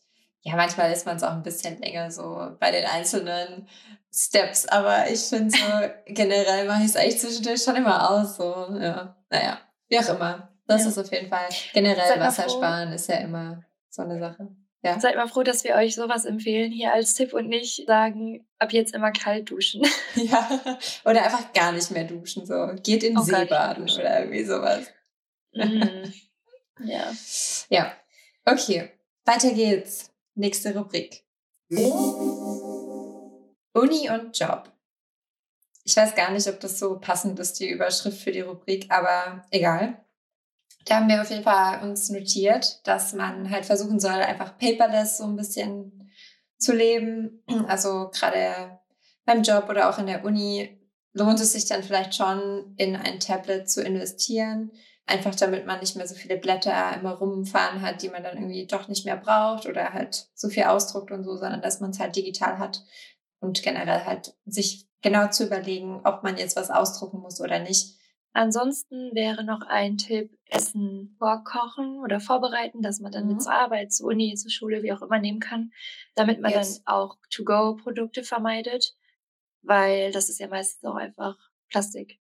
ja, 0.48 0.56
manchmal 0.56 0.93
ist 0.93 1.06
man 1.06 1.18
es 1.18 1.24
auch 1.24 1.34
ein 1.34 1.43
bisschen 1.43 1.78
länger 1.82 2.10
so 2.10 2.56
bei 2.58 2.72
den 2.72 2.86
einzelnen 2.86 3.68
Steps, 4.14 4.66
aber 4.66 5.10
ich 5.10 5.20
finde 5.20 5.52
so, 5.52 5.66
generell 6.06 6.66
mache 6.66 6.84
ich 6.84 6.89
es 6.89 6.95
eigentlich 6.95 7.20
zwischendurch 7.20 7.62
schon 7.62 7.76
immer 7.76 8.10
aus. 8.10 8.38
So, 8.38 8.43
ja. 8.80 9.18
Naja, 9.30 9.60
wie 9.89 10.00
auch 10.00 10.08
immer. 10.16 10.50
Das 10.66 10.84
ja. 10.84 10.89
ist 10.89 10.98
auf 10.98 11.12
jeden 11.12 11.28
Fall 11.28 11.50
generell 11.74 12.20
Wasser 12.20 12.50
sparen 12.50 12.93
ist 12.93 13.10
ja 13.10 13.18
immer 13.18 13.64
so 13.89 14.04
eine 14.04 14.20
Sache. 14.20 14.48
Ja. 14.84 14.98
Seid 15.02 15.18
mal 15.18 15.28
froh, 15.28 15.43
dass 15.43 15.66
wir 15.66 15.76
euch 15.76 15.95
sowas 15.95 16.24
empfehlen 16.24 16.72
hier 16.72 16.93
als 16.93 17.14
Tipp 17.14 17.34
und 17.34 17.50
nicht 17.50 17.86
sagen, 17.86 18.48
ab 18.58 18.72
jetzt 18.72 18.93
immer 18.93 19.12
kalt 19.12 19.50
duschen. 19.50 19.86
Ja, 20.16 20.50
oder 21.04 21.24
einfach 21.24 21.52
gar 21.52 21.74
nicht 21.74 21.91
mehr 21.91 22.06
duschen. 22.06 22.45
So, 22.45 22.74
geht 22.84 23.04
in 23.04 23.22
See 23.22 23.45
baden 23.45 23.84
oder 23.84 24.20
irgendwie 24.22 24.45
sowas. 24.45 24.88
Mhm. 25.54 26.14
Ja. 26.80 27.12
Ja. 27.70 27.91
Okay, 28.45 28.91
weiter 29.26 29.52
geht's. 29.52 30.07
Nächste 30.39 30.77
Rubrik. 30.77 31.25
Uni 33.73 34.07
und 34.11 34.38
Job. 34.38 34.71
Ich 35.83 35.97
weiß 35.97 36.13
gar 36.13 36.29
nicht, 36.29 36.47
ob 36.47 36.59
das 36.59 36.77
so 36.77 36.99
passend 36.99 37.39
ist, 37.39 37.59
die 37.59 37.67
Überschrift 37.67 38.19
für 38.21 38.31
die 38.31 38.41
Rubrik, 38.41 38.85
aber 38.91 39.43
egal. 39.49 40.05
da 40.85 40.97
haben 40.97 41.09
wir 41.09 41.23
auf 41.23 41.31
jeden 41.31 41.43
Fall 41.43 41.81
uns 41.81 42.09
notiert, 42.09 42.85
dass 42.85 43.13
man 43.13 43.49
halt 43.49 43.65
versuchen 43.65 43.99
soll, 43.99 44.11
einfach 44.11 44.59
paperless 44.59 45.17
so 45.17 45.23
ein 45.23 45.38
bisschen 45.38 46.11
zu 46.59 46.71
leben. 46.71 47.43
Also 47.67 48.11
gerade 48.13 48.79
beim 49.25 49.41
Job 49.41 49.67
oder 49.69 49.89
auch 49.89 49.97
in 49.97 50.05
der 50.05 50.23
Uni 50.23 50.79
lohnt 51.13 51.39
es 51.39 51.53
sich 51.53 51.65
dann 51.65 51.81
vielleicht 51.81 52.13
schon, 52.13 52.75
in 52.77 52.95
ein 52.95 53.19
Tablet 53.19 53.67
zu 53.71 53.81
investieren. 53.81 54.71
Einfach 55.08 55.36
damit 55.36 55.66
man 55.66 55.80
nicht 55.80 55.95
mehr 55.95 56.08
so 56.08 56.16
viele 56.16 56.38
Blätter 56.38 56.93
immer 56.95 57.14
rumfahren 57.14 57.82
hat, 57.82 58.01
die 58.01 58.10
man 58.10 58.24
dann 58.24 58.36
irgendwie 58.36 58.68
doch 58.68 58.88
nicht 58.89 59.05
mehr 59.05 59.18
braucht 59.18 59.66
oder 59.66 59.93
halt 59.93 60.28
so 60.36 60.49
viel 60.49 60.64
ausdruckt 60.64 61.12
und 61.12 61.24
so, 61.24 61.38
sondern 61.38 61.62
dass 61.62 61.80
man 61.80 61.91
es 61.91 61.99
halt 61.99 62.16
digital 62.16 62.60
hat 62.60 62.84
und 63.39 63.64
generell 63.64 64.03
halt 64.03 64.36
sich 64.45 64.88
genau 65.01 65.30
zu 65.30 65.45
überlegen, 65.45 66.01
ob 66.03 66.24
man 66.24 66.38
jetzt 66.38 66.58
was 66.58 66.70
ausdrucken 66.70 67.20
muss 67.20 67.39
oder 67.39 67.60
nicht. 67.60 67.97
Ansonsten 68.34 69.16
wäre 69.16 69.43
noch 69.43 69.62
ein 69.62 69.97
Tipp, 69.97 70.38
Essen 70.45 71.16
vorkochen 71.18 71.99
oder 72.03 72.20
vorbereiten, 72.20 72.82
dass 72.82 72.99
man 72.99 73.12
dann 73.12 73.24
mhm. 73.24 73.34
mit 73.34 73.41
zur 73.41 73.53
Arbeit, 73.53 73.91
zur 73.91 74.08
Uni, 74.08 74.36
zur 74.36 74.51
Schule, 74.51 74.84
wie 74.84 74.93
auch 74.93 75.01
immer 75.01 75.20
nehmen 75.20 75.39
kann, 75.39 75.72
damit 76.16 76.39
man 76.39 76.51
yes. 76.51 76.84
dann 76.84 76.93
auch 76.93 77.18
To-Go-Produkte 77.32 78.24
vermeidet, 78.24 78.95
weil 79.64 80.12
das 80.12 80.30
ist 80.30 80.39
ja 80.39 80.47
meistens 80.47 80.88
auch 80.88 80.95
einfach 80.95 81.36
Plastik, 81.70 82.20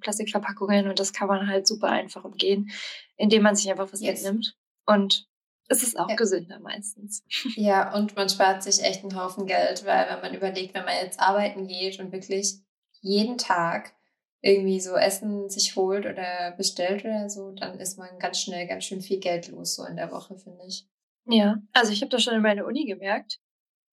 Plastikverpackungen 0.00 0.88
und 0.88 0.98
das 0.98 1.12
kann 1.12 1.28
man 1.28 1.46
halt 1.46 1.66
super 1.66 1.88
einfach 1.88 2.24
umgehen, 2.24 2.70
indem 3.16 3.42
man 3.42 3.56
sich 3.56 3.70
einfach 3.70 3.92
was 3.92 4.00
yes. 4.00 4.22
mitnimmt. 4.22 4.56
Und 4.86 5.28
es 5.68 5.82
ist 5.82 5.98
auch 5.98 6.08
ja. 6.08 6.16
gesünder 6.16 6.60
meistens. 6.60 7.24
Ja, 7.56 7.94
und 7.94 8.16
man 8.16 8.28
spart 8.28 8.62
sich 8.62 8.82
echt 8.82 9.02
einen 9.02 9.16
Haufen 9.16 9.46
Geld, 9.46 9.84
weil 9.84 10.08
wenn 10.08 10.20
man 10.20 10.34
überlegt, 10.34 10.74
wenn 10.74 10.84
man 10.84 10.94
jetzt 11.02 11.20
arbeiten 11.20 11.66
geht 11.66 11.98
und 11.98 12.12
wirklich 12.12 12.60
jeden 13.00 13.38
Tag 13.38 13.94
irgendwie 14.42 14.80
so 14.80 14.96
Essen 14.96 15.48
sich 15.48 15.76
holt 15.76 16.04
oder 16.04 16.52
bestellt 16.56 17.04
oder 17.04 17.30
so, 17.30 17.52
dann 17.52 17.78
ist 17.78 17.96
man 17.96 18.18
ganz 18.18 18.40
schnell 18.40 18.66
ganz 18.66 18.84
schön 18.84 19.00
viel 19.00 19.20
Geld 19.20 19.48
los, 19.48 19.76
so 19.76 19.84
in 19.84 19.96
der 19.96 20.10
Woche, 20.10 20.36
finde 20.36 20.64
ich. 20.66 20.86
Ja, 21.26 21.56
also 21.72 21.92
ich 21.92 22.02
habe 22.02 22.10
das 22.10 22.24
schon 22.24 22.34
in 22.34 22.42
meiner 22.42 22.66
Uni 22.66 22.84
gemerkt, 22.84 23.38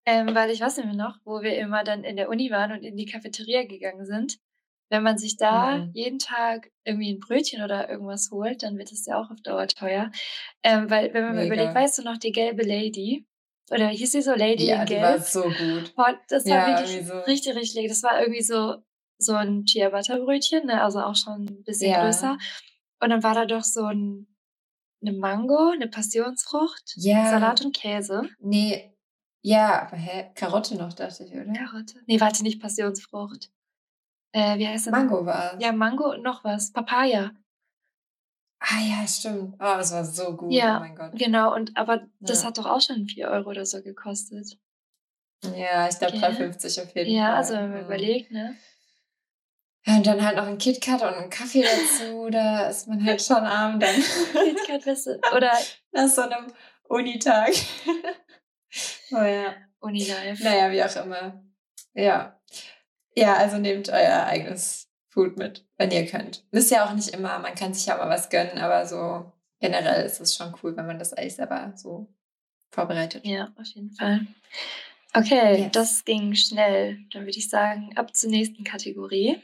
ähm, 0.05 0.33
weil 0.33 0.49
ich 0.49 0.61
weiß 0.61 0.77
nicht 0.77 0.87
mehr 0.87 0.95
noch, 0.95 1.19
wo 1.23 1.41
wir 1.41 1.57
immer 1.57 1.83
dann 1.83 2.03
in 2.03 2.15
der 2.15 2.29
Uni 2.29 2.49
waren 2.49 2.71
und 2.71 2.83
in 2.83 2.97
die 2.97 3.05
Cafeteria 3.05 3.63
gegangen 3.65 4.05
sind. 4.05 4.39
Wenn 4.89 5.03
man 5.03 5.17
sich 5.17 5.37
da 5.37 5.77
mhm. 5.77 5.91
jeden 5.93 6.19
Tag 6.19 6.71
irgendwie 6.83 7.13
ein 7.13 7.19
Brötchen 7.19 7.63
oder 7.63 7.89
irgendwas 7.89 8.29
holt, 8.31 8.63
dann 8.63 8.77
wird 8.77 8.91
es 8.91 9.05
ja 9.05 9.21
auch 9.21 9.29
auf 9.29 9.41
Dauer 9.41 9.67
teuer. 9.67 10.11
Ähm, 10.63 10.89
weil, 10.89 11.13
wenn 11.13 11.23
man 11.23 11.35
Mega. 11.35 11.47
mal 11.47 11.53
überlegt, 11.53 11.75
weißt 11.75 11.99
du 11.99 12.03
noch, 12.03 12.17
die 12.17 12.31
gelbe 12.31 12.63
Lady, 12.63 13.25
oder 13.71 13.87
hieß 13.87 14.11
sie 14.11 14.21
so 14.23 14.31
Lady 14.31 14.65
ja, 14.65 14.81
in 14.81 14.87
Gelb? 14.87 15.01
Ja, 15.01 15.11
war 15.11 15.19
so 15.19 15.43
gut. 15.43 15.95
Boah, 15.95 16.19
das 16.27 16.45
war 16.45 16.71
ja, 16.71 16.79
wirklich 16.79 17.05
so. 17.05 17.13
richtig, 17.19 17.55
richtig. 17.55 17.87
Das 17.87 18.01
war 18.01 18.19
irgendwie 18.19 18.41
so 18.41 18.77
so 19.19 19.33
ein 19.33 19.65
Ciabatta-Brötchen, 19.65 20.65
ne? 20.65 20.81
also 20.81 21.01
auch 21.01 21.15
schon 21.15 21.45
ein 21.45 21.63
bisschen 21.63 21.91
ja. 21.91 22.03
größer. 22.03 22.37
Und 23.01 23.09
dann 23.09 23.21
war 23.21 23.35
da 23.35 23.45
doch 23.45 23.63
so 23.63 23.83
ein, 23.83 24.27
eine 25.01 25.13
Mango, 25.13 25.71
eine 25.71 25.87
Passionsfrucht, 25.87 26.93
ja. 26.95 27.29
Salat 27.29 27.63
und 27.63 27.75
Käse. 27.75 28.23
Nee, 28.39 28.93
ja, 29.41 29.83
aber 29.83 29.97
hä? 29.97 30.31
Karotte 30.35 30.75
noch, 30.75 30.93
dachte 30.93 31.23
ich, 31.23 31.33
oder? 31.33 31.51
Karotte? 31.53 31.99
Nee, 32.07 32.19
warte, 32.19 32.43
nicht 32.43 32.61
Passionsfrucht. 32.61 33.51
Äh, 34.31 34.57
wie 34.57 34.67
heißt 34.67 34.87
das? 34.87 34.91
Mango 34.91 35.25
war 35.25 35.53
es. 35.53 35.63
Ja, 35.63 35.71
Mango 35.71 36.11
und 36.11 36.23
noch 36.23 36.43
was. 36.43 36.71
Papaya. 36.71 37.31
Ah 38.59 38.81
ja, 38.81 39.07
stimmt. 39.07 39.55
Oh, 39.55 39.75
das 39.77 39.91
war 39.93 40.03
so 40.03 40.35
gut. 40.35 40.51
Ja, 40.51 40.77
oh 40.77 40.79
mein 40.81 40.95
Gott. 40.95 41.11
Genau, 41.13 41.55
und 41.55 41.75
aber 41.77 42.07
das 42.19 42.43
hat 42.43 42.57
doch 42.57 42.65
auch 42.65 42.81
schon 42.81 43.07
4 43.07 43.29
Euro 43.29 43.49
oder 43.49 43.65
so 43.65 43.81
gekostet. 43.81 44.57
Ja, 45.55 45.87
ich 45.87 45.97
glaube 45.97 46.17
okay. 46.17 46.25
3,50 46.25 46.83
auf 46.83 46.95
jeden 46.95 47.11
ja, 47.11 47.21
Fall. 47.21 47.31
Ja, 47.31 47.35
also 47.35 47.53
wenn 47.53 47.69
man 47.69 47.79
mhm. 47.79 47.85
überlegt, 47.85 48.31
ne? 48.31 48.55
Ja, 49.85 49.95
und 49.95 50.05
dann 50.05 50.23
halt 50.23 50.35
noch 50.35 50.47
ein 50.47 50.57
KitKat 50.57 51.01
und 51.01 51.07
einen 51.07 51.29
Kaffee 51.29 51.63
dazu, 51.63 52.29
da 52.31 52.67
ist 52.67 52.87
man 52.87 53.03
halt 53.05 53.21
schon 53.21 53.37
arm 53.37 53.79
dann. 53.79 53.95
KitKat, 53.95 55.07
oder? 55.35 55.53
Nach 55.91 56.07
so 56.09 56.23
einem 56.23 56.47
Unitag. 56.83 57.53
oh 59.11 59.23
ja. 59.23 59.55
Unilife. 59.79 60.43
Naja, 60.43 60.71
wie 60.71 60.83
auch 60.83 61.05
immer. 61.05 61.41
Ja. 61.93 62.38
Ja, 63.19 63.35
also 63.35 63.57
nehmt 63.57 63.89
euer 63.89 64.23
eigenes 64.25 64.89
Food 65.09 65.37
mit, 65.37 65.67
wenn 65.77 65.91
ihr 65.91 66.05
könnt. 66.05 66.45
Ist 66.51 66.71
ja 66.71 66.85
auch 66.85 66.93
nicht 66.93 67.09
immer, 67.09 67.37
man 67.39 67.53
kann 67.53 67.73
sich 67.73 67.85
ja 67.85 67.97
mal 67.97 68.07
was 68.07 68.29
gönnen, 68.29 68.57
aber 68.57 68.85
so 68.85 69.29
generell 69.59 70.05
ist 70.05 70.21
es 70.21 70.35
schon 70.35 70.55
cool, 70.63 70.77
wenn 70.77 70.85
man 70.87 70.99
das 70.99 71.13
eigentlich 71.13 71.35
selber 71.35 71.73
so 71.75 72.07
vorbereitet. 72.71 73.25
Ja, 73.25 73.51
auf 73.59 73.67
jeden 73.67 73.91
Fall. 73.91 74.25
Okay, 75.13 75.63
yes. 75.63 75.71
das 75.73 76.05
ging 76.05 76.33
schnell. 76.35 76.99
Dann 77.11 77.23
würde 77.23 77.37
ich 77.37 77.49
sagen, 77.49 77.91
ab 77.97 78.15
zur 78.15 78.29
nächsten 78.29 78.63
Kategorie. 78.63 79.41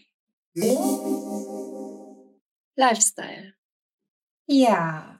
Lifestyle. 2.77 3.55
Ja. 4.47 5.19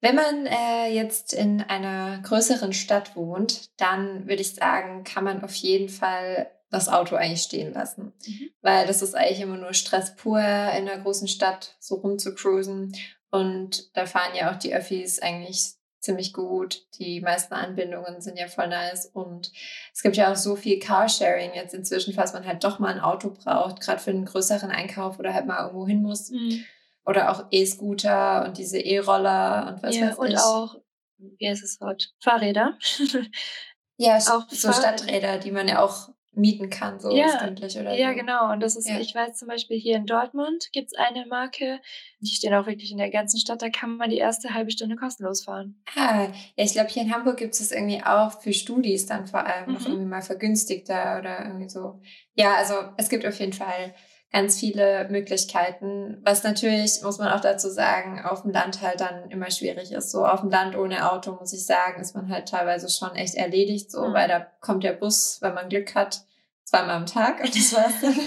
Wenn 0.00 0.16
man 0.16 0.46
äh, 0.46 0.88
jetzt 0.92 1.32
in 1.32 1.60
einer 1.60 2.18
größeren 2.22 2.72
Stadt 2.72 3.14
wohnt, 3.14 3.70
dann 3.80 4.26
würde 4.26 4.42
ich 4.42 4.54
sagen, 4.54 5.04
kann 5.04 5.22
man 5.22 5.44
auf 5.44 5.54
jeden 5.54 5.88
Fall 5.88 6.50
das 6.70 6.88
Auto 6.88 7.16
eigentlich 7.16 7.42
stehen 7.42 7.72
lassen. 7.72 8.12
Mhm. 8.26 8.50
Weil 8.60 8.86
das 8.86 9.02
ist 9.02 9.14
eigentlich 9.14 9.40
immer 9.40 9.56
nur 9.56 9.74
Stress 9.74 10.16
pur, 10.16 10.38
in 10.38 10.88
einer 10.88 10.98
großen 10.98 11.28
Stadt 11.28 11.76
so 11.78 11.96
rumzucruisen. 11.96 12.94
Und 13.30 13.96
da 13.96 14.06
fahren 14.06 14.34
ja 14.34 14.52
auch 14.52 14.56
die 14.56 14.74
Öffis 14.74 15.20
eigentlich 15.20 15.74
ziemlich 16.00 16.32
gut. 16.32 16.86
Die 16.98 17.20
meisten 17.20 17.54
Anbindungen 17.54 18.20
sind 18.20 18.38
ja 18.38 18.48
voll 18.48 18.68
nice. 18.68 19.06
Und 19.06 19.52
es 19.92 20.02
gibt 20.02 20.16
ja 20.16 20.30
auch 20.32 20.36
so 20.36 20.56
viel 20.56 20.78
Carsharing 20.78 21.52
jetzt 21.54 21.74
inzwischen, 21.74 22.14
falls 22.14 22.32
man 22.32 22.46
halt 22.46 22.64
doch 22.64 22.78
mal 22.78 22.92
ein 22.92 23.00
Auto 23.00 23.30
braucht, 23.30 23.80
gerade 23.80 23.98
für 23.98 24.10
einen 24.10 24.24
größeren 24.24 24.70
Einkauf 24.70 25.18
oder 25.18 25.34
halt 25.34 25.46
mal 25.46 25.64
irgendwo 25.64 25.86
hin 25.86 26.02
muss. 26.02 26.30
Mhm. 26.30 26.64
Oder 27.04 27.30
auch 27.30 27.46
E-Scooter 27.50 28.44
und 28.44 28.58
diese 28.58 28.78
E-Roller 28.78 29.68
und 29.68 29.82
was 29.82 29.96
ja, 29.96 30.08
weiß 30.08 30.12
ich. 30.12 30.18
Und 30.18 30.36
auch, 30.36 30.76
wie 31.16 31.48
heißt 31.48 31.62
das 31.62 31.80
Wort? 31.80 32.12
Fahrräder. 32.20 32.76
ja, 33.96 34.18
auch 34.18 34.48
so 34.50 34.72
Stadträder, 34.72 35.38
die 35.38 35.50
man 35.50 35.68
ja 35.68 35.82
auch 35.82 36.10
mieten 36.38 36.70
kann, 36.70 37.00
so 37.00 37.14
ja, 37.14 37.28
stündlich 37.38 37.78
oder 37.78 37.94
Ja, 37.94 38.10
so. 38.10 38.16
genau. 38.16 38.52
Und 38.52 38.60
das 38.60 38.76
ist, 38.76 38.88
ja. 38.88 38.98
ich 38.98 39.14
weiß 39.14 39.36
zum 39.36 39.48
Beispiel 39.48 39.78
hier 39.78 39.96
in 39.96 40.06
Dortmund 40.06 40.68
gibt 40.72 40.92
es 40.92 40.98
eine 40.98 41.26
Marke, 41.26 41.80
die 42.20 42.32
stehen 42.32 42.54
auch 42.54 42.66
wirklich 42.66 42.90
in 42.90 42.98
der 42.98 43.10
ganzen 43.10 43.38
Stadt, 43.38 43.62
da 43.62 43.68
kann 43.68 43.96
man 43.96 44.10
die 44.10 44.18
erste 44.18 44.54
halbe 44.54 44.70
Stunde 44.70 44.96
kostenlos 44.96 45.44
fahren. 45.44 45.82
Ah, 45.96 46.24
ja, 46.56 46.64
ich 46.64 46.72
glaube, 46.72 46.88
hier 46.88 47.02
in 47.02 47.14
Hamburg 47.14 47.36
gibt 47.36 47.54
es 47.54 47.60
das 47.60 47.72
irgendwie 47.72 48.02
auch 48.02 48.40
für 48.40 48.52
Studis 48.52 49.06
dann 49.06 49.26
vor 49.26 49.44
allem 49.44 49.68
mhm. 49.68 49.74
noch 49.74 49.86
irgendwie 49.86 50.06
mal 50.06 50.22
vergünstigter 50.22 51.18
oder 51.18 51.44
irgendwie 51.44 51.68
so. 51.68 52.00
Ja, 52.34 52.54
also 52.54 52.74
es 52.96 53.08
gibt 53.08 53.26
auf 53.26 53.38
jeden 53.38 53.52
Fall 53.52 53.94
ganz 54.32 54.58
viele 54.58 55.08
Möglichkeiten, 55.10 56.18
was 56.22 56.44
natürlich, 56.44 57.02
muss 57.02 57.18
man 57.18 57.32
auch 57.32 57.40
dazu 57.40 57.70
sagen, 57.70 58.20
auf 58.22 58.42
dem 58.42 58.50
Land 58.52 58.82
halt 58.82 59.00
dann 59.00 59.30
immer 59.30 59.50
schwierig 59.50 59.92
ist. 59.92 60.10
So 60.10 60.26
auf 60.26 60.40
dem 60.40 60.50
Land 60.50 60.76
ohne 60.76 61.10
Auto, 61.10 61.32
muss 61.32 61.52
ich 61.54 61.64
sagen, 61.64 62.00
ist 62.00 62.14
man 62.14 62.28
halt 62.28 62.48
teilweise 62.48 62.90
schon 62.90 63.16
echt 63.16 63.34
erledigt, 63.34 63.90
so, 63.90 64.06
mhm. 64.06 64.12
weil 64.12 64.28
da 64.28 64.46
kommt 64.60 64.84
der 64.84 64.92
Bus, 64.92 65.38
wenn 65.40 65.54
man 65.54 65.68
Glück 65.68 65.94
hat, 65.94 66.24
zweimal 66.68 66.96
am 66.96 67.06
Tag 67.06 67.40
und 67.40 67.54
das 67.54 67.74
war's 67.74 68.00
dann. 68.00 68.14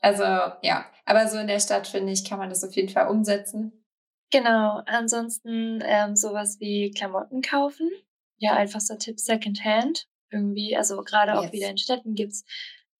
also 0.00 0.22
ja, 0.62 0.86
aber 1.04 1.28
so 1.28 1.38
in 1.38 1.46
der 1.46 1.60
Stadt, 1.60 1.86
finde 1.86 2.12
ich, 2.12 2.24
kann 2.28 2.38
man 2.38 2.48
das 2.48 2.64
auf 2.64 2.74
jeden 2.74 2.88
Fall 2.88 3.08
umsetzen. 3.08 3.84
Genau, 4.30 4.82
ansonsten 4.86 5.82
ähm, 5.84 6.16
sowas 6.16 6.58
wie 6.58 6.90
Klamotten 6.90 7.42
kaufen. 7.42 7.90
Ja, 8.38 8.54
einfachster 8.54 8.98
Tipp, 8.98 9.20
Secondhand. 9.20 10.06
Irgendwie, 10.30 10.76
also 10.76 11.02
gerade 11.02 11.32
yes. 11.32 11.40
auch 11.40 11.52
wieder 11.52 11.70
in 11.70 11.78
Städten 11.78 12.14
gibt's 12.14 12.44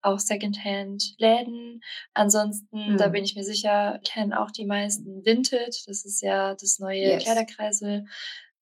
auch 0.01 0.21
Secondhand-Läden. 0.21 1.83
Ansonsten, 2.15 2.93
mhm. 2.93 2.97
da 2.97 3.09
bin 3.09 3.25
ich 3.25 3.35
mir 3.35 3.43
sicher, 3.43 4.01
kennen 4.05 4.33
auch 4.33 4.53
die 4.53 4.65
meisten 4.65 5.25
Vinted. 5.25 5.83
Das 5.87 6.05
ist 6.05 6.23
ja 6.23 6.55
das 6.55 6.79
neue 6.79 7.01
yes. 7.01 7.25
Kleiderkreisel. 7.25 8.07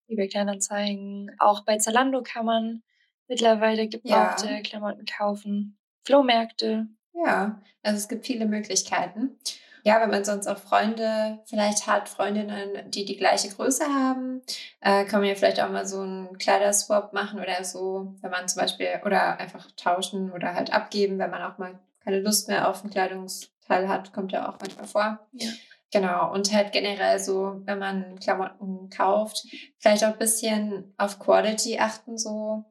eBay 0.08 0.28
Kleinanzeigen. 0.28 1.30
Auch 1.38 1.64
bei 1.64 1.76
Zalando 1.76 2.22
kann 2.22 2.46
man 2.46 2.82
mittlerweile 3.28 3.88
gebrauchte 3.88 4.48
ja. 4.48 4.60
Klamotten 4.60 5.04
kaufen. 5.04 5.78
Flohmärkte. 6.04 6.88
Ja, 7.14 7.60
also 7.82 7.96
es 7.96 8.08
gibt 8.08 8.26
viele 8.26 8.46
Möglichkeiten. 8.46 9.38
Ja, 9.84 10.00
wenn 10.00 10.10
man 10.10 10.24
sonst 10.24 10.46
auch 10.46 10.56
Freunde 10.56 11.40
vielleicht 11.44 11.86
hat, 11.86 12.08
Freundinnen, 12.08 12.90
die 12.90 13.04
die 13.04 13.16
gleiche 13.16 13.50
Größe 13.50 13.84
haben, 13.84 14.40
äh, 14.80 15.04
kann 15.04 15.20
man 15.20 15.28
ja 15.28 15.34
vielleicht 15.34 15.60
auch 15.60 15.68
mal 15.68 15.86
so 15.86 16.00
einen 16.00 16.38
Kleiderswap 16.38 17.12
machen 17.12 17.38
oder 17.38 17.62
so, 17.64 18.14
wenn 18.22 18.30
man 18.30 18.48
zum 18.48 18.62
Beispiel, 18.62 18.88
oder 19.04 19.38
einfach 19.38 19.70
tauschen 19.76 20.32
oder 20.32 20.54
halt 20.54 20.72
abgeben, 20.72 21.18
wenn 21.18 21.30
man 21.30 21.42
auch 21.42 21.58
mal 21.58 21.78
keine 22.02 22.20
Lust 22.20 22.48
mehr 22.48 22.68
auf 22.68 22.82
ein 22.82 22.90
Kleidungsteil 22.90 23.88
hat, 23.88 24.14
kommt 24.14 24.32
ja 24.32 24.48
auch 24.48 24.58
manchmal 24.58 24.86
vor. 24.86 25.28
Ja. 25.32 25.50
Genau, 25.92 26.32
und 26.32 26.52
halt 26.52 26.72
generell 26.72 27.20
so, 27.20 27.60
wenn 27.66 27.78
man 27.78 28.18
Klamotten 28.18 28.88
kauft, 28.90 29.46
vielleicht 29.78 30.02
auch 30.02 30.12
ein 30.12 30.18
bisschen 30.18 30.92
auf 30.96 31.18
Quality 31.18 31.78
achten, 31.78 32.18
so 32.18 32.64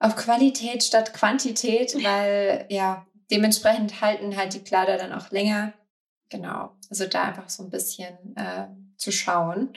auf 0.00 0.16
Qualität 0.16 0.82
statt 0.82 1.12
Quantität, 1.12 1.94
weil 2.02 2.66
ja, 2.68 3.06
dementsprechend 3.30 4.00
halten 4.00 4.36
halt 4.36 4.54
die 4.54 4.64
Kleider 4.64 4.96
dann 4.96 5.12
auch 5.12 5.30
länger. 5.30 5.72
Genau, 6.30 6.72
also 6.90 7.06
da 7.06 7.24
einfach 7.24 7.48
so 7.48 7.64
ein 7.64 7.70
bisschen 7.70 8.36
äh, 8.36 8.68
zu 8.96 9.12
schauen. 9.12 9.72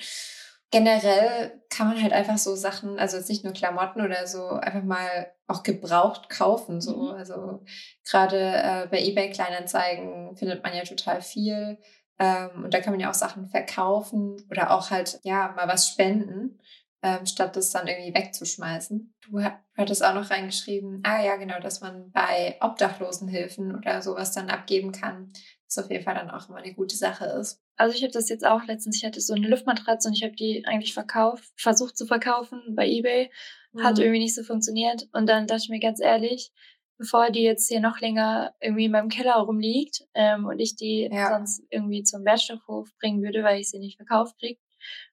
Generell 0.70 1.62
kann 1.70 1.88
man 1.88 2.02
halt 2.02 2.14
einfach 2.14 2.38
so 2.38 2.56
Sachen, 2.56 2.98
also 2.98 3.18
jetzt 3.18 3.30
nicht 3.30 3.44
nur 3.44 3.54
Klamotten 3.54 4.02
oder 4.02 4.26
so, 4.26 4.48
einfach 4.48 4.84
mal 4.84 5.32
auch 5.48 5.64
gebraucht 5.64 6.30
kaufen. 6.30 6.80
So. 6.80 7.12
Mhm. 7.12 7.12
Also 7.12 7.64
gerade 8.10 8.38
äh, 8.38 8.88
bei 8.90 9.02
eBay 9.02 9.32
Kleinanzeigen 9.32 10.36
findet 10.38 10.64
man 10.64 10.74
ja 10.74 10.84
total 10.84 11.22
viel. 11.22 11.78
Ähm, 12.20 12.64
und 12.64 12.74
da 12.74 12.80
kann 12.80 12.94
man 12.94 13.00
ja 13.00 13.10
auch 13.10 13.16
Sachen 13.16 13.50
verkaufen 13.50 14.38
oder 14.50 14.72
auch 14.72 14.92
halt, 14.92 15.20
ja, 15.24 15.54
mal 15.56 15.68
was 15.68 15.90
spenden, 15.90 16.60
ähm, 17.04 17.26
statt 17.26 17.56
das 17.56 17.72
dann 17.72 17.88
irgendwie 17.88 18.14
wegzuschmeißen. 18.14 19.14
Du 19.30 19.44
hattest 19.76 20.04
auch 20.04 20.14
noch 20.14 20.30
reingeschrieben, 20.30 21.02
ah 21.04 21.24
ja, 21.24 21.36
genau, 21.38 21.60
dass 21.60 21.82
man 21.82 22.12
bei 22.12 22.58
Obdachlosenhilfen 22.62 23.76
oder 23.76 24.02
sowas 24.02 24.34
dann 24.34 24.50
abgeben 24.50 24.92
kann. 24.92 25.32
Das 25.66 25.84
auf 25.84 25.90
jeden 25.90 26.04
Fall 26.04 26.16
dann 26.16 26.30
auch 26.30 26.50
immer 26.50 26.60
eine 26.60 26.74
gute 26.74 26.96
Sache 26.96 27.26
ist. 27.26 27.62
Also 27.78 27.96
ich 27.96 28.04
habe 28.04 28.14
das 28.14 28.30
jetzt 28.30 28.46
auch 28.46 28.66
letztens, 28.66 28.98
ich 28.98 29.06
hatte 29.06 29.22
so 29.22 29.34
eine 29.34 29.48
Luftmatratze 29.48 30.10
und 30.10 30.16
ich 30.16 30.24
habe 30.24 30.36
die 30.36 30.64
eigentlich 30.66 30.94
verkauft, 30.94 31.50
versucht 31.56 31.98
zu 31.98 32.06
verkaufen 32.06 32.62
bei 32.76 32.88
Ebay. 32.88 33.32
Mhm. 33.72 33.84
Hat 33.84 33.98
irgendwie 33.98 34.20
nicht 34.20 34.36
so 34.36 34.44
funktioniert. 34.44 35.08
Und 35.14 35.28
dann 35.28 35.48
dachte 35.48 35.64
ich 35.64 35.70
mir 35.70 35.80
ganz 35.80 36.00
ehrlich, 36.00 36.52
bevor 36.98 37.32
die 37.32 37.42
jetzt 37.42 37.68
hier 37.68 37.80
noch 37.80 38.00
länger 38.00 38.54
irgendwie 38.60 38.86
in 38.86 38.92
meinem 38.92 39.10
Keller 39.10 39.36
rumliegt 39.38 40.04
ähm, 40.14 40.46
und 40.46 40.60
ich 40.60 40.76
die 40.76 41.10
ja. 41.12 41.30
sonst 41.30 41.64
irgendwie 41.72 42.04
zum 42.04 42.24
Wertstoffhof 42.24 42.90
bringen 43.00 43.24
würde, 43.24 43.44
weil 43.44 43.60
ich 43.60 43.70
sie 43.72 43.80
nicht 43.80 43.98
verkauft 43.98 44.38
kriege, 44.38 44.60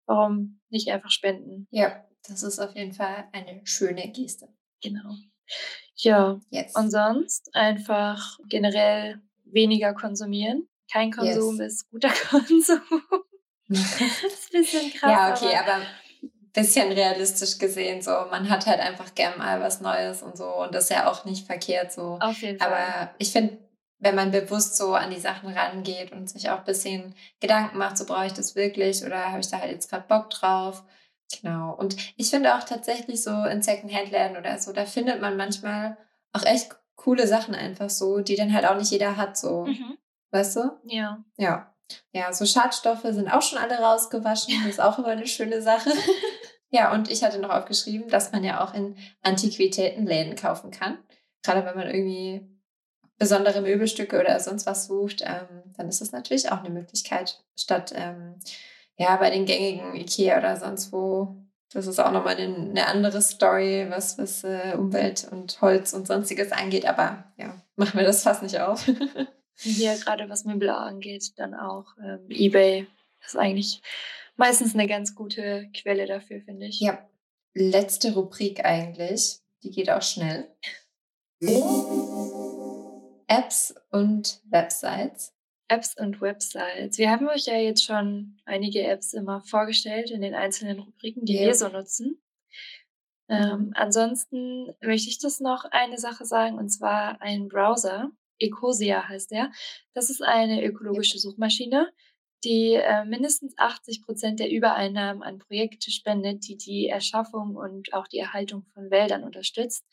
warum 0.08 0.60
nicht 0.70 0.88
einfach 0.88 1.10
spenden? 1.10 1.68
Ja, 1.70 2.04
das 2.26 2.42
ist 2.42 2.58
auf 2.58 2.74
jeden 2.74 2.92
Fall 2.92 3.28
eine 3.32 3.60
schöne 3.64 4.10
Geste. 4.10 4.48
Genau. 4.82 5.14
Ja, 5.96 6.40
yes. 6.50 6.74
und 6.74 6.90
sonst 6.90 7.50
einfach 7.54 8.38
generell 8.48 9.20
weniger 9.44 9.94
konsumieren. 9.94 10.68
Kein 10.92 11.10
Konsum 11.10 11.60
yes. 11.60 11.74
ist 11.74 11.90
guter 11.90 12.10
Konsum. 12.30 12.80
das 13.68 14.00
ist 14.00 14.54
ein 14.54 14.60
bisschen 14.60 14.92
krass. 14.92 15.10
Ja, 15.10 15.34
okay, 15.34 15.56
aber, 15.56 15.74
aber 15.74 15.86
bisschen 16.52 16.90
realistisch 16.92 17.58
gesehen, 17.58 18.02
so 18.02 18.10
man 18.30 18.48
hat 18.48 18.66
halt 18.66 18.80
einfach 18.80 19.14
gern 19.14 19.38
mal 19.38 19.60
was 19.60 19.80
Neues 19.80 20.22
und 20.22 20.36
so 20.36 20.62
und 20.62 20.74
das 20.74 20.84
ist 20.84 20.90
ja 20.90 21.10
auch 21.10 21.24
nicht 21.24 21.46
verkehrt 21.46 21.92
so. 21.92 22.18
Auf 22.20 22.40
jeden 22.42 22.58
Fall. 22.58 22.68
Aber 22.68 23.14
ich 23.18 23.32
finde, 23.32 23.58
wenn 23.98 24.14
man 24.14 24.30
bewusst 24.30 24.76
so 24.76 24.94
an 24.94 25.10
die 25.10 25.20
Sachen 25.20 25.50
rangeht 25.50 26.12
und 26.12 26.30
sich 26.30 26.50
auch 26.50 26.58
ein 26.58 26.64
bisschen 26.64 27.14
Gedanken 27.40 27.78
macht, 27.78 27.98
so 27.98 28.06
brauche 28.06 28.26
ich 28.26 28.32
das 28.32 28.54
wirklich 28.54 29.04
oder 29.04 29.30
habe 29.30 29.40
ich 29.40 29.50
da 29.50 29.58
halt 29.58 29.72
jetzt 29.72 29.90
gerade 29.90 30.06
Bock 30.06 30.30
drauf. 30.30 30.84
Genau. 31.40 31.74
Und 31.74 31.96
ich 32.16 32.30
finde 32.30 32.54
auch 32.54 32.64
tatsächlich 32.64 33.22
so 33.22 33.44
in 33.44 33.60
Secondhand-Läden 33.60 34.36
oder 34.36 34.58
so, 34.58 34.72
da 34.72 34.86
findet 34.86 35.20
man 35.20 35.36
manchmal 35.36 35.98
auch 36.32 36.44
echt 36.44 36.70
coole 36.94 37.26
Sachen 37.26 37.54
einfach 37.54 37.90
so, 37.90 38.20
die 38.20 38.36
dann 38.36 38.52
halt 38.52 38.66
auch 38.66 38.76
nicht 38.76 38.90
jeder 38.90 39.16
hat, 39.16 39.36
so. 39.36 39.66
Mhm. 39.66 39.98
Weißt 40.30 40.56
du? 40.56 40.70
Ja. 40.84 41.24
Ja. 41.36 41.74
Ja, 42.12 42.32
so 42.32 42.44
Schadstoffe 42.44 43.02
sind 43.02 43.28
auch 43.28 43.40
schon 43.40 43.58
alle 43.58 43.78
rausgewaschen. 43.78 44.54
Das 44.62 44.72
ist 44.72 44.80
auch 44.80 44.98
immer 44.98 45.08
eine 45.08 45.26
schöne 45.26 45.62
Sache. 45.62 45.90
ja, 46.70 46.92
und 46.92 47.10
ich 47.10 47.24
hatte 47.24 47.38
noch 47.38 47.50
aufgeschrieben, 47.50 48.08
dass 48.08 48.32
man 48.32 48.44
ja 48.44 48.62
auch 48.62 48.74
in 48.74 48.96
Antiquitätenläden 49.22 50.36
kaufen 50.36 50.70
kann. 50.70 50.98
Gerade 51.42 51.64
wenn 51.64 51.76
man 51.76 51.88
irgendwie 51.88 52.46
besondere 53.18 53.60
Möbelstücke 53.60 54.18
oder 54.18 54.38
sonst 54.40 54.66
was 54.66 54.86
sucht, 54.86 55.22
ähm, 55.22 55.72
dann 55.76 55.88
ist 55.88 56.00
das 56.00 56.12
natürlich 56.12 56.50
auch 56.50 56.60
eine 56.60 56.70
Möglichkeit, 56.70 57.42
statt 57.56 57.92
ähm, 57.94 58.36
ja 58.96 59.16
bei 59.16 59.30
den 59.30 59.44
gängigen 59.44 59.94
Ikea 59.94 60.38
oder 60.38 60.56
sonst 60.56 60.92
wo. 60.92 61.36
Das 61.70 61.86
ist 61.86 61.98
auch 61.98 62.12
nochmal 62.12 62.36
eine, 62.36 62.54
eine 62.54 62.86
andere 62.86 63.20
Story, 63.20 63.86
was, 63.90 64.16
was 64.16 64.42
äh, 64.42 64.74
Umwelt 64.74 65.28
und 65.30 65.60
Holz 65.60 65.92
und 65.92 66.06
sonstiges 66.06 66.50
angeht. 66.50 66.86
Aber 66.86 67.24
ja, 67.36 67.60
machen 67.76 67.98
wir 67.98 68.06
das 68.06 68.22
fast 68.22 68.42
nicht 68.42 68.58
auf. 68.58 68.86
Hier 69.60 69.96
gerade 69.96 70.28
was 70.30 70.44
Möbel 70.44 70.70
angeht, 70.70 71.32
dann 71.36 71.52
auch 71.54 71.86
ähm, 72.02 72.26
eBay 72.30 72.86
ist 73.26 73.36
eigentlich 73.36 73.82
meistens 74.36 74.74
eine 74.74 74.86
ganz 74.86 75.14
gute 75.14 75.68
Quelle 75.74 76.06
dafür, 76.06 76.40
finde 76.40 76.66
ich. 76.66 76.80
Ja. 76.80 77.06
Letzte 77.54 78.14
Rubrik 78.14 78.64
eigentlich, 78.64 79.40
die 79.62 79.70
geht 79.70 79.90
auch 79.90 80.02
schnell. 80.02 80.48
Apps 83.28 83.74
und 83.90 84.40
Websites. 84.50 85.34
Apps 85.68 85.94
und 85.98 86.20
Websites. 86.22 86.96
Wir 86.96 87.10
haben 87.10 87.28
euch 87.28 87.44
ja 87.44 87.56
jetzt 87.58 87.84
schon 87.84 88.40
einige 88.46 88.82
Apps 88.86 89.12
immer 89.12 89.42
vorgestellt 89.42 90.10
in 90.10 90.22
den 90.22 90.34
einzelnen 90.34 90.80
Rubriken, 90.80 91.26
die 91.26 91.34
ja. 91.34 91.42
wir 91.42 91.54
so 91.54 91.68
nutzen. 91.68 92.22
Ähm, 93.28 93.72
ansonsten 93.74 94.74
möchte 94.80 95.10
ich 95.10 95.18
das 95.18 95.40
noch 95.40 95.66
eine 95.70 95.98
Sache 95.98 96.24
sagen, 96.24 96.56
und 96.56 96.70
zwar 96.70 97.20
ein 97.20 97.48
Browser. 97.48 98.10
Ecosia 98.38 99.06
heißt 99.08 99.30
der. 99.30 99.50
Das 99.92 100.08
ist 100.08 100.22
eine 100.22 100.64
ökologische 100.64 101.18
Suchmaschine, 101.18 101.92
die 102.44 102.74
äh, 102.74 103.04
mindestens 103.04 103.52
80 103.58 104.02
Prozent 104.02 104.40
der 104.40 104.50
Übereinnahmen 104.50 105.22
an 105.22 105.38
Projekte 105.38 105.90
spendet, 105.90 106.46
die 106.48 106.56
die 106.56 106.86
Erschaffung 106.86 107.56
und 107.56 107.92
auch 107.92 108.08
die 108.08 108.18
Erhaltung 108.18 108.64
von 108.72 108.90
Wäldern 108.90 109.24
unterstützt. 109.24 109.84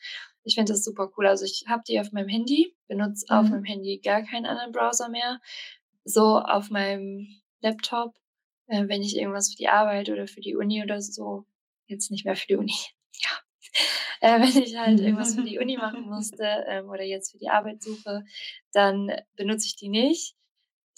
Ich 0.46 0.54
finde 0.54 0.72
das 0.72 0.84
super 0.84 1.10
cool. 1.16 1.26
Also 1.26 1.44
ich 1.44 1.64
habe 1.66 1.82
die 1.86 1.98
auf 1.98 2.12
meinem 2.12 2.28
Handy, 2.28 2.74
benutze 2.86 3.26
mhm. 3.28 3.36
auf 3.36 3.48
meinem 3.50 3.64
Handy 3.64 3.98
gar 3.98 4.22
keinen 4.22 4.46
anderen 4.46 4.70
Browser 4.70 5.08
mehr. 5.08 5.40
So 6.04 6.38
auf 6.38 6.70
meinem 6.70 7.26
Laptop, 7.60 8.14
äh, 8.68 8.86
wenn 8.86 9.02
ich 9.02 9.16
irgendwas 9.16 9.50
für 9.50 9.56
die 9.56 9.68
Arbeit 9.68 10.08
oder 10.08 10.28
für 10.28 10.40
die 10.40 10.54
Uni 10.54 10.82
oder 10.84 11.02
so, 11.02 11.44
jetzt 11.88 12.12
nicht 12.12 12.24
mehr 12.24 12.36
für 12.36 12.46
die 12.46 12.56
Uni, 12.56 12.74
ja, 13.12 13.30
äh, 14.20 14.40
wenn 14.40 14.62
ich 14.62 14.76
halt 14.76 15.00
irgendwas 15.00 15.34
für 15.34 15.42
die 15.42 15.58
Uni 15.58 15.76
machen 15.76 16.02
musste 16.08 16.64
ähm, 16.68 16.88
oder 16.88 17.02
jetzt 17.02 17.32
für 17.32 17.38
die 17.38 17.48
Arbeit 17.48 17.82
suche, 17.82 18.24
dann 18.72 19.10
benutze 19.34 19.66
ich 19.66 19.74
die 19.74 19.88
nicht. 19.88 20.36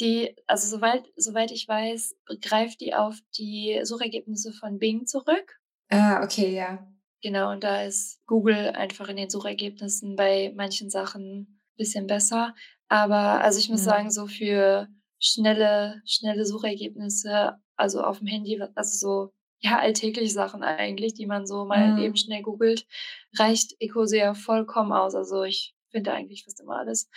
Die, 0.01 0.37
also 0.47 0.77
soweit, 0.77 1.05
soweit 1.17 1.51
ich 1.53 1.67
weiß, 1.67 2.17
greift 2.43 2.83
die 2.83 2.95
auf 2.95 3.19
die 3.37 3.81
Suchergebnisse 3.83 4.53
von 4.53 4.79
Bing 4.79 5.07
zurück. 5.07 5.59
Ah, 5.89 6.23
okay, 6.23 6.55
ja. 6.55 6.87
Genau, 7.23 7.51
und 7.51 7.65
da 7.65 7.83
ist 7.83 8.21
Google 8.27 8.71
einfach 8.71 9.09
in 9.09 9.17
den 9.17 9.31
Suchergebnissen 9.31 10.15
bei 10.15 10.53
manchen 10.55 10.89
Sachen 10.89 11.41
ein 11.41 11.61
bisschen 11.77 12.07
besser. 12.07 12.55
Aber 12.89 13.43
also 13.43 13.59
ich 13.59 13.69
muss 13.69 13.85
ja. 13.85 13.93
sagen, 13.93 14.11
so 14.11 14.27
für 14.27 14.89
schnelle, 15.19 16.01
schnelle 16.07 16.47
Suchergebnisse, 16.47 17.57
also 17.77 18.03
auf 18.03 18.19
dem 18.19 18.29
Handy, 18.29 18.61
also 18.75 18.97
so 18.97 19.33
ja, 19.61 19.79
alltägliche 19.81 20.33
Sachen 20.33 20.63
eigentlich, 20.63 21.15
die 21.15 21.27
man 21.27 21.47
so 21.47 21.65
mal 21.65 21.95
mhm. 21.95 21.99
eben 21.99 22.17
schnell 22.17 22.43
googelt, 22.43 22.87
reicht 23.37 23.75
Ecosia 23.81 24.35
vollkommen 24.35 24.93
aus. 24.93 25.17
Also 25.17 25.43
ich 25.43 25.75
finde 25.91 26.13
eigentlich 26.13 26.45
fast 26.45 26.61
immer 26.61 26.79
alles. 26.79 27.11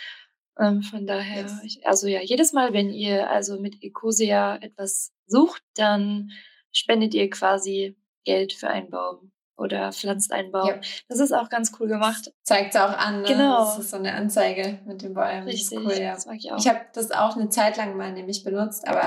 Ähm, 0.58 0.82
von 0.82 1.06
daher, 1.06 1.42
yes. 1.42 1.62
ich, 1.62 1.86
also 1.86 2.08
ja, 2.08 2.20
jedes 2.20 2.52
Mal, 2.52 2.72
wenn 2.72 2.90
ihr 2.90 3.30
also 3.30 3.60
mit 3.60 3.82
Ecosia 3.82 4.56
etwas 4.56 5.12
sucht, 5.26 5.62
dann 5.76 6.32
spendet 6.72 7.14
ihr 7.14 7.30
quasi 7.30 7.96
Geld 8.24 8.52
für 8.52 8.68
einen 8.68 8.90
Baum 8.90 9.32
oder 9.62 9.92
pflanzt 9.92 10.32
einen 10.32 10.50
Baum. 10.50 10.68
Ja. 10.68 10.80
Das 11.08 11.20
ist 11.20 11.32
auch 11.32 11.48
ganz 11.48 11.72
cool 11.78 11.88
gemacht. 11.88 12.32
Zeigt 12.42 12.74
es 12.74 12.80
auch 12.80 12.96
an. 12.96 13.22
Ne? 13.22 13.28
Genau. 13.28 13.58
Das 13.60 13.78
ist 13.78 13.90
so 13.90 13.96
eine 13.96 14.12
Anzeige 14.12 14.80
mit 14.84 15.02
den 15.02 15.14
Bäumen. 15.14 15.44
Richtig. 15.44 15.78
Das 15.78 15.84
cool, 15.84 16.02
ja. 16.02 16.14
Das 16.14 16.26
mag 16.26 16.36
ich 16.36 16.52
auch. 16.52 16.58
Ich 16.58 16.68
habe 16.68 16.80
das 16.92 17.10
auch 17.12 17.36
eine 17.36 17.48
Zeit 17.48 17.76
lang 17.76 17.96
mal 17.96 18.12
nämlich 18.12 18.44
benutzt, 18.44 18.86
aber 18.86 19.06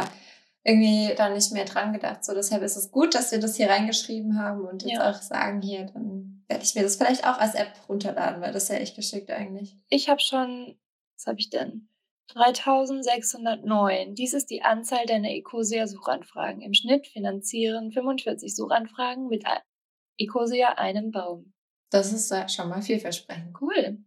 irgendwie 0.63 1.13
da 1.15 1.29
nicht 1.29 1.51
mehr 1.51 1.65
dran 1.65 1.93
gedacht. 1.93 2.25
So, 2.25 2.33
deshalb 2.33 2.63
ist 2.63 2.75
es 2.75 2.91
gut, 2.91 3.13
dass 3.13 3.31
wir 3.31 3.39
das 3.39 3.55
hier 3.55 3.69
reingeschrieben 3.69 4.39
haben 4.39 4.61
und 4.65 4.83
jetzt 4.83 4.93
ja. 4.93 5.11
auch 5.11 5.21
sagen, 5.21 5.61
hier, 5.61 5.85
dann 5.93 6.43
werde 6.47 6.63
ich 6.63 6.73
mir 6.73 6.81
das 6.81 6.95
vielleicht 6.95 7.27
auch 7.27 7.37
als 7.37 7.53
App 7.53 7.71
runterladen, 7.87 8.41
weil 8.41 8.51
das 8.51 8.63
ist 8.63 8.69
ja 8.69 8.75
echt 8.77 8.95
geschickt 8.95 9.29
eigentlich. 9.29 9.77
Ich 9.89 10.09
habe 10.09 10.19
schon, 10.19 10.75
was 11.15 11.27
habe 11.27 11.39
ich 11.39 11.51
denn? 11.51 11.87
3609. 12.33 14.15
Dies 14.15 14.33
ist 14.33 14.49
die 14.49 14.63
Anzahl 14.63 15.05
deiner 15.05 15.29
Ecosia-Suchanfragen. 15.29 16.61
Im 16.61 16.73
Schnitt 16.73 17.07
finanzieren 17.07 17.91
45 17.91 18.55
Suchanfragen 18.55 19.27
mit 19.27 19.45
Ecosia 20.17 20.73
einen 20.73 21.11
Baum. 21.11 21.53
Das 21.91 22.11
ist 22.11 22.33
schon 22.51 22.69
mal 22.69 22.81
vielversprechend. 22.81 23.55
Cool. 23.61 24.03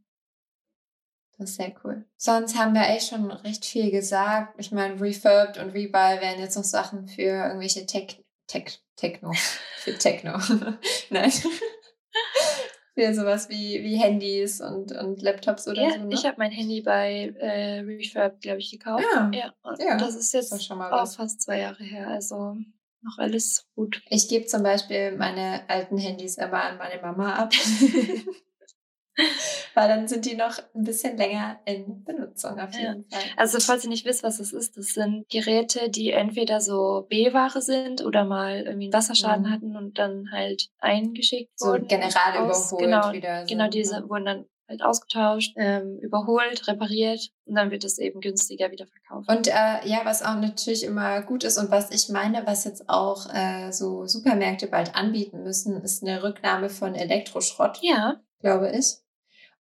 Das 1.39 1.51
ist 1.51 1.57
sehr 1.57 1.73
cool. 1.85 2.05
Sonst 2.17 2.59
haben 2.59 2.75
wir 2.75 2.89
echt 2.89 3.09
schon 3.09 3.31
recht 3.31 3.65
viel 3.65 3.93
gesagt. 3.93 4.55
Ich 4.59 4.73
meine, 4.73 5.01
Refurbed 5.01 5.59
und 5.59 5.71
Rebuy 5.71 6.21
wären 6.21 6.41
jetzt 6.41 6.57
noch 6.57 6.65
Sachen 6.65 7.07
für 7.07 7.23
irgendwelche 7.23 7.87
Tech, 7.87 8.25
Tech, 8.49 8.81
Techno. 8.97 9.33
für 9.77 9.97
Techno. 9.97 10.39
Nein. 11.11 11.31
für 12.95 13.15
sowas 13.15 13.49
wie, 13.49 13.85
wie 13.85 13.97
Handys 13.97 14.61
und, 14.61 14.91
und 14.91 15.23
Laptops 15.23 15.69
oder 15.69 15.81
ja, 15.81 15.91
so. 15.93 16.05
Ne? 16.07 16.15
Ich 16.15 16.27
habe 16.27 16.35
mein 16.39 16.51
Handy 16.51 16.81
bei 16.83 17.33
äh, 17.39 17.81
Refurb, 17.81 18.41
glaube 18.41 18.59
ich, 18.59 18.73
gekauft. 18.73 19.05
Ja. 19.15 19.31
ja. 19.33 19.55
Und 19.63 19.81
ja, 19.81 19.97
das 19.97 20.17
ist 20.17 20.35
jetzt 20.35 20.53
ist 20.53 20.71
auch 20.73 21.07
fast 21.07 21.41
zwei 21.41 21.61
Jahre 21.61 21.85
her. 21.85 22.09
Also 22.09 22.57
noch 23.03 23.19
alles 23.19 23.67
gut. 23.75 24.03
Ich 24.09 24.29
gebe 24.29 24.47
zum 24.47 24.63
Beispiel 24.63 25.13
meine 25.13 25.69
alten 25.69 25.99
Handys 25.99 26.37
immer 26.37 26.63
an 26.63 26.79
meine 26.79 27.01
Mama 27.01 27.35
ab. 27.35 27.53
Weil 29.75 29.89
dann 29.89 30.09
sind 30.09 30.27
die 30.27 30.37
noch 30.37 30.59
ein 30.75 30.85
bisschen 30.85 31.17
länger 31.17 31.61
in 31.65 32.05
Benutzung 32.05 32.59
auf 32.59 32.73
jeden 32.73 33.07
ja. 33.11 33.19
Fall. 33.19 33.29
Also 33.37 33.61
falls 33.61 33.85
ihr 33.85 33.91
nicht 33.91 34.07
wisst, 34.07 34.23
was 34.23 34.39
das 34.39 34.53
ist, 34.53 34.77
das 34.77 34.89
sind 34.89 35.29
Geräte, 35.29 35.91
die 35.91 36.13
entweder 36.13 36.61
so 36.61 37.07
B-Ware 37.09 37.61
sind 37.61 38.05
oder 38.05 38.25
mal 38.25 38.61
irgendwie 38.61 38.87
einen 38.87 38.93
Wasserschaden 38.93 39.47
mhm. 39.47 39.51
hatten 39.51 39.77
und 39.77 39.99
dann 39.99 40.31
halt 40.33 40.69
eingeschickt 40.79 41.59
so 41.59 41.69
wurden. 41.69 41.89
general 41.89 42.45
überholt 42.45 42.79
genau, 42.79 43.13
wieder. 43.13 43.45
Genau, 43.47 43.69
diese 43.69 44.01
ne? 44.01 44.09
wurden 44.09 44.25
dann 44.25 44.45
halt 44.69 44.83
ausgetauscht, 44.83 45.55
ähm, 45.57 45.99
überholt, 46.01 46.69
repariert 46.69 47.31
und 47.47 47.55
dann 47.55 47.71
wird 47.71 47.85
es 47.85 47.99
eben 47.99 48.21
günstiger 48.21 48.71
wieder 48.71 48.87
verkauft. 48.87 49.29
Und 49.31 49.49
äh, 49.49 49.89
ja, 49.89 50.01
was 50.05 50.23
auch 50.23 50.37
natürlich 50.37 50.85
immer 50.85 51.23
gut 51.23 51.45
ist 51.45 51.59
und 51.59 51.71
was 51.71 51.91
ich 51.91 52.09
meine, 52.11 52.47
was 52.47 52.65
jetzt 52.65 52.89
auch 52.89 53.33
äh, 53.33 53.73
so 53.73 54.07
Supermärkte 54.07 54.67
bald 54.67 54.95
anbieten 54.95 55.43
müssen, 55.43 55.83
ist 55.83 56.03
eine 56.03 56.23
Rücknahme 56.23 56.69
von 56.69 56.95
Elektroschrott. 56.95 57.79
Ja. 57.83 58.21
Glaube 58.41 58.71
ich. 58.71 58.99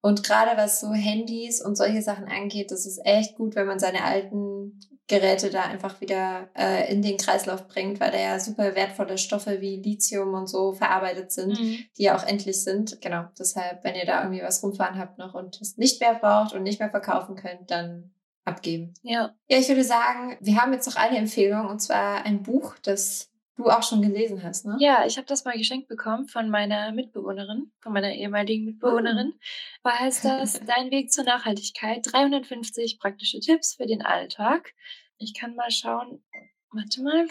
Und 0.00 0.22
gerade 0.22 0.56
was 0.56 0.80
so 0.80 0.92
Handys 0.92 1.64
und 1.64 1.76
solche 1.76 2.02
Sachen 2.02 2.26
angeht, 2.28 2.70
das 2.70 2.84
ist 2.84 3.00
echt 3.04 3.36
gut, 3.36 3.54
wenn 3.54 3.66
man 3.66 3.78
seine 3.78 4.04
alten 4.04 4.78
Geräte 5.06 5.50
da 5.50 5.62
einfach 5.62 6.00
wieder 6.00 6.48
äh, 6.56 6.90
in 6.90 7.02
den 7.02 7.18
Kreislauf 7.18 7.68
bringt, 7.68 8.00
weil 8.00 8.10
da 8.10 8.18
ja 8.18 8.40
super 8.40 8.74
wertvolle 8.74 9.18
Stoffe 9.18 9.60
wie 9.60 9.76
Lithium 9.76 10.32
und 10.32 10.46
so 10.46 10.72
verarbeitet 10.72 11.30
sind, 11.30 11.60
mhm. 11.60 11.78
die 11.98 12.04
ja 12.04 12.16
auch 12.16 12.26
endlich 12.26 12.62
sind. 12.62 13.00
Genau, 13.02 13.24
deshalb, 13.38 13.84
wenn 13.84 13.96
ihr 13.96 14.06
da 14.06 14.22
irgendwie 14.22 14.42
was 14.42 14.62
rumfahren 14.62 14.98
habt 14.98 15.18
noch 15.18 15.34
und 15.34 15.60
es 15.60 15.76
nicht 15.76 16.00
mehr 16.00 16.14
braucht 16.14 16.54
und 16.54 16.62
nicht 16.62 16.80
mehr 16.80 16.90
verkaufen 16.90 17.36
könnt, 17.36 17.70
dann 17.70 18.12
abgeben. 18.46 18.94
Ja. 19.02 19.34
Ja, 19.48 19.58
ich 19.58 19.68
würde 19.68 19.84
sagen, 19.84 20.38
wir 20.40 20.56
haben 20.56 20.72
jetzt 20.72 20.86
noch 20.86 20.96
eine 20.96 21.18
Empfehlung 21.18 21.66
und 21.66 21.80
zwar 21.80 22.24
ein 22.24 22.42
Buch, 22.42 22.76
das 22.82 23.30
du 23.56 23.70
auch 23.70 23.82
schon 23.82 24.02
gelesen 24.02 24.42
hast, 24.42 24.66
ne? 24.66 24.76
Ja, 24.80 25.06
ich 25.06 25.16
habe 25.16 25.26
das 25.26 25.44
mal 25.44 25.56
geschenkt 25.56 25.88
bekommen 25.88 26.26
von 26.26 26.50
meiner 26.50 26.92
Mitbewohnerin, 26.92 27.72
von 27.80 27.92
meiner 27.92 28.12
ehemaligen 28.12 28.64
Mitbewohnerin. 28.64 29.28
Mhm. 29.28 29.40
War 29.82 29.98
heißt 29.98 30.24
das 30.24 30.60
Dein 30.66 30.90
Weg 30.90 31.12
zur 31.12 31.24
Nachhaltigkeit, 31.24 32.00
350 32.10 32.98
praktische 32.98 33.40
Tipps 33.40 33.74
für 33.74 33.86
den 33.86 34.02
Alltag. 34.02 34.74
Ich 35.18 35.34
kann 35.34 35.54
mal 35.54 35.70
schauen, 35.70 36.22
warte 36.70 37.02
mal. 37.02 37.26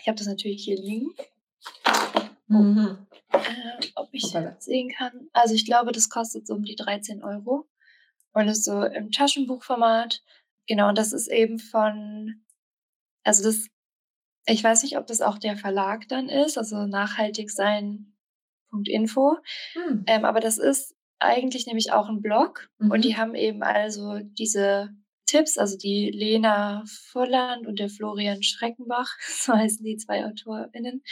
Ich 0.00 0.08
habe 0.08 0.18
das 0.18 0.26
natürlich 0.26 0.64
hier 0.64 0.76
liegen. 0.76 1.14
Mhm. 2.46 3.06
Äh, 3.32 3.86
ob 3.94 4.10
ich 4.12 4.30
das 4.30 4.64
sehen 4.64 4.90
kann. 4.90 5.28
Also 5.32 5.54
ich 5.54 5.64
glaube, 5.64 5.92
das 5.92 6.10
kostet 6.10 6.46
so 6.46 6.54
um 6.54 6.62
die 6.62 6.76
13 6.76 7.24
Euro 7.24 7.66
und 8.32 8.48
ist 8.48 8.64
so 8.64 8.82
im 8.82 9.10
Taschenbuchformat. 9.10 10.22
Genau, 10.66 10.88
und 10.88 10.98
das 10.98 11.12
ist 11.12 11.28
eben 11.28 11.58
von, 11.58 12.44
also 13.22 13.42
das 13.42 13.68
ich 14.46 14.62
weiß 14.62 14.82
nicht, 14.82 14.98
ob 14.98 15.06
das 15.06 15.20
auch 15.22 15.38
der 15.38 15.56
Verlag 15.56 16.08
dann 16.08 16.28
ist, 16.28 16.58
also 16.58 16.86
nachhaltig 16.86 17.50
sein.info. 17.50 19.36
Hm. 19.72 20.04
Ähm, 20.06 20.24
aber 20.24 20.40
das 20.40 20.58
ist 20.58 20.94
eigentlich 21.18 21.66
nämlich 21.66 21.92
auch 21.92 22.08
ein 22.08 22.20
Blog 22.20 22.68
mhm. 22.78 22.90
und 22.90 23.04
die 23.04 23.16
haben 23.16 23.34
eben 23.34 23.62
also 23.62 24.18
diese 24.20 24.90
Tipps, 25.26 25.56
also 25.56 25.76
die 25.78 26.10
Lena 26.10 26.84
Volland 27.12 27.66
und 27.66 27.78
der 27.78 27.88
Florian 27.88 28.42
Schreckenbach, 28.42 29.10
so 29.20 29.54
heißen 29.54 29.84
die 29.84 29.96
zwei 29.96 30.24
AutorInnen, 30.26 31.02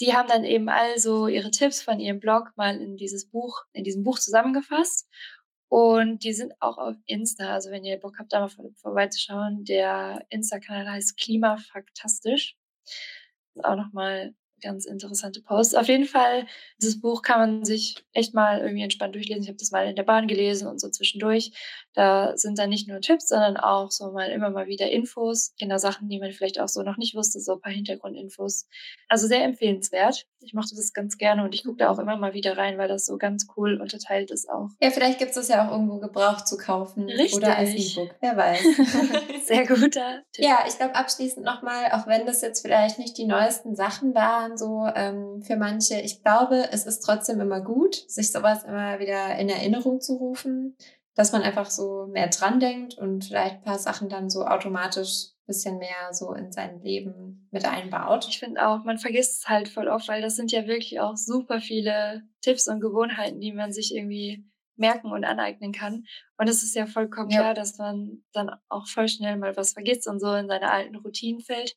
die 0.00 0.14
haben 0.14 0.28
dann 0.28 0.44
eben 0.44 0.68
also 0.68 1.28
ihre 1.28 1.50
Tipps 1.50 1.82
von 1.82 2.00
ihrem 2.00 2.20
Blog 2.20 2.52
mal 2.56 2.80
in 2.80 2.96
dieses 2.96 3.28
Buch, 3.30 3.64
in 3.72 3.84
diesem 3.84 4.02
Buch 4.02 4.18
zusammengefasst. 4.18 5.06
Und 5.70 6.24
die 6.24 6.32
sind 6.32 6.52
auch 6.60 6.78
auf 6.78 6.96
Insta. 7.06 7.54
Also 7.54 7.70
wenn 7.70 7.84
ihr 7.84 7.96
Bock 7.96 8.18
habt, 8.18 8.32
da 8.32 8.40
mal 8.40 8.48
vor, 8.48 8.66
vorbeizuschauen, 8.74 9.64
der 9.64 10.26
Insta-Kanal 10.28 10.90
heißt 10.90 11.16
Klimafaktastisch. 11.16 12.56
Auch 13.62 13.76
nochmal 13.76 14.34
ganz 14.60 14.84
interessante 14.84 15.40
Posts. 15.40 15.76
Auf 15.76 15.86
jeden 15.86 16.06
Fall, 16.06 16.46
dieses 16.82 17.00
Buch 17.00 17.22
kann 17.22 17.38
man 17.38 17.64
sich 17.64 18.04
echt 18.12 18.34
mal 18.34 18.60
irgendwie 18.60 18.82
entspannt 18.82 19.14
durchlesen. 19.14 19.44
Ich 19.44 19.48
habe 19.48 19.58
das 19.58 19.70
mal 19.70 19.86
in 19.86 19.94
der 19.94 20.02
Bahn 20.02 20.26
gelesen 20.26 20.66
und 20.66 20.80
so 20.80 20.90
zwischendurch. 20.90 21.52
Da 21.94 22.36
sind 22.36 22.58
dann 22.58 22.70
nicht 22.70 22.88
nur 22.88 23.00
Tipps, 23.00 23.28
sondern 23.28 23.56
auch 23.56 23.90
so 23.90 24.12
mal 24.12 24.30
immer 24.30 24.50
mal 24.50 24.68
wieder 24.68 24.90
Infos, 24.90 25.54
genau 25.58 25.76
Sachen, 25.78 26.08
die 26.08 26.20
man 26.20 26.32
vielleicht 26.32 26.60
auch 26.60 26.68
so 26.68 26.82
noch 26.82 26.96
nicht 26.96 27.16
wusste, 27.16 27.40
so 27.40 27.54
ein 27.54 27.60
paar 27.60 27.72
Hintergrundinfos. 27.72 28.68
Also 29.08 29.26
sehr 29.26 29.42
empfehlenswert. 29.44 30.26
Ich 30.40 30.54
mochte 30.54 30.76
das 30.76 30.92
ganz 30.92 31.18
gerne 31.18 31.44
und 31.44 31.54
ich 31.54 31.64
gucke 31.64 31.78
da 31.78 31.90
auch 31.90 31.98
immer 31.98 32.16
mal 32.16 32.32
wieder 32.32 32.56
rein, 32.56 32.78
weil 32.78 32.88
das 32.88 33.06
so 33.06 33.18
ganz 33.18 33.48
cool 33.56 33.80
unterteilt 33.80 34.30
ist 34.30 34.48
auch. 34.48 34.68
Ja, 34.80 34.90
vielleicht 34.90 35.18
gibt 35.18 35.30
es 35.30 35.36
das 35.36 35.48
ja 35.48 35.66
auch 35.66 35.72
irgendwo 35.72 35.98
gebraucht 35.98 36.46
zu 36.46 36.56
kaufen. 36.56 37.10
Richtig. 37.10 37.34
Oder 37.34 37.56
als 37.56 37.70
E-Book. 37.70 38.14
Wer 38.20 38.36
weiß. 38.36 38.60
sehr 39.46 39.66
guter 39.66 40.22
Tipp. 40.32 40.44
Ja, 40.44 40.60
ich 40.68 40.76
glaube 40.76 40.94
abschließend 40.94 41.44
nochmal, 41.44 41.90
auch 41.92 42.06
wenn 42.06 42.24
das 42.24 42.40
jetzt 42.40 42.62
vielleicht 42.62 42.98
nicht 42.98 43.18
die 43.18 43.26
neuesten 43.26 43.74
Sachen 43.74 44.14
waren, 44.14 44.56
so 44.56 44.86
ähm, 44.94 45.42
für 45.42 45.56
manche, 45.56 46.00
ich 46.00 46.22
glaube, 46.22 46.68
es 46.70 46.86
ist 46.86 47.00
trotzdem 47.00 47.40
immer 47.40 47.60
gut, 47.60 47.96
sich 48.08 48.30
sowas 48.30 48.62
immer 48.62 49.00
wieder 49.00 49.36
in 49.36 49.48
Erinnerung 49.48 50.00
zu 50.00 50.14
rufen 50.14 50.76
dass 51.20 51.32
man 51.32 51.42
einfach 51.42 51.68
so 51.68 52.06
mehr 52.06 52.28
dran 52.28 52.60
denkt 52.60 52.94
und 52.94 53.26
vielleicht 53.26 53.56
ein 53.56 53.62
paar 53.62 53.78
Sachen 53.78 54.08
dann 54.08 54.30
so 54.30 54.46
automatisch 54.46 55.26
ein 55.26 55.46
bisschen 55.48 55.76
mehr 55.76 56.12
so 56.12 56.32
in 56.32 56.50
sein 56.50 56.80
Leben 56.80 57.46
mit 57.50 57.66
einbaut. 57.66 58.26
Ich 58.26 58.38
finde 58.38 58.66
auch, 58.66 58.84
man 58.84 58.96
vergisst 58.96 59.42
es 59.42 59.48
halt 59.50 59.68
voll 59.68 59.88
oft, 59.88 60.08
weil 60.08 60.22
das 60.22 60.36
sind 60.36 60.50
ja 60.50 60.66
wirklich 60.66 60.98
auch 60.98 61.18
super 61.18 61.60
viele 61.60 62.22
Tipps 62.40 62.68
und 62.68 62.80
Gewohnheiten, 62.80 63.38
die 63.38 63.52
man 63.52 63.70
sich 63.70 63.94
irgendwie 63.94 64.46
merken 64.76 65.12
und 65.12 65.26
aneignen 65.26 65.72
kann. 65.72 66.06
Und 66.38 66.48
es 66.48 66.62
ist 66.62 66.74
ja 66.74 66.86
vollkommen 66.86 67.28
ja. 67.28 67.40
klar, 67.40 67.52
dass 67.52 67.76
man 67.76 68.24
dann 68.32 68.52
auch 68.70 68.86
voll 68.86 69.08
schnell 69.08 69.36
mal 69.36 69.54
was 69.58 69.74
vergisst 69.74 70.08
und 70.08 70.20
so 70.20 70.32
in 70.32 70.48
seine 70.48 70.72
alten 70.72 70.96
Routinen 70.96 71.42
fällt. 71.42 71.76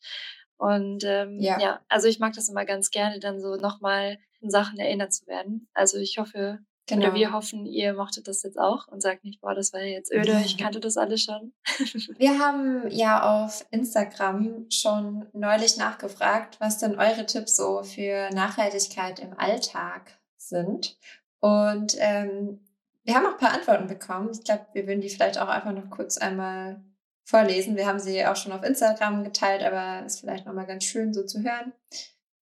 Und 0.56 1.04
ähm, 1.04 1.42
ja. 1.42 1.60
ja, 1.60 1.82
also 1.90 2.08
ich 2.08 2.18
mag 2.18 2.32
das 2.32 2.48
immer 2.48 2.64
ganz 2.64 2.92
gerne, 2.92 3.20
dann 3.20 3.42
so 3.42 3.58
nochmal 3.58 4.20
in 4.40 4.50
Sachen 4.50 4.80
erinnert 4.80 5.12
zu 5.12 5.28
werden. 5.28 5.68
Also 5.74 5.98
ich 5.98 6.18
hoffe, 6.18 6.60
Genau. 6.88 7.08
Oder 7.08 7.16
wir 7.16 7.32
hoffen, 7.32 7.66
ihr 7.66 7.94
mochtet 7.94 8.28
das 8.28 8.44
jetzt 8.44 8.60
auch 8.60 8.90
und 8.90 9.02
sagt 9.02 9.24
nicht, 9.24 9.40
boah, 9.40 9.56
das 9.56 9.72
war 9.72 9.82
jetzt 9.82 10.12
öde, 10.12 10.42
ich 10.44 10.58
kannte 10.58 10.82
das 10.82 10.98
alles 10.98 11.22
schon. 11.22 11.54
wir 12.18 12.40
haben 12.40 12.90
ja 12.90 13.44
auf 13.44 13.66
Instagram 13.72 14.66
schon 14.70 15.28
neulich 15.32 15.78
nachgefragt, 15.78 16.60
was 16.60 16.80
denn 16.80 17.00
eure 17.00 17.26
Tipps 17.26 17.56
so 17.56 17.84
für 17.84 18.30
Nachhaltigkeit 18.32 19.20
im 19.20 19.38
Alltag 19.40 20.20
sind. 20.36 20.98
Und 21.40 21.96
ähm, 22.00 22.60
wir 23.06 23.16
haben 23.16 23.26
auch 23.28 23.34
ein 23.34 23.38
paar 23.38 23.54
Antworten 23.54 23.88
bekommen. 23.88 24.32
Ich 24.34 24.44
glaube, 24.44 24.66
wir 24.74 24.86
würden 24.86 25.02
die 25.02 25.10
vielleicht 25.10 25.38
auch 25.38 25.48
einfach 25.48 25.72
noch 25.72 25.90
kurz 25.90 26.18
einmal 26.18 26.82
vorlesen. 27.24 27.78
Wir 27.78 27.88
haben 27.88 28.00
sie 28.00 28.26
auch 28.26 28.36
schon 28.36 28.52
auf 28.52 28.64
Instagram 28.64 29.24
geteilt, 29.24 29.64
aber 29.64 30.06
ist 30.06 30.20
vielleicht 30.20 30.46
nochmal 30.46 30.68
ganz 30.68 30.84
schön 30.84 31.14
so 31.14 31.24
zu 31.24 31.44
hören. 31.44 31.72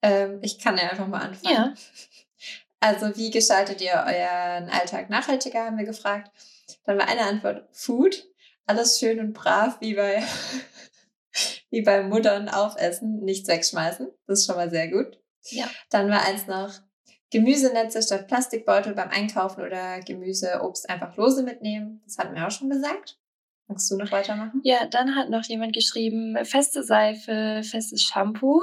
Ähm, 0.04 0.40
ich 0.42 0.60
kann 0.60 0.78
ja 0.78 0.90
einfach 0.90 1.08
mal 1.08 1.22
anfangen. 1.22 1.56
Ja. 1.56 1.74
Also, 2.80 3.16
wie 3.18 3.32
gestaltet 3.32 3.82
ihr 3.82 3.94
euren 3.94 4.70
Alltag 4.70 5.10
nachhaltiger, 5.10 5.66
haben 5.66 5.78
wir 5.78 5.86
gefragt. 5.86 6.32
Dann 6.86 6.98
war 6.98 7.08
eine 7.08 7.26
Antwort 7.26 7.68
Food. 7.72 8.28
Alles 8.66 9.00
schön 9.00 9.20
und 9.20 9.34
brav, 9.34 9.80
wie 9.80 9.96
bei, 9.96 10.22
wie 11.70 11.82
bei 11.82 12.04
Muttern 12.04 12.50
aufessen, 12.50 13.20
nichts 13.24 13.48
wegschmeißen. 13.48 14.08
Das 14.28 14.40
ist 14.40 14.46
schon 14.46 14.58
mal 14.58 14.70
sehr 14.70 14.90
gut. 14.90 15.20
Ja. 15.50 15.70
Dann 15.90 16.10
war 16.10 16.26
eins 16.26 16.48
noch 16.48 16.74
Gemüsenetze 17.32 18.02
statt 18.02 18.28
Plastikbeutel 18.28 18.94
beim 18.94 19.10
Einkaufen 19.10 19.64
oder 19.64 20.00
Gemüse, 20.02 20.62
Obst 20.62 20.90
einfach 20.90 21.16
lose 21.18 21.44
mitnehmen. 21.44 22.02
Das 22.06 22.18
hatten 22.18 22.36
wir 22.36 22.46
auch 22.46 22.52
schon 22.52 22.70
gesagt. 22.70 23.18
Magst 23.68 23.92
du 23.92 23.98
noch 23.98 24.12
weitermachen? 24.12 24.62
Ja, 24.64 24.86
dann 24.86 25.16
hat 25.16 25.30
noch 25.30 25.44
jemand 25.44 25.74
geschrieben, 25.74 26.38
feste 26.46 26.84
Seife, 26.84 27.62
festes 27.64 28.02
Shampoo 28.02 28.62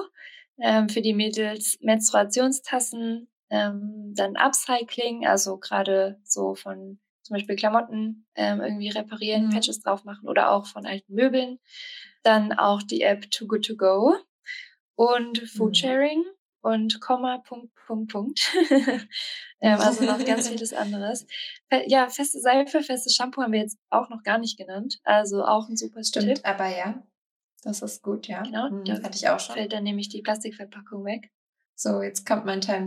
ähm, 0.59 0.89
für 0.89 1.03
die 1.03 1.13
Mädels, 1.13 1.77
Menstruationstassen, 1.81 3.29
ähm, 3.51 4.13
dann 4.15 4.37
Upcycling, 4.37 5.27
also 5.27 5.59
gerade 5.59 6.19
so 6.25 6.55
von 6.55 6.99
zum 7.25 7.35
Beispiel 7.35 7.57
Klamotten 7.57 8.27
ähm, 8.35 8.61
irgendwie 8.61 8.91
reparieren, 8.91 9.47
mhm. 9.47 9.51
Patches 9.51 9.81
drauf 9.81 10.05
machen 10.05 10.29
oder 10.29 10.51
auch 10.51 10.67
von 10.67 10.87
alten 10.87 11.15
Möbeln. 11.15 11.59
Dann 12.23 12.53
auch 12.53 12.83
die 12.83 13.03
App 13.03 13.31
Too 13.31 13.47
Good 13.47 13.67
To 13.67 13.77
Go 13.77 14.15
und 14.95 15.39
Foodsharing 15.49 16.21
mhm. 16.21 16.31
und 16.61 17.01
Komma, 17.01 17.39
Punkt, 17.39 17.75
Punkt, 17.87 18.13
Punkt. 18.13 18.53
ähm, 19.61 19.81
also 19.81 20.05
noch 20.05 20.19
ganz 20.25 20.49
vieles 20.49 20.75
anderes. 20.75 21.27
Ja, 21.87 22.09
feste 22.09 22.41
Seife, 22.41 22.83
festes 22.83 23.15
Shampoo 23.15 23.43
haben 23.43 23.53
wir 23.53 23.61
jetzt 23.61 23.79
auch 23.89 24.11
noch 24.11 24.23
gar 24.23 24.39
nicht 24.39 24.59
genannt. 24.59 25.01
Also 25.05 25.45
auch 25.45 25.69
ein 25.69 25.77
super 25.77 26.05
Stimmt, 26.05 26.37
Tipp. 26.37 26.41
aber 26.45 26.69
ja, 26.69 27.03
das 27.63 27.81
ist 27.81 28.03
gut, 28.03 28.29
ja. 28.29 28.43
Genau, 28.43 28.71
mhm, 28.71 28.85
da 28.85 29.03
hatte 29.03 29.17
ich 29.17 29.29
auch 29.29 29.41
schon. 29.41 29.55
fällt 29.55 29.73
dann 29.73 29.85
nämlich 29.85 30.11
die 30.11 30.21
Plastikverpackung 30.21 31.05
weg. 31.07 31.31
So, 31.75 32.03
jetzt 32.03 32.27
kommt 32.27 32.45
mein 32.47 32.61
Time 32.61 32.87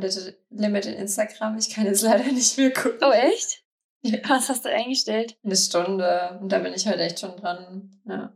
Limit 0.49 0.85
in 0.85 0.93
Instagram. 0.93 1.57
Ich 1.57 1.69
kann 1.69 1.85
jetzt 1.85 2.01
leider 2.01 2.31
nicht 2.31 2.57
mehr 2.57 2.71
gucken. 2.71 2.99
Oh, 3.01 3.11
echt? 3.11 3.63
Ja. 4.01 4.19
Was 4.27 4.49
hast 4.49 4.65
du 4.65 4.69
eingestellt? 4.69 5.37
Eine 5.43 5.55
Stunde. 5.55 6.37
Und 6.41 6.51
da 6.51 6.59
bin 6.59 6.73
ich 6.73 6.87
halt 6.87 6.99
echt 6.99 7.19
schon 7.19 7.35
dran. 7.35 7.99
Ja. 8.05 8.33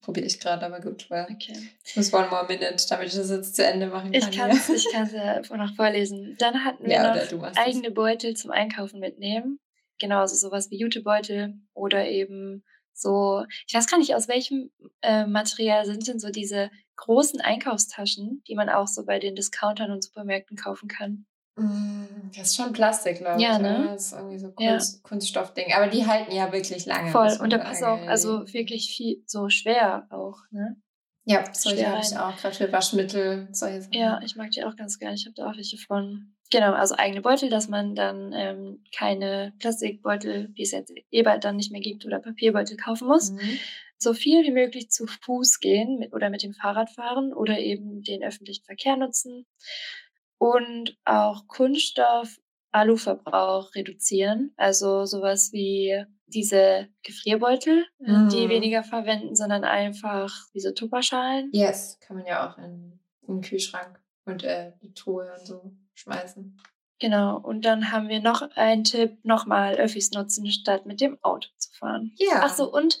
Probiere 0.00 0.26
ich 0.26 0.38
gerade, 0.38 0.64
aber 0.64 0.80
gut, 0.80 1.10
weil 1.10 1.24
okay. 1.24 1.56
ich 1.84 1.96
muss 1.96 2.12
one 2.12 2.28
more 2.28 2.46
minute, 2.46 2.86
damit 2.88 3.08
ich 3.08 3.14
das 3.14 3.30
jetzt 3.30 3.56
zu 3.56 3.64
Ende 3.64 3.88
machen 3.88 4.12
kann. 4.12 4.30
Ich 4.30 4.36
kann 4.36 4.50
es 4.50 4.68
ich 4.68 4.86
kann's 4.92 5.12
ja 5.12 5.40
noch 5.40 5.74
vorlesen. 5.74 6.36
Dann 6.38 6.64
hatten 6.64 6.84
wir 6.84 6.92
ja, 6.92 7.14
noch 7.14 7.56
eigene 7.56 7.90
Beutel 7.90 8.36
zum 8.36 8.52
Einkaufen 8.52 9.00
mitnehmen. 9.00 9.58
Genau, 9.98 10.20
also 10.20 10.36
sowas 10.36 10.70
wie 10.70 10.78
Jutebeutel 10.78 11.54
oder 11.74 12.06
eben 12.06 12.62
so, 12.92 13.44
ich 13.66 13.74
weiß 13.74 13.88
gar 13.88 13.98
nicht, 13.98 14.14
aus 14.14 14.28
welchem 14.28 14.70
äh, 15.02 15.26
Material 15.26 15.84
sind 15.86 16.06
denn 16.06 16.18
so 16.18 16.30
diese 16.30 16.70
großen 16.96 17.40
Einkaufstaschen, 17.40 18.42
die 18.48 18.54
man 18.54 18.68
auch 18.68 18.86
so 18.86 19.04
bei 19.04 19.18
den 19.18 19.34
Discountern 19.34 19.90
und 19.90 20.02
Supermärkten 20.02 20.56
kaufen 20.56 20.88
kann. 20.88 21.26
Mm, 21.56 22.30
das 22.36 22.48
ist 22.48 22.56
schon 22.56 22.72
Plastik, 22.72 23.18
glaube 23.18 23.40
ja, 23.40 23.56
ich. 23.56 23.62
Ne? 23.62 23.88
Das 23.92 24.06
ist 24.06 24.12
irgendwie 24.12 24.38
so 24.38 24.50
Kunst, 24.52 24.94
ja. 24.96 25.08
Kunststoffding. 25.08 25.72
Aber 25.74 25.86
die 25.86 26.06
halten 26.06 26.34
ja 26.34 26.52
wirklich 26.52 26.84
lange. 26.86 27.10
Voll. 27.10 27.36
Und 27.40 27.52
da 27.52 27.58
passt 27.58 27.82
auch, 27.82 28.00
also 28.06 28.52
wirklich 28.52 28.94
viel, 28.94 29.22
so 29.26 29.48
schwer 29.48 30.06
auch, 30.10 30.38
ne? 30.50 30.76
Ja, 31.28 31.42
solche 31.52 31.88
habe 31.88 32.00
ich 32.00 32.16
auch, 32.16 32.36
gerade 32.36 32.54
für 32.54 32.70
Waschmittel, 32.70 33.48
solche 33.50 33.82
Sachen. 33.82 33.94
Ja, 33.94 34.20
ich 34.24 34.36
mag 34.36 34.52
die 34.52 34.62
auch 34.62 34.76
ganz 34.76 35.00
gerne. 35.00 35.16
Ich 35.16 35.26
habe 35.26 35.34
da 35.34 35.50
auch 35.50 35.56
welche 35.56 35.76
von. 35.76 36.32
Genau, 36.52 36.72
also 36.74 36.94
eigene 36.94 37.22
Beutel, 37.22 37.50
dass 37.50 37.66
man 37.66 37.96
dann 37.96 38.32
ähm, 38.32 38.84
keine 38.96 39.52
Plastikbeutel, 39.58 40.50
die 40.50 40.62
es 40.62 40.70
jetzt 40.70 40.92
eh 41.10 41.22
bald 41.22 41.42
dann 41.42 41.56
nicht 41.56 41.72
mehr 41.72 41.80
gibt, 41.80 42.06
oder 42.06 42.20
Papierbeutel 42.20 42.76
kaufen 42.76 43.08
muss. 43.08 43.32
Mhm 43.32 43.58
so 43.98 44.12
viel 44.14 44.44
wie 44.44 44.50
möglich 44.52 44.90
zu 44.90 45.06
Fuß 45.06 45.60
gehen 45.60 45.98
mit, 45.98 46.12
oder 46.12 46.30
mit 46.30 46.42
dem 46.42 46.52
Fahrrad 46.54 46.90
fahren 46.90 47.32
oder 47.32 47.58
eben 47.58 48.02
den 48.02 48.22
öffentlichen 48.22 48.64
Verkehr 48.64 48.96
nutzen 48.96 49.46
und 50.38 50.96
auch 51.04 51.46
Kunststoff 51.46 52.36
Aluverbrauch 52.72 53.74
reduzieren. 53.74 54.52
Also 54.56 55.06
sowas 55.06 55.50
wie 55.52 56.04
diese 56.26 56.88
Gefrierbeutel, 57.02 57.86
äh, 58.04 58.10
Mhm. 58.10 58.28
die 58.28 58.48
weniger 58.48 58.82
verwenden, 58.84 59.34
sondern 59.34 59.64
einfach 59.64 60.30
diese 60.52 60.74
Tupperschalen. 60.74 61.50
Yes, 61.52 61.98
kann 62.00 62.16
man 62.18 62.26
ja 62.26 62.50
auch 62.50 62.58
in, 62.58 62.98
in 63.22 63.36
den 63.36 63.40
Kühlschrank 63.40 63.98
und 64.26 64.42
äh, 64.44 64.72
die 64.82 64.92
Truhe 64.92 65.32
und 65.38 65.46
so 65.46 65.72
schmeißen. 65.94 66.60
Genau. 66.98 67.38
Und 67.38 67.64
dann 67.64 67.92
haben 67.92 68.08
wir 68.08 68.20
noch 68.20 68.42
einen 68.56 68.84
Tipp, 68.84 69.18
nochmal 69.22 69.76
Öffis 69.76 70.10
nutzen, 70.12 70.50
statt 70.50 70.84
mit 70.86 71.00
dem 71.00 71.16
Auto 71.22 71.48
zu 71.56 71.70
fahren. 71.74 72.12
Ja. 72.18 72.40
Ach 72.42 72.54
so, 72.54 72.70
und 72.72 72.98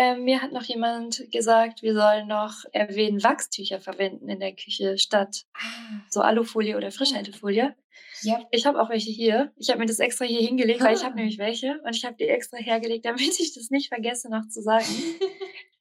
ähm, 0.00 0.22
mir 0.22 0.40
hat 0.40 0.52
noch 0.52 0.62
jemand 0.62 1.24
gesagt, 1.32 1.82
wir 1.82 1.92
sollen 1.92 2.28
noch 2.28 2.54
erwähnen, 2.72 3.20
Wachstücher 3.24 3.80
verwenden 3.80 4.28
in 4.28 4.38
der 4.38 4.54
Küche 4.54 4.96
statt 4.96 5.44
Ah, 5.54 6.00
so 6.08 6.20
Alufolie 6.20 6.76
oder 6.76 6.92
Frischhaltefolie. 6.92 7.74
ja. 8.22 8.44
Ich 8.52 8.64
habe 8.64 8.80
auch 8.80 8.90
welche 8.90 9.10
hier. 9.10 9.52
Ich 9.56 9.70
habe 9.70 9.80
mir 9.80 9.86
das 9.86 9.98
extra 9.98 10.24
hier 10.24 10.40
hingelegt, 10.40 10.80
weil 10.80 10.94
ich 10.94 11.04
habe 11.04 11.16
nämlich 11.20 11.38
welche 11.38 11.80
und 11.84 11.96
ich 11.96 12.04
habe 12.04 12.14
die 12.16 12.28
extra 12.28 12.58
hergelegt, 12.58 13.06
damit 13.06 13.40
ich 13.40 13.52
das 13.54 13.70
nicht 13.70 13.88
vergesse 13.88 14.30
noch 14.30 14.46
zu 14.48 14.62
sagen. 14.62 14.86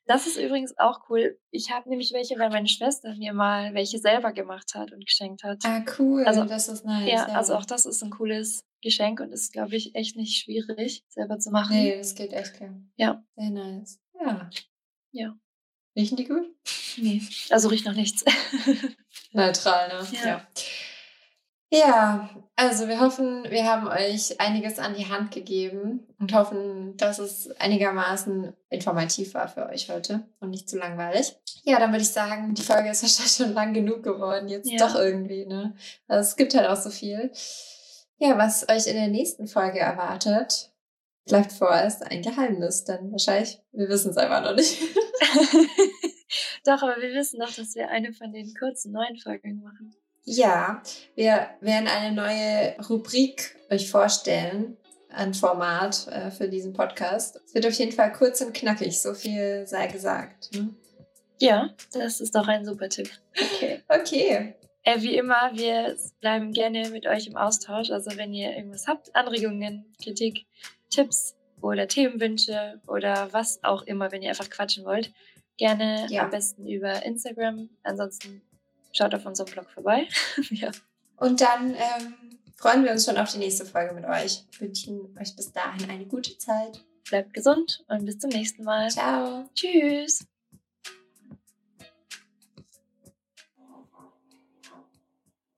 Das 0.10 0.26
ist 0.26 0.38
übrigens 0.38 0.74
auch 0.78 1.02
cool. 1.10 1.38
Ich 1.52 1.70
habe 1.70 1.90
nämlich 1.90 2.14
welche, 2.14 2.40
weil 2.40 2.50
meine 2.50 2.70
Schwester 2.70 3.14
mir 3.18 3.34
mal 3.34 3.74
welche 3.74 4.00
selber 4.00 4.32
gemacht 4.32 4.74
hat 4.74 4.94
und 4.94 5.06
geschenkt 5.06 5.44
hat. 5.44 5.58
ah, 5.66 5.84
cool. 6.00 6.24
Also, 6.24 6.46
das 6.46 6.70
ist 6.70 6.86
nice. 6.86 7.12
ja, 7.12 7.26
also 7.26 7.56
auch 7.56 7.66
das 7.66 7.86
ist 7.86 8.02
ein 8.04 8.10
cooles 8.12 8.64
Geschenk 8.82 9.20
und 9.20 9.34
ist, 9.34 9.52
glaube 9.52 9.76
ich, 9.76 9.96
echt 9.96 10.16
nicht 10.16 10.42
schwierig 10.42 11.04
selber 11.10 11.40
zu 11.40 11.52
machen. 11.52 11.76
Nee, 11.76 11.98
das 11.98 12.16
geht 12.16 12.32
echt 12.32 12.54
klar. 12.54 12.74
Ja. 12.96 13.22
Sehr 13.36 13.50
nice. 13.50 14.00
Ja. 14.20 14.50
Ja. 15.12 15.36
Riechen 15.96 16.18
die 16.18 16.26
gut? 16.26 16.46
Nee, 16.98 17.22
also 17.50 17.70
riecht 17.70 17.86
noch 17.86 17.94
nichts. 17.94 18.24
Neutral, 19.32 19.88
ne? 19.90 20.08
Ja. 20.24 20.48
Ja, 21.70 22.30
also 22.56 22.88
wir 22.88 23.02
hoffen, 23.02 23.44
wir 23.50 23.66
haben 23.66 23.88
euch 23.88 24.40
einiges 24.40 24.80
an 24.80 24.96
die 24.96 25.10
Hand 25.10 25.32
gegeben 25.32 26.08
und 26.18 26.34
hoffen, 26.34 26.96
dass 26.96 27.20
es 27.20 27.52
einigermaßen 27.60 28.54
informativ 28.70 29.34
war 29.34 29.50
für 29.50 29.68
euch 29.68 29.90
heute 29.90 30.26
und 30.40 30.52
nicht 30.52 30.70
zu 30.70 30.78
langweilig. 30.78 31.36
Ja, 31.66 31.78
dann 31.80 31.92
würde 31.92 32.04
ich 32.04 32.10
sagen, 32.12 32.54
die 32.54 32.62
Folge 32.62 32.90
ist 32.90 33.02
wahrscheinlich 33.04 33.36
schon 33.36 33.54
lang 33.54 33.74
genug 33.74 34.02
geworden, 34.02 34.48
jetzt 34.48 34.72
Ja. 34.72 34.78
doch 34.78 34.96
irgendwie, 34.96 35.46
ne? 35.46 35.76
Also 36.08 36.30
es 36.30 36.36
gibt 36.38 36.56
halt 36.56 36.68
auch 36.70 36.78
so 36.82 36.90
viel. 36.90 37.32
Ja, 38.18 38.38
was 38.38 38.68
euch 38.70 38.88
in 38.88 38.96
der 38.96 39.10
nächsten 39.10 39.48
Folge 39.48 39.80
erwartet, 39.80 40.72
bleibt 41.28 41.52
vorerst 41.52 42.04
ein 42.04 42.22
Geheimnis, 42.22 42.84
denn 42.84 43.12
wahrscheinlich, 43.12 43.60
wir 43.72 43.88
wissen 43.90 44.12
es 44.12 44.18
einfach 44.18 44.44
noch 44.44 44.56
nicht. 44.56 44.82
Doch, 46.66 46.82
aber 46.82 47.02
wir 47.02 47.14
wissen 47.14 47.40
doch, 47.40 47.54
dass 47.54 47.76
wir 47.76 47.90
eine 47.90 48.12
von 48.12 48.34
den 48.34 48.54
kurzen 48.54 48.92
neuen 48.92 49.16
Folgen 49.18 49.62
machen. 49.62 49.96
Ja, 50.26 50.82
wir 51.16 51.48
werden 51.62 51.88
eine 51.88 52.14
neue 52.14 52.76
Rubrik 52.90 53.56
euch 53.70 53.90
vorstellen, 53.90 54.76
ein 55.10 55.34
Format 55.34 56.08
äh, 56.08 56.30
für 56.32 56.50
diesen 56.50 56.74
Podcast. 56.74 57.40
Es 57.46 57.54
wird 57.54 57.66
auf 57.66 57.74
jeden 57.74 57.94
Fall 57.94 58.12
kurz 58.12 58.42
und 58.42 58.54
knackig, 58.54 59.00
so 59.00 59.14
viel 59.14 59.66
sei 59.66 59.88
gesagt. 59.88 60.54
Ne? 60.54 60.76
Ja, 61.40 61.70
das 61.94 62.20
ist 62.20 62.36
doch 62.36 62.48
ein 62.48 62.66
super 62.66 62.90
Tipp. 62.90 63.10
Okay. 63.32 63.82
Okay. 63.88 64.56
Äh, 64.84 65.02
wie 65.02 65.16
immer, 65.16 65.52
wir 65.54 65.96
bleiben 66.20 66.52
gerne 66.52 66.90
mit 66.90 67.08
euch 67.08 67.28
im 67.28 67.38
Austausch. 67.38 67.92
Also 67.92 68.12
wenn 68.18 68.34
ihr 68.34 68.56
irgendwas 68.56 68.88
habt, 68.88 69.16
Anregungen, 69.16 69.86
Kritik, 70.02 70.46
Tipps 70.98 71.36
oder 71.62 71.88
Themenwünsche 71.88 72.82
oder 72.88 73.32
was 73.32 73.64
auch 73.64 73.84
immer, 73.84 74.12
wenn 74.12 74.24
ihr 74.24 74.30
einfach 74.30 74.50
quatschen 74.50 74.84
wollt, 74.84 75.14
gerne 75.58 76.08
Ja. 76.10 76.24
am 76.24 76.32
besten 76.32 76.68
über 76.68 77.04
Instagram. 77.04 77.70
Ansonsten 77.84 78.42
schaut 78.94 79.14
auf 79.14 79.24
unserem 79.28 79.52
Blog 79.52 79.70
vorbei. 79.70 80.08
ja. 80.50 80.72
Und 81.18 81.40
dann 81.42 81.76
ähm, 81.76 82.40
freuen 82.56 82.84
wir 82.84 82.92
uns 82.92 83.06
schon 83.06 83.18
auf 83.18 83.32
die 83.32 83.38
nächste 83.38 83.64
Folge 83.66 83.94
mit 83.94 84.06
euch. 84.06 84.44
Wünschen 84.58 85.16
euch 85.20 85.36
bis 85.36 85.52
dahin 85.52 85.88
eine 85.88 86.08
gute 86.08 86.36
Zeit. 86.40 86.84
Bleibt 87.08 87.32
gesund 87.36 87.86
und 87.88 88.06
bis 88.06 88.18
zum 88.18 88.32
nächsten 88.32 88.64
Mal. 88.64 88.90
Ciao. 88.90 89.48
Tschüss. 89.54 90.26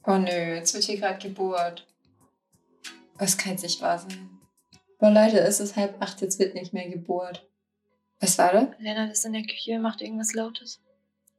Oh 0.05 0.17
nö, 0.17 0.55
jetzt 0.55 0.73
wird 0.73 0.83
hier 0.83 0.97
gerade 0.97 1.19
Geburt. 1.19 1.87
Das 3.17 3.37
kann 3.37 3.53
jetzt 3.53 3.63
nicht 3.63 3.81
wahr 3.81 3.99
sein. 3.99 4.38
Boah, 4.99 5.11
Leute, 5.11 5.39
es 5.39 5.61
ist 5.61 5.77
halb 5.77 6.01
acht, 6.01 6.19
jetzt 6.19 6.39
wird 6.39 6.55
nicht 6.55 6.73
mehr 6.73 6.89
Geburt. 6.89 7.47
Was 8.19 8.37
war 8.37 8.51
das? 8.51 8.67
Lennart 8.79 9.13
ist 9.13 9.25
in 9.25 9.31
der 9.31 9.43
Küche, 9.43 9.79
macht 9.79 10.01
irgendwas 10.01 10.33
Lautes. 10.33 10.81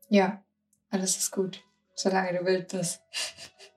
Ja, 0.08 0.42
alles 0.88 1.18
ist 1.18 1.30
gut. 1.30 1.62
Solange 1.94 2.38
du 2.38 2.46
wild 2.46 2.68
bist. 2.68 3.02